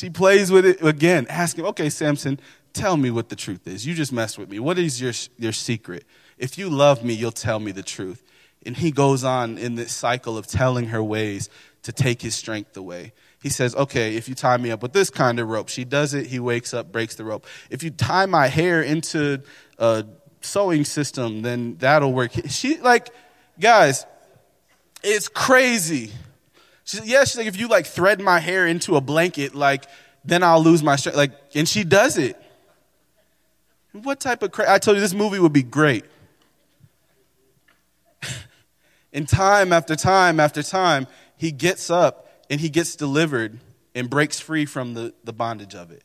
She 0.00 0.08
plays 0.08 0.50
with 0.50 0.64
it 0.64 0.82
again, 0.82 1.26
asking, 1.28 1.66
okay, 1.66 1.90
Samson, 1.90 2.40
tell 2.72 2.96
me 2.96 3.10
what 3.10 3.28
the 3.28 3.36
truth 3.36 3.68
is. 3.68 3.86
You 3.86 3.92
just 3.92 4.14
messed 4.14 4.38
with 4.38 4.48
me. 4.48 4.58
What 4.58 4.78
is 4.78 4.98
your, 4.98 5.12
your 5.36 5.52
secret? 5.52 6.06
If 6.38 6.56
you 6.56 6.70
love 6.70 7.04
me, 7.04 7.12
you'll 7.12 7.32
tell 7.32 7.60
me 7.60 7.70
the 7.70 7.82
truth. 7.82 8.24
And 8.64 8.78
he 8.78 8.92
goes 8.92 9.24
on 9.24 9.58
in 9.58 9.74
this 9.74 9.94
cycle 9.94 10.38
of 10.38 10.46
telling 10.46 10.86
her 10.86 11.02
ways 11.02 11.50
to 11.82 11.92
take 11.92 12.22
his 12.22 12.34
strength 12.34 12.74
away. 12.78 13.12
He 13.42 13.50
says, 13.50 13.74
okay, 13.74 14.16
if 14.16 14.26
you 14.26 14.34
tie 14.34 14.56
me 14.56 14.70
up 14.70 14.80
with 14.82 14.94
this 14.94 15.10
kind 15.10 15.38
of 15.38 15.48
rope, 15.48 15.68
she 15.68 15.84
does 15.84 16.14
it. 16.14 16.28
He 16.28 16.40
wakes 16.40 16.72
up, 16.72 16.90
breaks 16.90 17.16
the 17.16 17.24
rope. 17.24 17.46
If 17.68 17.82
you 17.82 17.90
tie 17.90 18.24
my 18.24 18.46
hair 18.46 18.80
into 18.80 19.42
a 19.76 20.06
sewing 20.40 20.86
system, 20.86 21.42
then 21.42 21.76
that'll 21.76 22.14
work. 22.14 22.32
She, 22.48 22.78
like, 22.78 23.10
guys, 23.58 24.06
it's 25.02 25.28
crazy. 25.28 26.12
She's, 26.90 27.06
yeah, 27.06 27.20
she's 27.20 27.36
like, 27.36 27.46
if 27.46 27.56
you 27.56 27.68
like 27.68 27.86
thread 27.86 28.20
my 28.20 28.40
hair 28.40 28.66
into 28.66 28.96
a 28.96 29.00
blanket, 29.00 29.54
like, 29.54 29.84
then 30.24 30.42
I'll 30.42 30.62
lose 30.62 30.82
my 30.82 30.96
strength. 30.96 31.16
Like, 31.16 31.30
and 31.54 31.68
she 31.68 31.84
does 31.84 32.18
it. 32.18 32.36
What 33.92 34.18
type 34.18 34.42
of 34.42 34.50
cra- 34.50 34.72
I 34.72 34.78
told 34.78 34.96
you 34.96 35.00
this 35.00 35.14
movie 35.14 35.38
would 35.38 35.52
be 35.52 35.62
great. 35.62 36.04
and 39.12 39.28
time 39.28 39.72
after 39.72 39.94
time 39.94 40.40
after 40.40 40.64
time, 40.64 41.06
he 41.36 41.52
gets 41.52 41.90
up 41.90 42.44
and 42.50 42.60
he 42.60 42.68
gets 42.68 42.96
delivered 42.96 43.60
and 43.94 44.10
breaks 44.10 44.40
free 44.40 44.66
from 44.66 44.94
the, 44.94 45.14
the 45.22 45.32
bondage 45.32 45.76
of 45.76 45.92
it. 45.92 46.02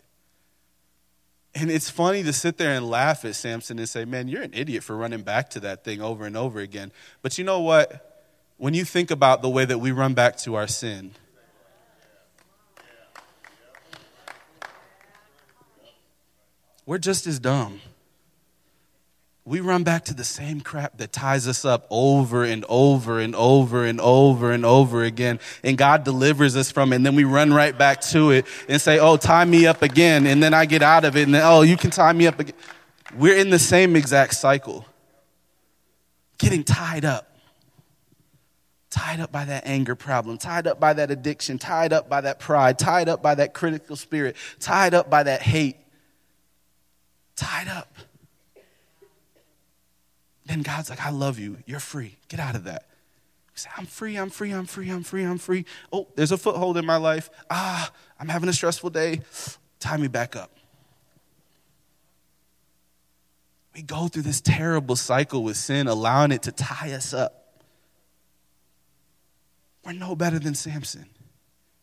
And 1.55 1.71
it's 1.71 1.89
funny 1.89 2.21
to 2.21 2.33
sit 2.33 2.57
there 2.57 2.75
and 2.75 2.87
laugh 2.87 3.25
at 3.25 3.33
Samson 3.33 3.79
and 3.79 3.89
say, 3.89 4.05
man, 4.05 4.27
you're 4.27 4.43
an 4.43 4.53
idiot 4.53 4.83
for 4.83 4.95
running 4.95 5.23
back 5.23 5.49
to 5.51 5.59
that 5.61 5.83
thing 5.83 5.99
over 5.99 6.25
and 6.25 6.37
over 6.37 6.59
again. 6.59 6.91
But 7.23 7.39
you 7.39 7.43
know 7.43 7.61
what? 7.61 8.04
When 8.57 8.73
you 8.73 8.85
think 8.85 9.11
about 9.11 9.41
the 9.41 9.49
way 9.49 9.65
that 9.65 9.79
we 9.79 9.91
run 9.91 10.13
back 10.13 10.37
to 10.37 10.55
our 10.55 10.67
sin, 10.67 11.11
we're 16.85 16.97
just 16.97 17.27
as 17.27 17.39
dumb. 17.39 17.81
We 19.47 19.59
run 19.59 19.83
back 19.83 20.05
to 20.05 20.15
the 20.15 20.23
same 20.23 20.61
crap 20.61 20.97
that 20.97 21.11
ties 21.11 21.47
us 21.47 21.65
up 21.65 21.85
over 21.91 22.43
and 22.43 22.65
over 22.67 23.19
and 23.19 23.35
over 23.35 23.85
and 23.85 24.01
over 24.01 24.51
and 24.51 24.65
over 24.65 25.03
again. 25.03 25.39
And 25.61 25.77
God 25.77 26.03
delivers 26.03 26.55
us 26.55 26.71
from 26.71 26.91
it. 26.91 26.95
And 26.95 27.05
then 27.05 27.13
we 27.13 27.25
run 27.25 27.53
right 27.53 27.77
back 27.77 28.01
to 28.01 28.31
it 28.31 28.47
and 28.67 28.81
say, 28.81 28.97
Oh, 28.97 29.17
tie 29.17 29.45
me 29.45 29.67
up 29.67 29.83
again. 29.83 30.25
And 30.25 30.41
then 30.41 30.55
I 30.55 30.65
get 30.65 30.81
out 30.81 31.05
of 31.05 31.15
it. 31.15 31.23
And 31.23 31.35
then, 31.35 31.43
Oh, 31.45 31.61
you 31.61 31.77
can 31.77 31.91
tie 31.91 32.13
me 32.13 32.25
up 32.25 32.39
again. 32.39 32.55
We're 33.15 33.37
in 33.37 33.51
the 33.51 33.59
same 33.59 33.95
exact 33.95 34.33
cycle. 34.33 34.83
Getting 36.39 36.63
tied 36.63 37.05
up. 37.05 37.34
Tied 38.95 39.19
up 39.19 39.31
by 39.31 39.43
that 39.43 39.67
anger 39.67 39.95
problem, 39.95 40.37
tied 40.37 40.67
up 40.67 40.79
by 40.79 40.93
that 40.93 41.11
addiction, 41.11 41.57
tied 41.57 41.91
up 41.91 42.07
by 42.07 42.21
that 42.21 42.39
pride, 42.39 42.79
tied 42.79 43.09
up 43.09 43.21
by 43.21 43.35
that 43.35 43.53
critical 43.53 43.97
spirit, 43.97 44.37
tied 44.59 44.93
up 44.93 45.09
by 45.09 45.23
that 45.23 45.41
hate 45.41 45.75
tied 47.35 47.67
up. 47.67 47.93
Then 50.45 50.61
God's 50.61 50.89
like, 50.89 51.03
I 51.05 51.09
love 51.09 51.39
you. 51.39 51.57
You're 51.65 51.79
free. 51.79 52.17
Get 52.27 52.39
out 52.39 52.55
of 52.55 52.65
that. 52.65 52.85
Say, 53.55 53.69
I'm 53.77 53.85
free, 53.85 54.17
I'm 54.17 54.29
free, 54.29 54.51
I'm 54.51 54.65
free, 54.65 54.89
I'm 54.89 55.03
free, 55.03 55.23
I'm 55.23 55.37
free. 55.37 55.65
Oh, 55.91 56.07
there's 56.15 56.33
a 56.33 56.37
foothold 56.37 56.77
in 56.77 56.85
my 56.85 56.97
life. 56.97 57.29
Ah, 57.49 57.89
I'm 58.19 58.27
having 58.27 58.49
a 58.49 58.53
stressful 58.53 58.89
day. 58.89 59.21
Tie 59.79 59.97
me 59.97 60.07
back 60.07 60.35
up. 60.35 60.51
We 63.73 63.81
go 63.81 64.07
through 64.07 64.23
this 64.23 64.41
terrible 64.41 64.95
cycle 64.95 65.43
with 65.43 65.57
sin, 65.57 65.87
allowing 65.87 66.31
it 66.31 66.43
to 66.43 66.51
tie 66.51 66.91
us 66.91 67.13
up. 67.13 67.44
We're 69.85 69.93
no 69.93 70.15
better 70.15 70.39
than 70.39 70.55
Samson. 70.55 71.05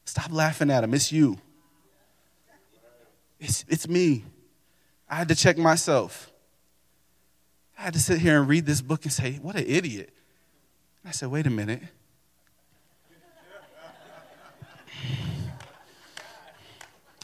Stop 0.05 0.33
laughing 0.33 0.71
at 0.71 0.83
him. 0.83 0.93
It's 0.93 1.13
you. 1.13 1.39
It's, 3.39 3.65
it's 3.69 3.89
me. 3.89 4.25
I 5.09 5.15
had 5.15 5.29
to 5.29 5.35
check 5.35 5.57
myself. 5.57 6.33
I 7.79 7.83
had 7.83 7.93
to 7.95 8.01
sit 8.01 8.19
here 8.19 8.41
and 8.41 8.49
read 8.49 8.67
this 8.67 8.81
book 8.81 9.05
and 9.05 9.13
say, 9.13 9.35
What 9.35 9.57
an 9.57 9.65
idiot. 9.67 10.13
I 11.05 11.13
said, 11.13 11.31
Wait 11.31 11.47
a 11.47 11.51
minute. 11.51 11.83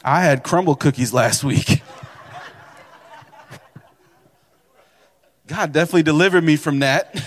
I 0.03 0.21
had 0.21 0.43
Crumbl 0.45 0.79
cookies 0.79 1.13
last 1.13 1.43
week. 1.43 1.83
God 5.47 5.73
definitely 5.73 6.03
delivered 6.03 6.43
me 6.43 6.55
from 6.55 6.79
that. 6.79 7.21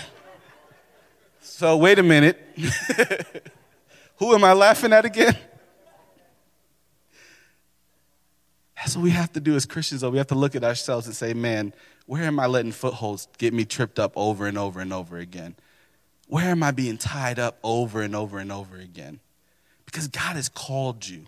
So, 1.55 1.77
wait 1.77 1.99
a 1.99 2.03
minute. 2.03 2.41
Who 4.17 4.33
am 4.33 4.43
I 4.43 4.53
laughing 4.53 4.91
at 4.91 5.05
again? 5.05 5.37
That's 8.75 8.95
what 8.95 9.03
we 9.03 9.11
have 9.11 9.31
to 9.33 9.39
do 9.39 9.55
as 9.55 9.67
Christians, 9.67 10.01
though. 10.01 10.09
We 10.09 10.17
have 10.17 10.25
to 10.27 10.35
look 10.35 10.55
at 10.55 10.63
ourselves 10.63 11.05
and 11.05 11.15
say, 11.15 11.35
man, 11.35 11.71
where 12.07 12.23
am 12.23 12.39
I 12.39 12.47
letting 12.47 12.71
footholds 12.71 13.27
get 13.37 13.53
me 13.53 13.65
tripped 13.65 13.99
up 13.99 14.13
over 14.15 14.47
and 14.47 14.57
over 14.57 14.79
and 14.79 14.91
over 14.91 15.19
again? 15.19 15.53
Where 16.27 16.45
am 16.45 16.63
I 16.63 16.71
being 16.71 16.97
tied 16.97 17.37
up 17.37 17.59
over 17.61 18.01
and 18.01 18.15
over 18.15 18.39
and 18.39 18.51
over 18.51 18.77
again? 18.77 19.19
Because 19.85 20.07
God 20.07 20.35
has 20.35 20.49
called 20.49 21.07
you. 21.07 21.27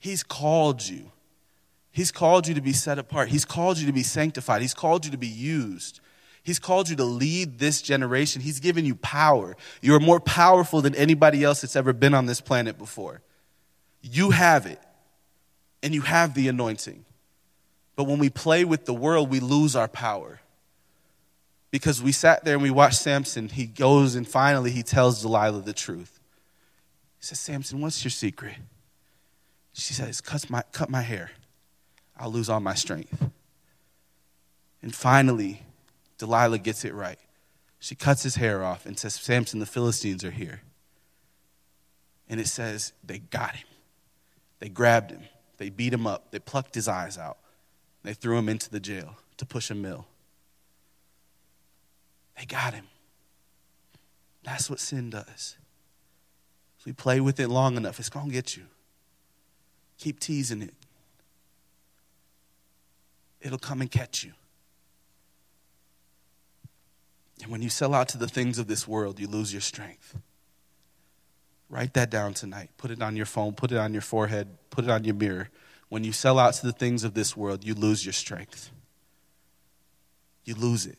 He's 0.00 0.24
called 0.24 0.84
you. 0.84 1.12
He's 1.92 2.10
called 2.10 2.48
you 2.48 2.54
to 2.54 2.60
be 2.60 2.72
set 2.72 2.98
apart. 2.98 3.28
He's 3.28 3.44
called 3.44 3.78
you 3.78 3.86
to 3.86 3.92
be 3.92 4.02
sanctified. 4.02 4.62
He's 4.62 4.74
called 4.74 5.04
you 5.04 5.12
to 5.12 5.16
be 5.16 5.28
used. 5.28 6.00
He's 6.42 6.58
called 6.58 6.88
you 6.88 6.96
to 6.96 7.04
lead 7.04 7.58
this 7.58 7.80
generation. 7.80 8.42
He's 8.42 8.58
given 8.58 8.84
you 8.84 8.96
power. 8.96 9.56
You 9.80 9.94
are 9.94 10.00
more 10.00 10.18
powerful 10.20 10.80
than 10.80 10.94
anybody 10.94 11.44
else 11.44 11.60
that's 11.60 11.76
ever 11.76 11.92
been 11.92 12.14
on 12.14 12.26
this 12.26 12.40
planet 12.40 12.78
before. 12.78 13.22
You 14.02 14.30
have 14.30 14.66
it 14.66 14.80
and 15.82 15.94
you 15.94 16.00
have 16.02 16.34
the 16.34 16.48
anointing. 16.48 17.04
But 17.94 18.04
when 18.04 18.18
we 18.18 18.28
play 18.30 18.64
with 18.64 18.86
the 18.86 18.94
world, 18.94 19.30
we 19.30 19.38
lose 19.38 19.76
our 19.76 19.86
power. 19.86 20.40
Because 21.70 22.02
we 22.02 22.10
sat 22.10 22.44
there 22.44 22.54
and 22.54 22.62
we 22.62 22.70
watched 22.70 22.98
Samson. 22.98 23.48
He 23.48 23.66
goes 23.66 24.14
and 24.16 24.26
finally 24.26 24.72
he 24.72 24.82
tells 24.82 25.22
Delilah 25.22 25.62
the 25.62 25.72
truth. 25.72 26.18
He 27.20 27.26
says, 27.26 27.38
Samson, 27.38 27.80
what's 27.80 28.02
your 28.02 28.10
secret? 28.10 28.56
She 29.72 29.94
says, 29.94 30.20
cut 30.20 30.50
my, 30.50 30.62
cut 30.72 30.90
my 30.90 31.02
hair. 31.02 31.30
I'll 32.18 32.32
lose 32.32 32.50
all 32.50 32.60
my 32.60 32.74
strength. 32.74 33.30
And 34.82 34.94
finally, 34.94 35.62
Delilah 36.22 36.58
gets 36.58 36.84
it 36.84 36.94
right. 36.94 37.18
She 37.80 37.96
cuts 37.96 38.22
his 38.22 38.36
hair 38.36 38.62
off 38.62 38.86
and 38.86 38.96
says, 38.96 39.14
Samson, 39.14 39.58
the 39.58 39.66
Philistines 39.66 40.22
are 40.24 40.30
here. 40.30 40.60
And 42.28 42.38
it 42.38 42.46
says, 42.46 42.92
they 43.02 43.18
got 43.18 43.56
him. 43.56 43.66
They 44.60 44.68
grabbed 44.68 45.10
him. 45.10 45.22
They 45.58 45.68
beat 45.68 45.92
him 45.92 46.06
up. 46.06 46.30
They 46.30 46.38
plucked 46.38 46.76
his 46.76 46.86
eyes 46.86 47.18
out. 47.18 47.38
They 48.04 48.14
threw 48.14 48.38
him 48.38 48.48
into 48.48 48.70
the 48.70 48.78
jail 48.78 49.16
to 49.36 49.44
push 49.44 49.68
a 49.68 49.74
mill. 49.74 50.06
They 52.38 52.44
got 52.44 52.72
him. 52.72 52.86
That's 54.44 54.70
what 54.70 54.78
sin 54.78 55.10
does. 55.10 55.56
If 56.78 56.86
we 56.86 56.92
play 56.92 57.18
with 57.18 57.40
it 57.40 57.48
long 57.48 57.76
enough, 57.76 57.98
it's 57.98 58.08
going 58.08 58.26
to 58.26 58.32
get 58.32 58.56
you. 58.56 58.62
Keep 59.98 60.20
teasing 60.20 60.62
it, 60.62 60.74
it'll 63.40 63.58
come 63.58 63.80
and 63.80 63.90
catch 63.90 64.22
you. 64.22 64.34
And 67.42 67.50
when 67.50 67.60
you 67.60 67.68
sell 67.68 67.92
out 67.92 68.08
to 68.10 68.18
the 68.18 68.28
things 68.28 68.58
of 68.58 68.68
this 68.68 68.86
world, 68.86 69.18
you 69.18 69.26
lose 69.26 69.52
your 69.52 69.60
strength. 69.60 70.16
Write 71.68 71.94
that 71.94 72.10
down 72.10 72.34
tonight. 72.34 72.70
Put 72.76 72.90
it 72.90 73.02
on 73.02 73.16
your 73.16 73.26
phone, 73.26 73.54
put 73.54 73.72
it 73.72 73.78
on 73.78 73.92
your 73.92 74.02
forehead, 74.02 74.48
put 74.70 74.84
it 74.84 74.90
on 74.90 75.04
your 75.04 75.14
mirror. 75.14 75.48
When 75.88 76.04
you 76.04 76.12
sell 76.12 76.38
out 76.38 76.54
to 76.54 76.66
the 76.66 76.72
things 76.72 77.02
of 77.02 77.14
this 77.14 77.36
world, 77.36 77.64
you 77.64 77.74
lose 77.74 78.04
your 78.04 78.12
strength. 78.12 78.70
You 80.44 80.54
lose 80.54 80.86
it. 80.86 80.98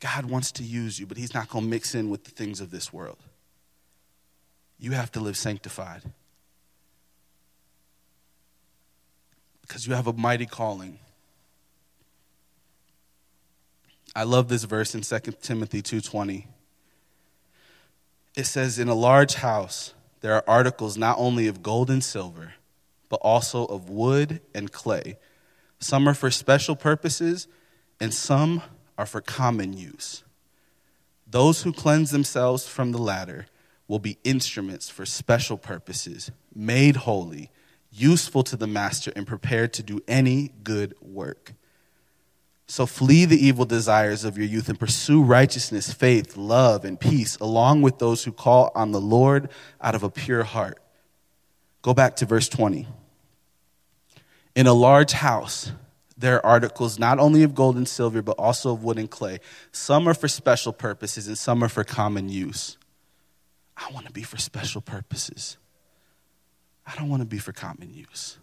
God 0.00 0.26
wants 0.26 0.50
to 0.52 0.62
use 0.62 0.98
you, 0.98 1.06
but 1.06 1.18
He's 1.18 1.34
not 1.34 1.48
going 1.48 1.64
to 1.64 1.70
mix 1.70 1.94
in 1.94 2.08
with 2.08 2.24
the 2.24 2.30
things 2.30 2.60
of 2.60 2.70
this 2.70 2.92
world. 2.92 3.18
You 4.78 4.92
have 4.92 5.12
to 5.12 5.20
live 5.20 5.36
sanctified 5.36 6.02
because 9.60 9.86
you 9.86 9.94
have 9.94 10.06
a 10.06 10.12
mighty 10.14 10.46
calling. 10.46 10.98
I 14.14 14.24
love 14.24 14.48
this 14.48 14.64
verse 14.64 14.94
in 14.94 15.02
2 15.02 15.40
Timothy 15.40 15.82
2:20 15.82 16.46
it 18.36 18.46
says, 18.46 18.78
In 18.78 18.88
a 18.88 18.94
large 18.94 19.34
house, 19.34 19.94
there 20.20 20.34
are 20.34 20.44
articles 20.46 20.96
not 20.96 21.18
only 21.18 21.46
of 21.46 21.62
gold 21.62 21.90
and 21.90 22.02
silver, 22.02 22.54
but 23.08 23.20
also 23.22 23.66
of 23.66 23.90
wood 23.90 24.40
and 24.54 24.70
clay. 24.70 25.18
Some 25.78 26.08
are 26.08 26.14
for 26.14 26.30
special 26.30 26.76
purposes, 26.76 27.48
and 28.00 28.14
some 28.14 28.62
are 28.96 29.06
for 29.06 29.20
common 29.20 29.72
use. 29.72 30.22
Those 31.26 31.62
who 31.62 31.72
cleanse 31.72 32.10
themselves 32.10 32.66
from 32.66 32.92
the 32.92 32.98
latter 32.98 33.46
will 33.88 33.98
be 33.98 34.18
instruments 34.24 34.88
for 34.88 35.04
special 35.04 35.56
purposes, 35.56 36.30
made 36.54 36.96
holy, 36.96 37.50
useful 37.90 38.42
to 38.44 38.56
the 38.56 38.66
master, 38.66 39.12
and 39.16 39.26
prepared 39.26 39.72
to 39.74 39.82
do 39.82 40.00
any 40.06 40.52
good 40.62 40.94
work. 41.00 41.54
So 42.70 42.86
flee 42.86 43.24
the 43.24 43.44
evil 43.44 43.64
desires 43.64 44.22
of 44.22 44.38
your 44.38 44.46
youth 44.46 44.68
and 44.68 44.78
pursue 44.78 45.24
righteousness, 45.24 45.92
faith, 45.92 46.36
love, 46.36 46.84
and 46.84 47.00
peace, 47.00 47.36
along 47.38 47.82
with 47.82 47.98
those 47.98 48.22
who 48.22 48.30
call 48.30 48.70
on 48.76 48.92
the 48.92 49.00
Lord 49.00 49.50
out 49.80 49.96
of 49.96 50.04
a 50.04 50.08
pure 50.08 50.44
heart. 50.44 50.78
Go 51.82 51.94
back 51.94 52.14
to 52.16 52.26
verse 52.26 52.48
20. 52.48 52.86
In 54.54 54.68
a 54.68 54.72
large 54.72 55.10
house, 55.10 55.72
there 56.16 56.36
are 56.36 56.46
articles 56.46 56.96
not 56.96 57.18
only 57.18 57.42
of 57.42 57.56
gold 57.56 57.74
and 57.76 57.88
silver, 57.88 58.22
but 58.22 58.38
also 58.38 58.70
of 58.70 58.84
wood 58.84 58.98
and 58.98 59.10
clay. 59.10 59.40
Some 59.72 60.08
are 60.08 60.14
for 60.14 60.28
special 60.28 60.72
purposes, 60.72 61.26
and 61.26 61.36
some 61.36 61.64
are 61.64 61.68
for 61.68 61.82
common 61.82 62.28
use. 62.28 62.78
I 63.76 63.90
want 63.92 64.06
to 64.06 64.12
be 64.12 64.22
for 64.22 64.36
special 64.36 64.80
purposes. 64.80 65.56
I 66.86 66.94
don't 66.94 67.08
want 67.08 67.22
to 67.22 67.26
be 67.26 67.38
for 67.38 67.50
common 67.50 67.92
use. 67.92 68.38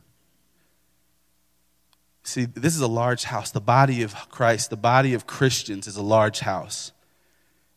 See, 2.28 2.43
this 2.43 2.75
is 2.75 2.82
a 2.82 2.88
large 2.88 3.23
house. 3.23 3.51
The 3.51 3.61
body 3.61 4.03
of 4.03 4.13
Christ, 4.30 4.69
the 4.69 4.75
body 4.75 5.13
of 5.13 5.25
Christians 5.25 5.88
is 5.88 5.95
a 5.95 6.01
large 6.01 6.41
house. 6.41 6.91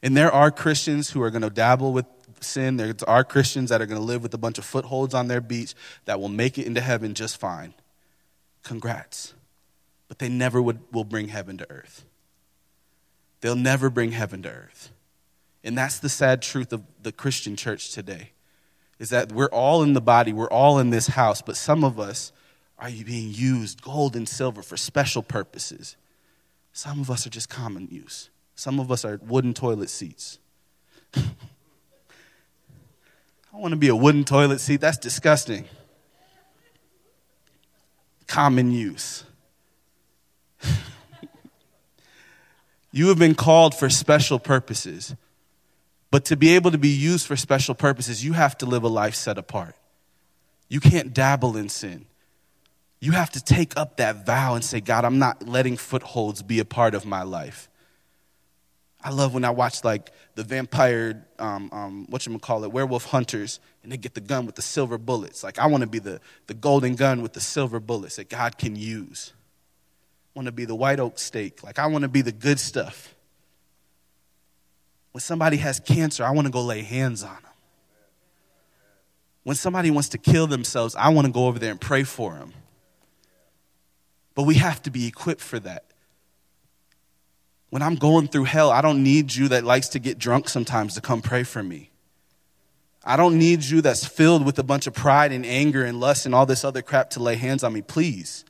And 0.03 0.17
there 0.17 0.33
are 0.33 0.51
Christians 0.51 1.11
who 1.11 1.23
are 1.23 1.31
going 1.31 1.43
to 1.43 1.51
dabble 1.51 1.93
with 1.93 2.07
sin. 2.41 2.77
There 2.77 2.93
are 3.07 3.23
Christians 3.23 3.71
that 3.71 3.81
are 3.81 3.87
going 3.87 4.01
to 4.01 4.05
live 4.05 4.25
with 4.25 4.35
a 4.35 4.39
bunch 4.39 4.59
of 4.59 4.65
footholds 4.65 5.15
on 5.15 5.29
their 5.29 5.41
beach 5.41 5.77
that 6.05 6.19
will 6.19 6.29
make 6.29 6.59
it 6.59 6.67
into 6.67 6.81
heaven 6.81 7.15
just 7.15 7.37
fine. 7.37 7.75
Congrats. 8.65 9.35
But 10.09 10.19
they 10.19 10.29
never 10.29 10.61
would, 10.61 10.81
will 10.91 11.05
bring 11.05 11.29
heaven 11.29 11.57
to 11.59 11.71
earth. 11.71 12.05
They'll 13.43 13.55
never 13.55 13.89
bring 13.89 14.11
heaven 14.11 14.43
to 14.43 14.49
earth. 14.49 14.91
And 15.63 15.79
that's 15.79 16.01
the 16.01 16.09
sad 16.09 16.43
truth 16.43 16.73
of 16.73 16.83
the 17.01 17.13
Christian 17.13 17.55
church 17.55 17.93
today. 17.93 18.33
Is 18.99 19.11
that 19.11 19.31
we're 19.31 19.47
all 19.47 19.85
in 19.85 19.93
the 19.93 20.01
body, 20.01 20.33
we're 20.33 20.51
all 20.51 20.81
in 20.81 20.91
this 20.91 21.07
house, 21.07 21.41
but 21.41 21.57
some 21.57 21.85
of 21.85 22.01
us 22.01 22.33
are 22.81 22.89
you 22.89 23.05
being 23.05 23.33
used, 23.33 23.83
gold 23.83 24.17
and 24.17 24.29
silver, 24.29 24.63
for 24.63 24.77
special 24.77 25.23
purposes? 25.23 25.97
Some 26.73 27.01
of 27.01 27.11
us 27.11 27.27
are 27.27 27.31
just 27.31 27.51
common 27.51 27.89
use. 27.91 28.31
Some 28.55 28.81
of 28.81 28.91
us 28.91 29.05
are 29.05 29.21
wooden 29.23 29.53
toilet 29.53 29.91
seats. 29.91 30.39
I 31.15 31.23
want 33.53 33.73
to 33.73 33.77
be 33.77 33.89
a 33.89 33.97
wooden 33.97 34.25
toilet 34.25 34.61
seat. 34.61 34.81
That's 34.81 34.97
disgusting. 34.97 35.67
Common 38.27 38.73
use. 38.73 39.25
you 42.93 43.09
have 43.09 43.19
been 43.19 43.35
called 43.35 43.75
for 43.75 43.91
special 43.91 44.39
purposes. 44.39 45.15
But 46.11 46.25
to 46.27 46.37
be 46.37 46.55
able 46.55 46.71
to 46.71 46.79
be 46.79 46.89
used 46.89 47.27
for 47.27 47.37
special 47.37 47.75
purposes, 47.75 48.25
you 48.25 48.33
have 48.33 48.57
to 48.59 48.67
live 48.67 48.85
a 48.85 48.89
life 48.89 49.15
set 49.15 49.37
apart. 49.37 49.77
You 50.69 50.81
can't 50.81 51.13
dabble 51.13 51.57
in 51.57 51.69
sin. 51.69 52.07
You 53.01 53.13
have 53.13 53.31
to 53.31 53.43
take 53.43 53.77
up 53.79 53.97
that 53.97 54.27
vow 54.27 54.55
and 54.55 54.65
say, 54.65 54.81
God, 54.81 55.07
I'm 55.07 55.19
not 55.19 55.49
letting 55.49 55.79
footholds 55.79 56.43
be 56.43 56.59
a 56.59 56.67
part 56.67 56.95
of 56.95 57.07
my 57.07 57.23
life. 57.23 57.69
I 59.03 59.11
love 59.11 59.33
when 59.33 59.47
I 59.47 59.51
watch 59.51 59.83
like 59.83 60.13
the 60.35 60.45
vampire, 60.45 61.27
um, 61.39 61.71
um, 61.73 62.07
what 62.11 62.27
you 62.27 62.39
call 62.39 62.65
it, 62.65 62.73
werewolf 62.73 63.07
hunters, 63.07 63.59
and 63.83 63.91
they 63.91 63.97
get 63.97 64.13
the 64.13 64.21
gun 64.21 64.45
with 64.45 64.57
the 64.57 64.63
silver 64.63 64.99
bullets. 64.99 65.43
Like 65.43 65.59
I 65.59 65.67
want 65.67 65.81
to 65.83 65.87
be 65.89 65.99
the, 65.99 66.21
the 66.47 66.55
golden 66.55 66.97
gun 66.97 67.23
with 67.23 67.33
the 67.33 67.41
silver 67.41 67.81
bullets 67.81 68.17
that 68.17 68.29
God 68.29 68.59
can 68.59 68.77
use. 68.77 69.33
I 70.35 70.39
want 70.39 70.47
to 70.47 70.53
be 70.53 70.67
the 70.67 70.75
white 70.75 71.01
oak 71.01 71.19
stake. 71.19 71.63
Like 71.65 71.79
I 71.79 71.87
want 71.87 72.03
to 72.03 72.09
be 72.09 72.21
the 72.21 72.33
good 72.33 72.61
stuff. 72.61 73.15
When 75.13 75.23
somebody 75.23 75.57
has 75.57 75.81
cancer, 75.81 76.23
I 76.23 76.31
want 76.33 76.47
to 76.47 76.53
go 76.53 76.63
lay 76.63 76.83
hands 76.83 77.23
on 77.23 77.35
them. 77.35 77.53
When 79.43 79.57
somebody 79.57 79.91
wants 79.91 80.11
to 80.11 80.19
kill 80.19 80.47
themselves, 80.47 80.95
I 80.95 81.09
want 81.09 81.27
to 81.27 81.33
go 81.33 81.47
over 81.47 81.59
there 81.59 81.71
and 81.71 81.81
pray 81.81 82.03
for 82.03 82.35
them. 82.35 82.53
But 84.35 84.45
we 84.45 84.55
have 84.57 84.83
to 84.83 84.91
be 84.91 85.07
equipped 85.07 85.41
for 85.41 85.59
that. 85.61 85.85
When 87.71 87.83
I'm 87.83 87.95
going 87.95 88.29
through 88.29 88.45
hell, 88.45 88.71
I 88.71 88.81
don't 88.81 89.03
need 89.03 89.35
you 89.35 89.49
that 89.49 89.65
likes 89.65 89.89
to 89.91 89.99
get 89.99 90.19
drunk 90.19 90.49
sometimes 90.49 90.95
to 90.95 91.01
come 91.01 91.23
pray 91.23 91.45
for 91.45 91.63
me. 91.63 91.91
I 93.05 93.17
don't 93.17 93.39
need 93.39 93.65
you 93.65 93.81
that's 93.81 94.05
filled 94.05 94.45
with 94.45 94.59
a 94.59 94.63
bunch 94.63 94.87
of 94.87 94.95
pride 94.95 95.33
and 95.33 95.47
anger 95.47 95.85
and 95.85 95.99
lust 95.99 96.27
and 96.27 96.35
all 96.35 96.47
this 96.47 96.65
other 96.65 96.83
crap 96.83 97.11
to 97.11 97.23
lay 97.23 97.37
hands 97.37 97.65
on 97.65 97.73
me. 97.73 97.81
Please, 97.81 98.45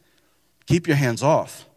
keep 0.67 0.87
your 0.87 0.97
hands 0.97 1.23
off. 1.23 1.69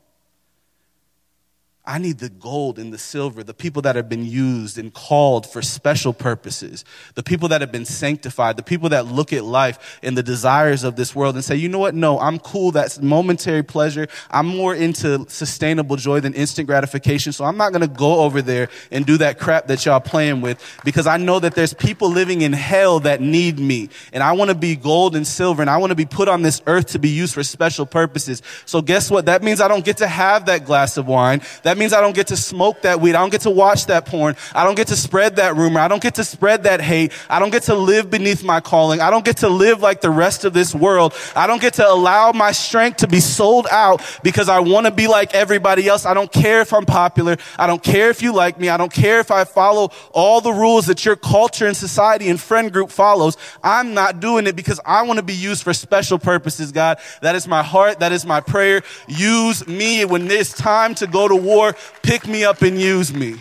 I 1.85 1.97
need 1.97 2.19
the 2.19 2.29
gold 2.29 2.79
and 2.79 2.93
the 2.93 2.97
silver, 2.97 3.43
the 3.43 3.53
people 3.53 3.81
that 3.81 3.97
have 3.97 4.07
been 4.07 4.23
used 4.23 4.77
and 4.77 4.93
called 4.93 5.45
for 5.45 5.61
special 5.61 6.13
purposes, 6.13 6.85
the 7.15 7.23
people 7.23 7.49
that 7.49 7.59
have 7.59 7.73
been 7.73 7.83
sanctified, 7.83 8.55
the 8.55 8.63
people 8.63 8.87
that 8.89 9.05
look 9.05 9.33
at 9.33 9.43
life 9.43 9.99
and 10.01 10.17
the 10.17 10.23
desires 10.23 10.85
of 10.85 10.95
this 10.95 11.13
world 11.13 11.35
and 11.35 11.43
say, 11.43 11.57
you 11.57 11.67
know 11.67 11.79
what? 11.79 11.93
No, 11.93 12.17
I'm 12.21 12.39
cool. 12.39 12.71
That's 12.71 13.01
momentary 13.01 13.63
pleasure. 13.63 14.07
I'm 14.31 14.47
more 14.47 14.73
into 14.73 15.25
sustainable 15.27 15.97
joy 15.97 16.21
than 16.21 16.33
instant 16.33 16.67
gratification. 16.67 17.33
So 17.33 17.43
I'm 17.43 17.57
not 17.57 17.73
going 17.73 17.81
to 17.81 17.93
go 17.93 18.21
over 18.21 18.41
there 18.41 18.69
and 18.89 19.05
do 19.05 19.17
that 19.17 19.37
crap 19.37 19.67
that 19.67 19.85
y'all 19.85 19.99
playing 19.99 20.39
with 20.39 20.63
because 20.85 21.05
I 21.05 21.17
know 21.17 21.37
that 21.41 21.53
there's 21.53 21.73
people 21.73 22.09
living 22.09 22.43
in 22.43 22.53
hell 22.53 23.01
that 23.01 23.19
need 23.19 23.59
me. 23.59 23.89
And 24.13 24.23
I 24.23 24.31
want 24.31 24.51
to 24.51 24.55
be 24.55 24.77
gold 24.77 25.17
and 25.17 25.27
silver 25.27 25.61
and 25.61 25.69
I 25.69 25.75
want 25.75 25.91
to 25.91 25.95
be 25.95 26.05
put 26.05 26.29
on 26.29 26.43
this 26.43 26.61
earth 26.65 26.91
to 26.91 26.99
be 26.99 27.09
used 27.09 27.33
for 27.33 27.43
special 27.43 27.85
purposes. 27.85 28.41
So 28.63 28.81
guess 28.81 29.11
what? 29.11 29.25
That 29.25 29.43
means 29.43 29.59
I 29.59 29.67
don't 29.67 29.83
get 29.83 29.97
to 29.97 30.07
have 30.07 30.45
that 30.45 30.63
glass 30.63 30.95
of 30.95 31.07
wine. 31.07 31.41
That 31.63 31.72
that 31.73 31.79
means 31.79 31.91
I 31.91 32.01
don't 32.01 32.13
get 32.13 32.27
to 32.27 32.37
smoke 32.37 32.83
that 32.83 33.01
weed. 33.01 33.15
I 33.15 33.21
don't 33.21 33.31
get 33.31 33.41
to 33.41 33.49
watch 33.49 33.87
that 33.87 34.05
porn. 34.05 34.35
I 34.53 34.63
don't 34.63 34.75
get 34.75 34.89
to 34.89 34.95
spread 34.95 35.37
that 35.37 35.55
rumor. 35.55 35.79
I 35.79 35.87
don't 35.87 36.03
get 36.03 36.13
to 36.15 36.23
spread 36.23 36.65
that 36.65 36.81
hate. 36.81 37.11
I 37.27 37.39
don't 37.39 37.49
get 37.49 37.63
to 37.63 37.73
live 37.73 38.11
beneath 38.11 38.43
my 38.43 38.59
calling. 38.59 39.01
I 39.01 39.09
don't 39.09 39.25
get 39.25 39.37
to 39.37 39.49
live 39.49 39.81
like 39.81 39.99
the 39.99 40.11
rest 40.11 40.45
of 40.45 40.53
this 40.53 40.75
world. 40.75 41.15
I 41.35 41.47
don't 41.47 41.59
get 41.59 41.73
to 41.75 41.89
allow 41.89 42.31
my 42.31 42.51
strength 42.51 42.97
to 42.97 43.07
be 43.07 43.19
sold 43.19 43.65
out 43.71 44.03
because 44.21 44.49
I 44.49 44.59
want 44.59 44.85
to 44.85 44.91
be 44.91 45.07
like 45.07 45.33
everybody 45.33 45.87
else. 45.87 46.05
I 46.05 46.13
don't 46.13 46.31
care 46.31 46.61
if 46.61 46.73
I'm 46.73 46.85
popular. 46.85 47.37
I 47.57 47.65
don't 47.65 47.81
care 47.81 48.11
if 48.11 48.21
you 48.21 48.35
like 48.35 48.59
me. 48.59 48.69
I 48.69 48.77
don't 48.77 48.93
care 48.93 49.19
if 49.19 49.31
I 49.31 49.43
follow 49.43 49.89
all 50.11 50.41
the 50.41 50.53
rules 50.53 50.85
that 50.85 51.03
your 51.05 51.15
culture 51.15 51.65
and 51.65 51.75
society 51.75 52.29
and 52.29 52.39
friend 52.39 52.71
group 52.71 52.91
follows. 52.91 53.35
I'm 53.63 53.95
not 53.95 54.19
doing 54.19 54.45
it 54.45 54.55
because 54.55 54.79
I 54.85 55.01
want 55.01 55.17
to 55.17 55.25
be 55.25 55.33
used 55.33 55.63
for 55.63 55.73
special 55.73 56.19
purposes, 56.19 56.71
God. 56.71 56.99
That 57.23 57.33
is 57.33 57.47
my 57.47 57.63
heart. 57.63 57.99
That 57.99 58.11
is 58.11 58.27
my 58.27 58.41
prayer. 58.41 58.83
Use 59.07 59.67
me 59.67 60.05
when 60.05 60.29
it's 60.29 60.53
time 60.53 60.93
to 60.95 61.07
go 61.07 61.27
to 61.27 61.35
war 61.35 61.62
pick 62.01 62.27
me 62.27 62.43
up 62.43 62.61
and 62.61 62.79
use 62.79 63.13
me. 63.13 63.35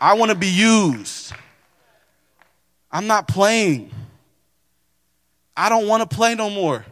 I 0.00 0.14
want 0.14 0.32
to 0.32 0.36
be 0.36 0.48
used. 0.48 1.32
I'm 2.90 3.06
not 3.06 3.28
playing. 3.28 3.92
I 5.56 5.68
don't 5.68 5.86
want 5.86 6.08
to 6.08 6.16
play 6.16 6.34
no 6.34 6.50
more. 6.50 6.84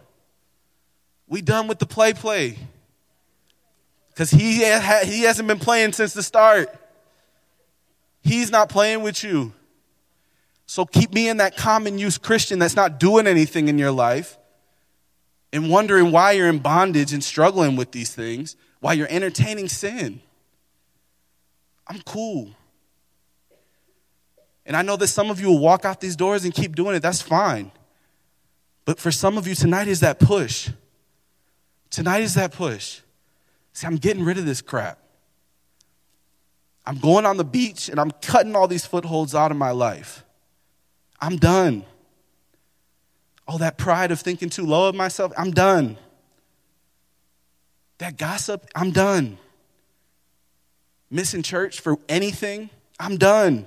We 1.28 1.42
done 1.42 1.66
with 1.66 1.80
the 1.80 1.86
play 1.86 2.12
play. 2.12 2.58
Because 4.10 4.30
he, 4.30 4.62
ha- 4.62 5.02
he 5.04 5.22
hasn't 5.22 5.48
been 5.48 5.58
playing 5.58 5.92
since 5.92 6.14
the 6.14 6.22
start. 6.22 6.68
He's 8.22 8.50
not 8.50 8.68
playing 8.68 9.02
with 9.02 9.22
you. 9.24 9.52
So 10.66 10.84
keep 10.84 11.12
being 11.12 11.36
that 11.36 11.56
common 11.56 11.98
use 11.98 12.18
Christian 12.18 12.58
that's 12.58 12.76
not 12.76 12.98
doing 12.98 13.26
anything 13.26 13.68
in 13.68 13.78
your 13.78 13.92
life 13.92 14.36
and 15.52 15.70
wondering 15.70 16.10
why 16.10 16.32
you're 16.32 16.48
in 16.48 16.58
bondage 16.58 17.12
and 17.12 17.22
struggling 17.22 17.76
with 17.76 17.92
these 17.92 18.12
things, 18.14 18.56
why 18.80 18.94
you're 18.94 19.06
entertaining 19.08 19.68
sin. 19.68 20.20
I'm 21.86 22.00
cool. 22.02 22.50
And 24.64 24.76
I 24.76 24.82
know 24.82 24.96
that 24.96 25.06
some 25.06 25.30
of 25.30 25.40
you 25.40 25.48
will 25.48 25.58
walk 25.58 25.84
out 25.84 26.00
these 26.00 26.16
doors 26.16 26.44
and 26.44 26.52
keep 26.52 26.74
doing 26.74 26.96
it. 26.96 27.00
That's 27.00 27.22
fine. 27.22 27.70
But 28.84 28.98
for 28.98 29.12
some 29.12 29.38
of 29.38 29.46
you, 29.46 29.54
tonight 29.54 29.88
is 29.88 30.00
that 30.00 30.18
push. 30.18 30.70
Tonight 31.90 32.22
is 32.22 32.34
that 32.34 32.52
push. 32.52 33.00
See, 33.72 33.86
I'm 33.86 33.96
getting 33.96 34.24
rid 34.24 34.38
of 34.38 34.46
this 34.46 34.60
crap. 34.60 34.98
I'm 36.84 36.98
going 36.98 37.26
on 37.26 37.36
the 37.36 37.44
beach 37.44 37.88
and 37.88 38.00
I'm 38.00 38.10
cutting 38.10 38.56
all 38.56 38.68
these 38.68 38.86
footholds 38.86 39.34
out 39.34 39.50
of 39.50 39.56
my 39.56 39.70
life. 39.70 40.24
I'm 41.20 41.36
done. 41.36 41.84
Oh, 43.48 43.58
that 43.58 43.78
pride 43.78 44.10
of 44.10 44.20
thinking 44.20 44.50
too 44.50 44.66
low 44.66 44.88
of 44.88 44.94
myself, 44.94 45.32
I'm 45.36 45.52
done. 45.52 45.96
That 47.98 48.16
gossip, 48.16 48.66
I'm 48.74 48.90
done 48.90 49.38
missing 51.10 51.42
church 51.42 51.80
for 51.80 51.98
anything, 52.08 52.70
I'm 52.98 53.16
done. 53.16 53.66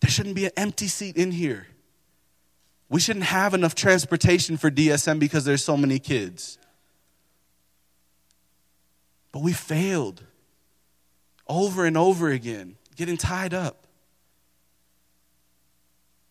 There 0.00 0.10
shouldn't 0.10 0.34
be 0.34 0.46
an 0.46 0.52
empty 0.56 0.88
seat 0.88 1.16
in 1.16 1.30
here. 1.32 1.66
We 2.88 3.00
shouldn't 3.00 3.26
have 3.26 3.54
enough 3.54 3.74
transportation 3.74 4.56
for 4.56 4.70
DSM 4.70 5.18
because 5.20 5.44
there's 5.44 5.62
so 5.62 5.76
many 5.76 5.98
kids. 5.98 6.58
But 9.32 9.42
we 9.42 9.52
failed 9.52 10.24
over 11.46 11.84
and 11.84 11.96
over 11.96 12.30
again, 12.30 12.76
getting 12.96 13.16
tied 13.16 13.54
up. 13.54 13.86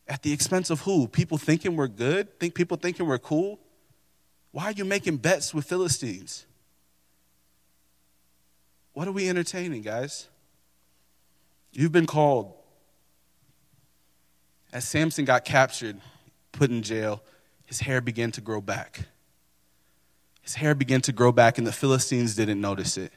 At 0.08 0.24
the 0.24 0.34
expense 0.34 0.70
of 0.70 0.82
who? 0.82 1.08
People 1.08 1.38
thinking 1.38 1.76
we're 1.76 1.88
good? 1.88 2.40
Think 2.40 2.56
people 2.56 2.78
thinking 2.78 3.06
we're 3.06 3.20
cool? 3.20 3.60
Why 4.52 4.66
are 4.66 4.72
you 4.72 4.84
making 4.84 5.18
bets 5.18 5.54
with 5.54 5.66
Philistines? 5.66 6.46
What 8.94 9.08
are 9.08 9.12
we 9.12 9.30
entertaining, 9.30 9.82
guys? 9.82 10.28
You've 11.72 11.92
been 11.92 12.08
called. 12.08 12.54
As 14.72 14.88
Samson 14.88 15.26
got 15.26 15.46
captured, 15.46 16.00
put 16.52 16.70
in 16.70 16.84
jail, 16.84 17.24
his 17.66 17.80
hair 17.82 18.02
began 18.02 18.32
to 18.32 18.42
grow 18.42 18.62
back. 18.62 19.06
His 20.42 20.56
hair 20.56 20.74
began 20.74 21.02
to 21.02 21.12
grow 21.12 21.32
back, 21.32 21.58
and 21.58 21.66
the 21.66 21.72
Philistines 21.72 22.36
didn't 22.36 22.60
notice 22.60 22.98
it. 22.98 23.12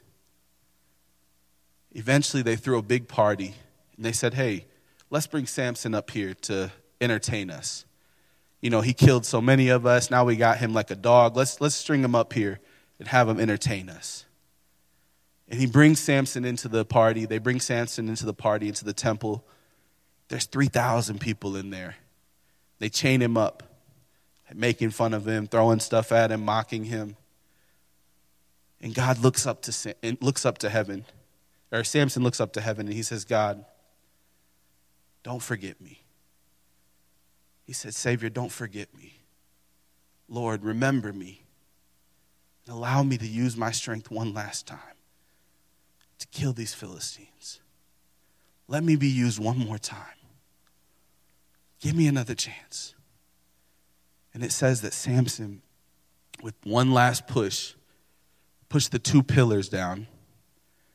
Eventually, 1.91 2.43
they 2.43 2.55
threw 2.55 2.77
a 2.77 2.83
big 2.83 3.07
party, 3.07 3.55
and 3.95 4.05
they 4.05 4.11
said, 4.11 4.33
Hey, 4.33 4.65
let's 5.09 5.27
bring 5.27 5.45
Samson 5.45 5.93
up 5.93 6.11
here 6.11 6.33
to 6.33 6.71
entertain 7.01 7.49
us. 7.49 7.85
You 8.61 8.69
know, 8.69 8.81
he 8.81 8.93
killed 8.93 9.25
so 9.25 9.41
many 9.41 9.69
of 9.69 9.85
us. 9.85 10.09
Now 10.09 10.23
we 10.23 10.35
got 10.35 10.57
him 10.57 10.73
like 10.73 10.89
a 10.89 10.95
dog. 10.95 11.35
Let's, 11.35 11.59
let's 11.59 11.75
string 11.75 12.03
him 12.03 12.15
up 12.15 12.33
here 12.33 12.59
and 12.97 13.07
have 13.07 13.27
him 13.27 13.39
entertain 13.39 13.89
us. 13.89 14.25
And 15.49 15.59
he 15.59 15.65
brings 15.65 15.99
Samson 15.99 16.45
into 16.45 16.67
the 16.67 16.85
party. 16.85 17.25
They 17.25 17.37
bring 17.37 17.59
Samson 17.59 18.09
into 18.09 18.25
the 18.25 18.33
party, 18.33 18.67
into 18.67 18.85
the 18.85 18.93
temple. 18.93 19.45
There's 20.29 20.45
3,000 20.45 21.19
people 21.19 21.55
in 21.55 21.69
there. 21.69 21.95
They 22.79 22.89
chain 22.89 23.21
him 23.21 23.37
up, 23.37 23.63
making 24.53 24.91
fun 24.91 25.13
of 25.13 25.27
him, 25.27 25.47
throwing 25.47 25.79
stuff 25.79 26.11
at 26.11 26.31
him, 26.31 26.43
mocking 26.43 26.85
him. 26.85 27.15
And 28.81 28.93
God 28.93 29.19
looks 29.19 29.45
up 29.45 29.61
to, 29.63 29.95
looks 30.21 30.45
up 30.45 30.57
to 30.59 30.69
heaven, 30.69 31.05
or 31.71 31.83
Samson 31.83 32.23
looks 32.23 32.41
up 32.41 32.53
to 32.53 32.61
heaven, 32.61 32.87
and 32.87 32.95
he 32.95 33.03
says, 33.03 33.23
God, 33.23 33.63
don't 35.23 35.41
forget 35.41 35.79
me. 35.79 36.03
He 37.65 37.71
said, 37.71 37.93
Savior, 37.93 38.29
don't 38.29 38.51
forget 38.51 38.93
me. 38.97 39.21
Lord, 40.27 40.63
remember 40.63 41.13
me. 41.13 41.43
Allow 42.67 43.03
me 43.03 43.17
to 43.17 43.27
use 43.27 43.55
my 43.55 43.71
strength 43.71 44.11
one 44.11 44.33
last 44.33 44.67
time 44.67 44.79
to 46.23 46.39
kill 46.39 46.53
these 46.53 46.73
Philistines. 46.73 47.59
Let 48.69 48.83
me 48.83 48.95
be 48.95 49.09
used 49.09 49.39
one 49.39 49.57
more 49.57 49.77
time. 49.77 49.99
Give 51.81 51.95
me 51.95 52.07
another 52.07 52.33
chance. 52.33 52.95
And 54.33 54.41
it 54.41 54.53
says 54.53 54.81
that 54.81 54.93
Samson, 54.93 55.61
with 56.41 56.55
one 56.63 56.93
last 56.93 57.27
push, 57.27 57.73
pushed 58.69 58.91
the 58.91 58.99
two 58.99 59.21
pillars 59.21 59.67
down 59.67 60.07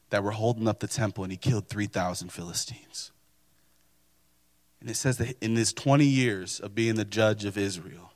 that 0.08 0.24
were 0.24 0.30
holding 0.30 0.66
up 0.66 0.80
the 0.80 0.88
temple, 0.88 1.24
and 1.24 1.30
he 1.30 1.36
killed 1.36 1.68
3,000 1.68 2.32
Philistines. 2.32 3.12
And 4.80 4.88
it 4.88 4.96
says 4.96 5.18
that 5.18 5.36
in 5.42 5.56
his 5.56 5.74
20 5.74 6.06
years 6.06 6.58
of 6.58 6.74
being 6.74 6.94
the 6.94 7.04
judge 7.04 7.44
of 7.44 7.58
Israel, 7.58 8.12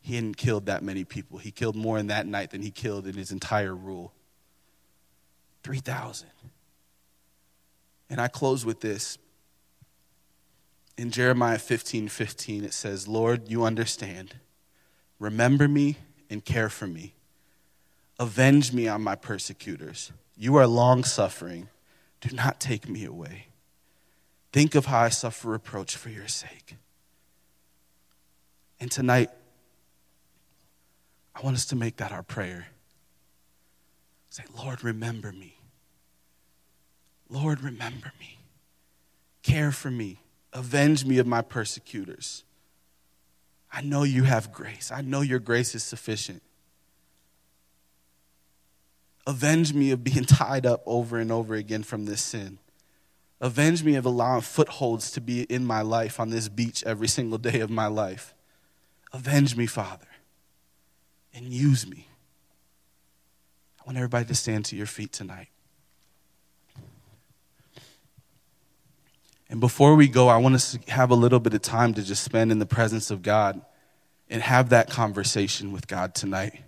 he 0.00 0.16
hadn't 0.16 0.36
killed 0.36 0.66
that 0.66 0.82
many 0.82 1.04
people. 1.04 1.38
He 1.38 1.52
killed 1.52 1.76
more 1.76 1.96
in 1.96 2.08
that 2.08 2.26
night 2.26 2.50
than 2.50 2.62
he 2.62 2.72
killed 2.72 3.06
in 3.06 3.14
his 3.14 3.30
entire 3.30 3.74
rule 3.74 4.12
3,000. 5.64 6.28
And 8.08 8.20
I 8.20 8.28
close 8.28 8.64
with 8.64 8.80
this. 8.80 9.18
In 10.96 11.10
Jeremiah 11.10 11.58
15 11.58 12.08
15, 12.08 12.64
it 12.64 12.72
says, 12.72 13.08
Lord, 13.08 13.50
you 13.50 13.64
understand. 13.64 14.36
Remember 15.18 15.66
me 15.66 15.96
and 16.30 16.44
care 16.44 16.68
for 16.68 16.86
me. 16.86 17.14
Avenge 18.20 18.72
me 18.72 18.86
on 18.86 19.02
my 19.02 19.16
persecutors. 19.16 20.12
You 20.36 20.54
are 20.56 20.66
long 20.66 21.02
suffering. 21.02 21.68
Do 22.20 22.34
not 22.34 22.60
take 22.60 22.88
me 22.88 23.04
away. 23.04 23.46
Think 24.52 24.76
of 24.76 24.86
how 24.86 25.00
I 25.00 25.08
suffer 25.08 25.48
reproach 25.48 25.96
for 25.96 26.10
your 26.10 26.28
sake. 26.28 26.76
And 28.78 28.90
tonight, 28.90 29.30
I 31.34 31.40
want 31.40 31.56
us 31.56 31.66
to 31.66 31.76
make 31.76 31.96
that 31.96 32.12
our 32.12 32.22
prayer. 32.22 32.68
Say, 34.34 34.42
Lord, 34.58 34.82
remember 34.82 35.30
me. 35.30 35.60
Lord, 37.28 37.60
remember 37.60 38.10
me. 38.18 38.40
Care 39.44 39.70
for 39.70 39.92
me. 39.92 40.22
Avenge 40.52 41.04
me 41.04 41.18
of 41.18 41.26
my 41.28 41.40
persecutors. 41.40 42.42
I 43.72 43.80
know 43.82 44.02
you 44.02 44.24
have 44.24 44.52
grace. 44.52 44.90
I 44.90 45.02
know 45.02 45.20
your 45.20 45.38
grace 45.38 45.76
is 45.76 45.84
sufficient. 45.84 46.42
Avenge 49.24 49.72
me 49.72 49.92
of 49.92 50.02
being 50.02 50.24
tied 50.24 50.66
up 50.66 50.82
over 50.84 51.20
and 51.20 51.30
over 51.30 51.54
again 51.54 51.84
from 51.84 52.06
this 52.06 52.20
sin. 52.20 52.58
Avenge 53.40 53.84
me 53.84 53.94
of 53.94 54.04
allowing 54.04 54.40
footholds 54.40 55.12
to 55.12 55.20
be 55.20 55.44
in 55.44 55.64
my 55.64 55.80
life 55.80 56.18
on 56.18 56.30
this 56.30 56.48
beach 56.48 56.82
every 56.82 57.06
single 57.06 57.38
day 57.38 57.60
of 57.60 57.70
my 57.70 57.86
life. 57.86 58.34
Avenge 59.12 59.54
me, 59.54 59.66
Father, 59.66 60.08
and 61.32 61.52
use 61.52 61.86
me. 61.86 62.08
I 63.84 63.88
want 63.88 63.98
everybody 63.98 64.24
to 64.24 64.34
stand 64.34 64.64
to 64.66 64.76
your 64.76 64.86
feet 64.86 65.12
tonight. 65.12 65.48
And 69.50 69.60
before 69.60 69.94
we 69.94 70.08
go, 70.08 70.28
I 70.28 70.38
want 70.38 70.54
us 70.54 70.72
to 70.72 70.90
have 70.90 71.10
a 71.10 71.14
little 71.14 71.38
bit 71.38 71.52
of 71.52 71.60
time 71.60 71.92
to 71.94 72.02
just 72.02 72.24
spend 72.24 72.50
in 72.50 72.58
the 72.58 72.66
presence 72.66 73.10
of 73.10 73.20
God 73.20 73.60
and 74.30 74.40
have 74.40 74.70
that 74.70 74.88
conversation 74.88 75.70
with 75.70 75.86
God 75.86 76.14
tonight. 76.14 76.62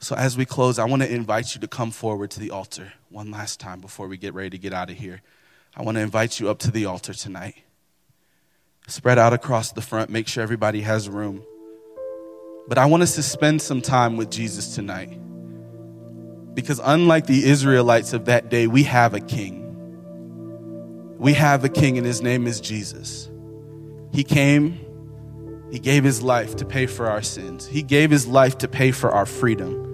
So, 0.00 0.16
as 0.16 0.36
we 0.36 0.44
close, 0.44 0.80
I 0.80 0.84
want 0.84 1.02
to 1.02 1.10
invite 1.10 1.54
you 1.54 1.60
to 1.60 1.68
come 1.68 1.92
forward 1.92 2.32
to 2.32 2.40
the 2.40 2.50
altar 2.50 2.92
one 3.08 3.30
last 3.30 3.60
time 3.60 3.80
before 3.80 4.08
we 4.08 4.16
get 4.16 4.34
ready 4.34 4.50
to 4.50 4.58
get 4.58 4.72
out 4.72 4.90
of 4.90 4.96
here. 4.96 5.22
I 5.76 5.82
want 5.82 5.96
to 5.96 6.00
invite 6.00 6.40
you 6.40 6.50
up 6.50 6.58
to 6.58 6.72
the 6.72 6.86
altar 6.86 7.14
tonight. 7.14 7.54
Spread 8.88 9.18
out 9.18 9.32
across 9.32 9.70
the 9.70 9.80
front, 9.80 10.10
make 10.10 10.26
sure 10.26 10.42
everybody 10.42 10.80
has 10.80 11.08
room. 11.08 11.44
But 12.68 12.78
I 12.78 12.86
want 12.86 13.02
us 13.02 13.14
to 13.16 13.22
spend 13.22 13.60
some 13.60 13.82
time 13.82 14.16
with 14.16 14.30
Jesus 14.30 14.74
tonight. 14.74 15.18
Because 16.54 16.80
unlike 16.82 17.26
the 17.26 17.44
Israelites 17.44 18.12
of 18.12 18.26
that 18.26 18.48
day, 18.48 18.66
we 18.66 18.84
have 18.84 19.14
a 19.14 19.20
king. 19.20 19.60
We 21.18 21.34
have 21.34 21.64
a 21.64 21.68
king, 21.68 21.98
and 21.98 22.06
his 22.06 22.22
name 22.22 22.46
is 22.46 22.60
Jesus. 22.60 23.30
He 24.12 24.24
came, 24.24 24.78
he 25.70 25.78
gave 25.78 26.04
his 26.04 26.22
life 26.22 26.56
to 26.56 26.64
pay 26.64 26.86
for 26.86 27.08
our 27.08 27.22
sins, 27.22 27.66
he 27.66 27.82
gave 27.82 28.10
his 28.10 28.26
life 28.26 28.58
to 28.58 28.68
pay 28.68 28.92
for 28.92 29.10
our 29.10 29.26
freedom. 29.26 29.84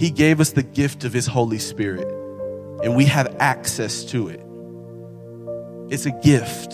He 0.00 0.08
gave 0.08 0.40
us 0.40 0.52
the 0.52 0.62
gift 0.62 1.04
of 1.04 1.12
His 1.12 1.26
Holy 1.26 1.58
Spirit, 1.58 2.08
and 2.82 2.96
we 2.96 3.04
have 3.04 3.36
access 3.38 4.02
to 4.04 4.28
it. 4.28 4.40
It's 5.92 6.06
a 6.06 6.10
gift 6.22 6.70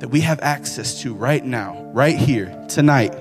that 0.00 0.10
we 0.10 0.20
have 0.20 0.40
access 0.40 1.00
to 1.00 1.14
right 1.14 1.42
now, 1.42 1.90
right 1.94 2.18
here, 2.18 2.66
tonight. 2.68 3.14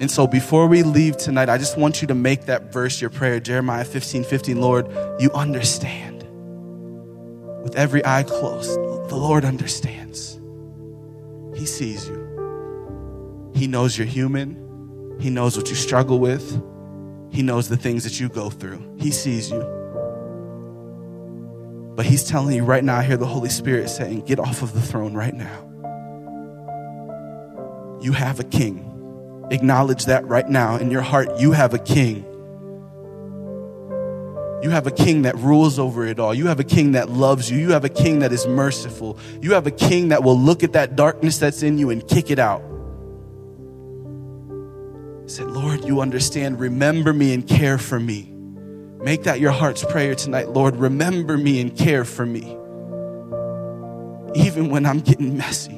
And 0.00 0.10
so 0.10 0.26
before 0.28 0.68
we 0.68 0.84
leave 0.84 1.16
tonight, 1.16 1.48
I 1.48 1.58
just 1.58 1.76
want 1.76 2.00
you 2.00 2.08
to 2.08 2.14
make 2.14 2.46
that 2.46 2.72
verse 2.72 3.00
your 3.00 3.10
prayer, 3.10 3.40
Jeremiah 3.40 3.84
15 3.84 4.24
15. 4.24 4.60
Lord, 4.60 4.86
you 5.18 5.30
understand. 5.32 6.24
With 7.62 7.74
every 7.76 8.04
eye 8.06 8.22
closed, 8.22 8.74
the 9.10 9.16
Lord 9.16 9.44
understands. 9.44 10.38
He 11.56 11.66
sees 11.66 12.08
you. 12.08 13.50
He 13.54 13.66
knows 13.66 13.98
you're 13.98 14.06
human. 14.06 15.16
He 15.18 15.30
knows 15.30 15.56
what 15.56 15.68
you 15.68 15.74
struggle 15.74 16.20
with. 16.20 16.62
He 17.32 17.42
knows 17.42 17.68
the 17.68 17.76
things 17.76 18.04
that 18.04 18.20
you 18.20 18.28
go 18.28 18.50
through. 18.50 18.96
He 18.98 19.10
sees 19.10 19.50
you. 19.50 19.60
But 21.96 22.06
He's 22.06 22.22
telling 22.22 22.54
you 22.54 22.62
right 22.62 22.84
now, 22.84 22.98
I 22.98 23.02
hear 23.02 23.16
the 23.16 23.26
Holy 23.26 23.48
Spirit 23.48 23.90
saying, 23.90 24.20
Get 24.26 24.38
off 24.38 24.62
of 24.62 24.72
the 24.72 24.80
throne 24.80 25.14
right 25.14 25.34
now. 25.34 25.64
You 28.00 28.12
have 28.12 28.38
a 28.38 28.44
king. 28.44 28.97
Acknowledge 29.50 30.04
that 30.06 30.26
right 30.26 30.48
now 30.48 30.76
in 30.76 30.90
your 30.90 31.02
heart. 31.02 31.38
You 31.38 31.52
have 31.52 31.74
a 31.74 31.78
king. 31.78 32.24
You 34.62 34.70
have 34.70 34.86
a 34.86 34.90
king 34.90 35.22
that 35.22 35.36
rules 35.36 35.78
over 35.78 36.04
it 36.04 36.18
all. 36.18 36.34
You 36.34 36.48
have 36.48 36.58
a 36.58 36.64
king 36.64 36.92
that 36.92 37.08
loves 37.08 37.50
you. 37.50 37.58
You 37.58 37.70
have 37.72 37.84
a 37.84 37.88
king 37.88 38.18
that 38.18 38.32
is 38.32 38.46
merciful. 38.46 39.16
You 39.40 39.54
have 39.54 39.66
a 39.66 39.70
king 39.70 40.08
that 40.08 40.24
will 40.24 40.38
look 40.38 40.64
at 40.64 40.72
that 40.72 40.96
darkness 40.96 41.38
that's 41.38 41.62
in 41.62 41.78
you 41.78 41.90
and 41.90 42.06
kick 42.06 42.30
it 42.30 42.40
out. 42.40 42.62
Say, 45.26 45.44
Lord, 45.44 45.84
you 45.84 46.00
understand. 46.00 46.58
Remember 46.58 47.12
me 47.12 47.34
and 47.34 47.46
care 47.46 47.78
for 47.78 48.00
me. 48.00 48.32
Make 49.00 49.24
that 49.24 49.38
your 49.38 49.52
heart's 49.52 49.84
prayer 49.84 50.16
tonight. 50.16 50.48
Lord, 50.48 50.74
remember 50.76 51.38
me 51.38 51.60
and 51.60 51.76
care 51.76 52.04
for 52.04 52.26
me. 52.26 52.56
Even 54.34 54.70
when 54.70 54.84
I'm 54.84 55.00
getting 55.00 55.36
messy. 55.36 55.77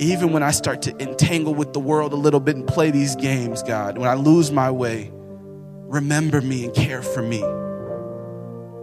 Even 0.00 0.32
when 0.32 0.42
I 0.44 0.52
start 0.52 0.82
to 0.82 0.96
entangle 1.02 1.54
with 1.54 1.72
the 1.72 1.80
world 1.80 2.12
a 2.12 2.16
little 2.16 2.38
bit 2.38 2.54
and 2.56 2.66
play 2.66 2.90
these 2.90 3.16
games, 3.16 3.62
God, 3.64 3.98
when 3.98 4.08
I 4.08 4.14
lose 4.14 4.52
my 4.52 4.70
way, 4.70 5.10
remember 5.12 6.40
me 6.40 6.64
and 6.64 6.74
care 6.74 7.02
for 7.02 7.20
me. 7.20 7.40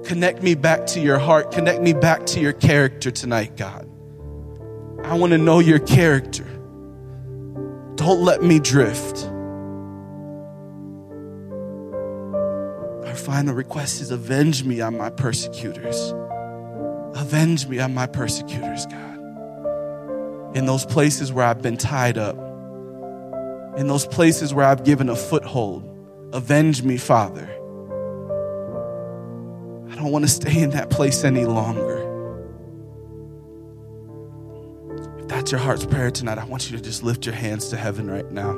Connect 0.05 0.43
me 0.43 0.55
back 0.55 0.85
to 0.87 0.99
your 0.99 1.17
heart. 1.17 1.51
Connect 1.51 1.81
me 1.81 1.93
back 1.93 2.25
to 2.27 2.39
your 2.39 2.53
character 2.53 3.11
tonight, 3.11 3.55
God. 3.55 3.89
I 5.05 5.15
want 5.15 5.31
to 5.31 5.37
know 5.37 5.59
your 5.59 5.79
character. 5.79 6.43
Don't 7.95 8.21
let 8.21 8.43
me 8.43 8.59
drift. 8.59 9.25
Our 13.07 13.15
final 13.15 13.53
request 13.53 14.01
is 14.01 14.11
avenge 14.11 14.65
me 14.65 14.81
on 14.81 14.97
my 14.97 15.09
persecutors. 15.09 16.13
Avenge 17.15 17.67
me 17.67 17.79
on 17.79 17.93
my 17.93 18.05
persecutors, 18.05 18.85
God. 18.87 19.14
In 20.55 20.65
those 20.65 20.85
places 20.85 21.31
where 21.31 21.45
I've 21.45 21.61
been 21.61 21.77
tied 21.77 22.17
up, 22.17 22.37
in 23.77 23.87
those 23.87 24.07
places 24.07 24.53
where 24.53 24.65
I've 24.65 24.83
given 24.83 25.09
a 25.09 25.15
foothold, 25.15 25.83
avenge 26.33 26.81
me, 26.81 26.97
Father. 26.97 27.47
I 29.91 29.95
don't 29.95 30.11
want 30.11 30.25
to 30.25 30.29
stay 30.31 30.61
in 30.61 30.71
that 30.71 30.89
place 30.89 31.23
any 31.23 31.45
longer 31.45 32.05
If 35.25 35.29
that's 35.29 35.51
your 35.51 35.59
heart's 35.59 35.87
prayer 35.87 36.11
tonight, 36.11 36.37
I 36.37 36.45
want 36.45 36.69
you 36.69 36.77
to 36.77 36.83
just 36.83 37.01
lift 37.01 37.25
your 37.25 37.33
hands 37.33 37.69
to 37.69 37.77
heaven 37.77 38.11
right 38.11 38.31
now. 38.31 38.53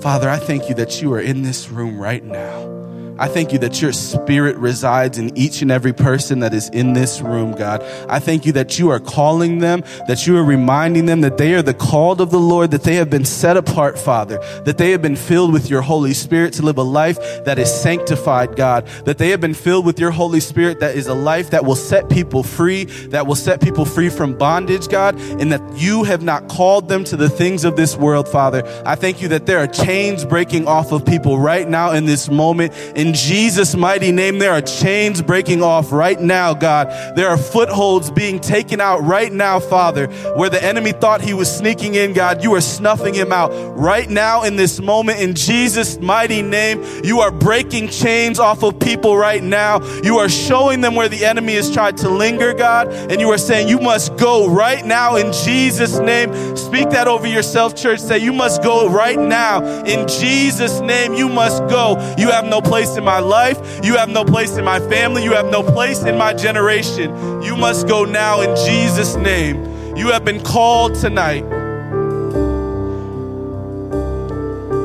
Father, 0.00 0.30
I 0.30 0.38
thank 0.38 0.70
you 0.70 0.74
that 0.76 1.02
you 1.02 1.12
are 1.12 1.20
in 1.20 1.42
this 1.42 1.68
room 1.68 1.98
right 1.98 2.24
now. 2.24 2.87
I 3.18 3.28
thank 3.28 3.52
you 3.52 3.58
that 3.60 3.82
your 3.82 3.92
spirit 3.92 4.56
resides 4.56 5.18
in 5.18 5.36
each 5.36 5.62
and 5.62 5.70
every 5.70 5.92
person 5.92 6.40
that 6.40 6.54
is 6.54 6.68
in 6.68 6.92
this 6.92 7.20
room, 7.20 7.52
God. 7.52 7.82
I 8.08 8.20
thank 8.20 8.46
you 8.46 8.52
that 8.52 8.78
you 8.78 8.90
are 8.90 9.00
calling 9.00 9.58
them, 9.58 9.82
that 10.06 10.26
you 10.26 10.36
are 10.36 10.44
reminding 10.44 11.06
them 11.06 11.22
that 11.22 11.36
they 11.36 11.54
are 11.54 11.62
the 11.62 11.74
called 11.74 12.20
of 12.20 12.30
the 12.30 12.38
Lord, 12.38 12.70
that 12.70 12.84
they 12.84 12.94
have 12.94 13.10
been 13.10 13.24
set 13.24 13.56
apart, 13.56 13.98
Father, 13.98 14.38
that 14.64 14.78
they 14.78 14.90
have 14.92 15.02
been 15.02 15.16
filled 15.16 15.52
with 15.52 15.68
your 15.68 15.82
Holy 15.82 16.14
Spirit 16.14 16.52
to 16.54 16.62
live 16.62 16.78
a 16.78 16.82
life 16.82 17.18
that 17.44 17.58
is 17.58 17.72
sanctified, 17.72 18.56
God, 18.56 18.86
that 19.04 19.18
they 19.18 19.30
have 19.30 19.40
been 19.40 19.54
filled 19.54 19.84
with 19.84 19.98
your 19.98 20.10
Holy 20.10 20.40
Spirit 20.40 20.80
that 20.80 20.94
is 20.94 21.06
a 21.08 21.14
life 21.14 21.50
that 21.50 21.64
will 21.64 21.76
set 21.76 22.08
people 22.08 22.42
free, 22.42 22.84
that 23.08 23.26
will 23.26 23.34
set 23.34 23.60
people 23.60 23.84
free 23.84 24.08
from 24.08 24.36
bondage, 24.36 24.88
God, 24.88 25.18
and 25.40 25.52
that 25.52 25.62
you 25.76 26.04
have 26.04 26.22
not 26.22 26.48
called 26.48 26.88
them 26.88 27.04
to 27.04 27.16
the 27.16 27.28
things 27.28 27.64
of 27.64 27.76
this 27.76 27.96
world, 27.96 28.28
Father. 28.28 28.62
I 28.86 28.94
thank 28.94 29.20
you 29.20 29.28
that 29.28 29.46
there 29.46 29.58
are 29.58 29.66
chains 29.66 30.24
breaking 30.24 30.68
off 30.68 30.92
of 30.92 31.04
people 31.04 31.38
right 31.38 31.68
now 31.68 31.92
in 31.92 32.06
this 32.06 32.28
moment. 32.28 32.72
In 32.94 33.07
in 33.08 33.14
Jesus' 33.14 33.74
mighty 33.74 34.12
name, 34.12 34.38
there 34.38 34.52
are 34.52 34.60
chains 34.60 35.22
breaking 35.22 35.62
off 35.62 35.92
right 35.92 36.20
now, 36.20 36.52
God. 36.52 36.88
There 37.16 37.26
are 37.26 37.38
footholds 37.38 38.10
being 38.10 38.38
taken 38.38 38.82
out 38.82 39.02
right 39.02 39.32
now, 39.32 39.60
Father, 39.60 40.08
where 40.36 40.50
the 40.50 40.62
enemy 40.62 40.92
thought 40.92 41.22
he 41.22 41.32
was 41.32 41.50
sneaking 41.50 41.94
in, 41.94 42.12
God. 42.12 42.42
You 42.42 42.54
are 42.54 42.60
snuffing 42.60 43.14
him 43.14 43.32
out 43.32 43.50
right 43.78 44.10
now 44.10 44.42
in 44.42 44.56
this 44.56 44.78
moment. 44.78 45.20
In 45.20 45.34
Jesus' 45.34 45.98
mighty 45.98 46.42
name, 46.42 46.84
you 47.02 47.20
are 47.20 47.30
breaking 47.30 47.88
chains 47.88 48.38
off 48.38 48.62
of 48.62 48.78
people 48.78 49.16
right 49.16 49.42
now. 49.42 49.80
You 50.02 50.18
are 50.18 50.28
showing 50.28 50.82
them 50.82 50.94
where 50.94 51.08
the 51.08 51.24
enemy 51.24 51.54
has 51.54 51.72
tried 51.72 51.96
to 51.98 52.10
linger, 52.10 52.52
God, 52.52 52.88
and 52.88 53.22
you 53.22 53.30
are 53.30 53.38
saying, 53.38 53.68
You 53.68 53.80
must 53.80 54.18
go 54.18 54.50
right 54.50 54.84
now 54.84 55.16
in 55.16 55.32
Jesus' 55.32 55.98
name. 55.98 56.56
Speak 56.58 56.90
that 56.90 57.08
over 57.08 57.26
yourself, 57.26 57.74
church. 57.74 58.00
Say, 58.00 58.18
You 58.18 58.34
must 58.34 58.62
go 58.62 58.90
right 58.90 59.18
now 59.18 59.64
in 59.84 60.06
Jesus' 60.08 60.80
name. 60.80 61.14
You 61.14 61.30
must 61.30 61.62
go. 61.68 61.96
You 62.18 62.30
have 62.30 62.44
no 62.44 62.60
place 62.60 62.97
in 62.98 63.04
my 63.04 63.20
life. 63.20 63.80
You 63.82 63.96
have 63.96 64.10
no 64.10 64.24
place 64.24 64.58
in 64.58 64.64
my 64.64 64.80
family. 64.80 65.24
You 65.24 65.32
have 65.32 65.50
no 65.50 65.62
place 65.62 66.02
in 66.02 66.18
my 66.18 66.34
generation. 66.34 67.42
You 67.42 67.56
must 67.56 67.88
go 67.88 68.04
now 68.04 68.42
in 68.42 68.54
Jesus' 68.66 69.14
name. 69.16 69.96
You 69.96 70.08
have 70.08 70.24
been 70.24 70.42
called 70.42 70.94
tonight. 70.96 71.44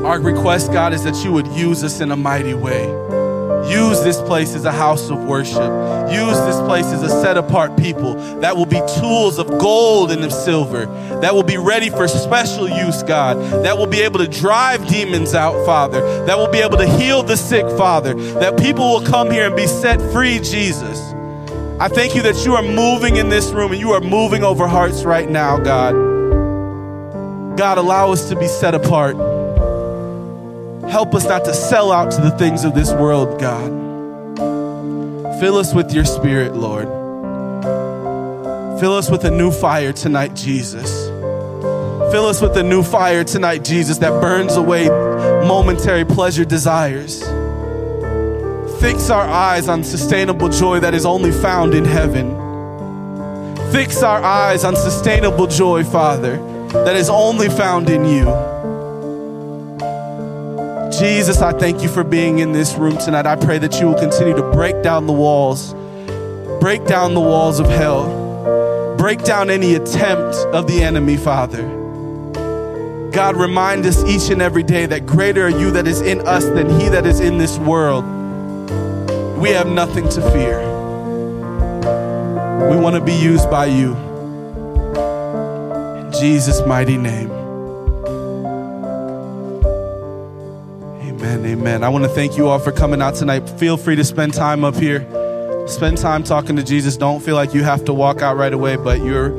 Our 0.04 0.20
request, 0.20 0.72
God, 0.72 0.92
is 0.92 1.04
that 1.04 1.22
you 1.24 1.32
would 1.32 1.46
use 1.48 1.84
us 1.84 2.00
in 2.00 2.10
a 2.10 2.16
mighty 2.16 2.54
way. 2.54 3.23
Use 3.68 4.02
this 4.02 4.20
place 4.20 4.54
as 4.54 4.64
a 4.64 4.72
house 4.72 5.10
of 5.10 5.24
worship. 5.24 5.70
Use 6.12 6.38
this 6.40 6.56
place 6.66 6.86
as 6.86 7.02
a 7.02 7.08
set 7.08 7.36
apart 7.36 7.76
people 7.76 8.14
that 8.40 8.56
will 8.56 8.66
be 8.66 8.80
tools 9.00 9.38
of 9.38 9.48
gold 9.58 10.10
and 10.10 10.22
of 10.24 10.32
silver, 10.32 10.86
that 11.20 11.34
will 11.34 11.42
be 11.42 11.56
ready 11.56 11.90
for 11.90 12.06
special 12.06 12.68
use, 12.68 13.02
God, 13.02 13.36
that 13.64 13.78
will 13.78 13.86
be 13.86 14.00
able 14.02 14.18
to 14.18 14.28
drive 14.28 14.86
demons 14.86 15.34
out, 15.34 15.64
Father, 15.64 16.24
that 16.26 16.36
will 16.36 16.50
be 16.50 16.58
able 16.58 16.78
to 16.78 16.86
heal 16.86 17.22
the 17.22 17.36
sick, 17.36 17.64
Father, 17.76 18.14
that 18.34 18.58
people 18.58 18.84
will 18.90 19.06
come 19.06 19.30
here 19.30 19.46
and 19.46 19.56
be 19.56 19.66
set 19.66 20.00
free, 20.12 20.38
Jesus. 20.40 20.98
I 21.80 21.88
thank 21.88 22.14
you 22.14 22.22
that 22.22 22.44
you 22.44 22.54
are 22.54 22.62
moving 22.62 23.16
in 23.16 23.30
this 23.30 23.50
room 23.50 23.72
and 23.72 23.80
you 23.80 23.92
are 23.92 24.00
moving 24.00 24.44
over 24.44 24.68
hearts 24.68 25.04
right 25.04 25.28
now, 25.28 25.58
God. 25.58 25.92
God, 27.56 27.78
allow 27.78 28.12
us 28.12 28.28
to 28.28 28.36
be 28.36 28.46
set 28.46 28.74
apart. 28.74 29.16
Help 30.90 31.14
us 31.14 31.24
not 31.24 31.44
to 31.44 31.54
sell 31.54 31.90
out 31.90 32.10
to 32.12 32.20
the 32.20 32.30
things 32.32 32.64
of 32.64 32.74
this 32.74 32.92
world, 32.92 33.40
God. 33.40 33.70
Fill 35.40 35.56
us 35.56 35.74
with 35.74 35.92
your 35.92 36.04
spirit, 36.04 36.54
Lord. 36.54 36.86
Fill 38.80 38.94
us 38.94 39.10
with 39.10 39.24
a 39.24 39.30
new 39.30 39.50
fire 39.50 39.92
tonight, 39.92 40.34
Jesus. 40.34 41.08
Fill 42.12 42.26
us 42.26 42.40
with 42.40 42.56
a 42.56 42.62
new 42.62 42.82
fire 42.82 43.24
tonight, 43.24 43.64
Jesus, 43.64 43.98
that 43.98 44.20
burns 44.20 44.56
away 44.56 44.88
momentary 44.88 46.04
pleasure 46.04 46.44
desires. 46.44 47.22
Fix 48.80 49.10
our 49.10 49.26
eyes 49.26 49.68
on 49.68 49.82
sustainable 49.82 50.48
joy 50.48 50.80
that 50.80 50.94
is 50.94 51.06
only 51.06 51.32
found 51.32 51.74
in 51.74 51.84
heaven. 51.84 52.30
Fix 53.72 54.02
our 54.02 54.22
eyes 54.22 54.64
on 54.64 54.76
sustainable 54.76 55.46
joy, 55.46 55.82
Father, 55.82 56.36
that 56.84 56.94
is 56.94 57.08
only 57.08 57.48
found 57.48 57.90
in 57.90 58.04
you. 58.04 58.53
Jesus, 60.98 61.42
I 61.42 61.52
thank 61.52 61.82
you 61.82 61.88
for 61.88 62.04
being 62.04 62.38
in 62.38 62.52
this 62.52 62.74
room 62.74 62.96
tonight. 62.98 63.26
I 63.26 63.36
pray 63.36 63.58
that 63.58 63.80
you 63.80 63.86
will 63.86 63.98
continue 63.98 64.34
to 64.36 64.42
break 64.52 64.82
down 64.82 65.06
the 65.06 65.12
walls, 65.12 65.74
break 66.60 66.84
down 66.86 67.14
the 67.14 67.20
walls 67.20 67.58
of 67.58 67.66
hell, 67.66 68.94
break 68.96 69.22
down 69.24 69.50
any 69.50 69.74
attempt 69.74 70.36
of 70.54 70.66
the 70.66 70.82
enemy, 70.82 71.16
Father. 71.16 71.62
God, 73.12 73.36
remind 73.36 73.86
us 73.86 74.04
each 74.04 74.30
and 74.30 74.40
every 74.40 74.62
day 74.62 74.86
that 74.86 75.06
greater 75.06 75.46
are 75.46 75.50
you 75.50 75.70
that 75.72 75.88
is 75.88 76.00
in 76.00 76.20
us 76.26 76.44
than 76.44 76.68
he 76.78 76.88
that 76.88 77.06
is 77.06 77.20
in 77.20 77.38
this 77.38 77.58
world. 77.58 78.04
We 79.38 79.50
have 79.50 79.66
nothing 79.66 80.08
to 80.10 80.20
fear. 80.30 80.60
We 82.70 82.76
want 82.76 82.94
to 82.94 83.02
be 83.02 83.14
used 83.14 83.50
by 83.50 83.66
you. 83.66 83.94
In 85.96 86.12
Jesus' 86.12 86.64
mighty 86.66 86.96
name. 86.96 87.33
Amen. 91.44 91.84
I 91.84 91.88
want 91.88 92.04
to 92.04 92.10
thank 92.10 92.36
you 92.36 92.48
all 92.48 92.58
for 92.58 92.72
coming 92.72 93.02
out 93.02 93.14
tonight. 93.14 93.48
Feel 93.58 93.76
free 93.76 93.96
to 93.96 94.04
spend 94.04 94.34
time 94.34 94.64
up 94.64 94.74
here. 94.74 95.00
Spend 95.68 95.98
time 95.98 96.22
talking 96.22 96.56
to 96.56 96.62
Jesus. 96.62 96.96
Don't 96.96 97.22
feel 97.22 97.34
like 97.34 97.54
you 97.54 97.62
have 97.62 97.84
to 97.86 97.94
walk 97.94 98.22
out 98.22 98.36
right 98.36 98.52
away, 98.52 98.76
but 98.76 99.00
you're 99.00 99.36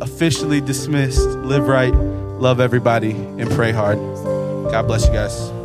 officially 0.00 0.60
dismissed. 0.60 1.20
Live 1.20 1.68
right, 1.68 1.94
love 1.94 2.60
everybody, 2.60 3.12
and 3.12 3.50
pray 3.50 3.72
hard. 3.72 3.98
God 3.98 4.86
bless 4.86 5.06
you 5.06 5.12
guys. 5.12 5.61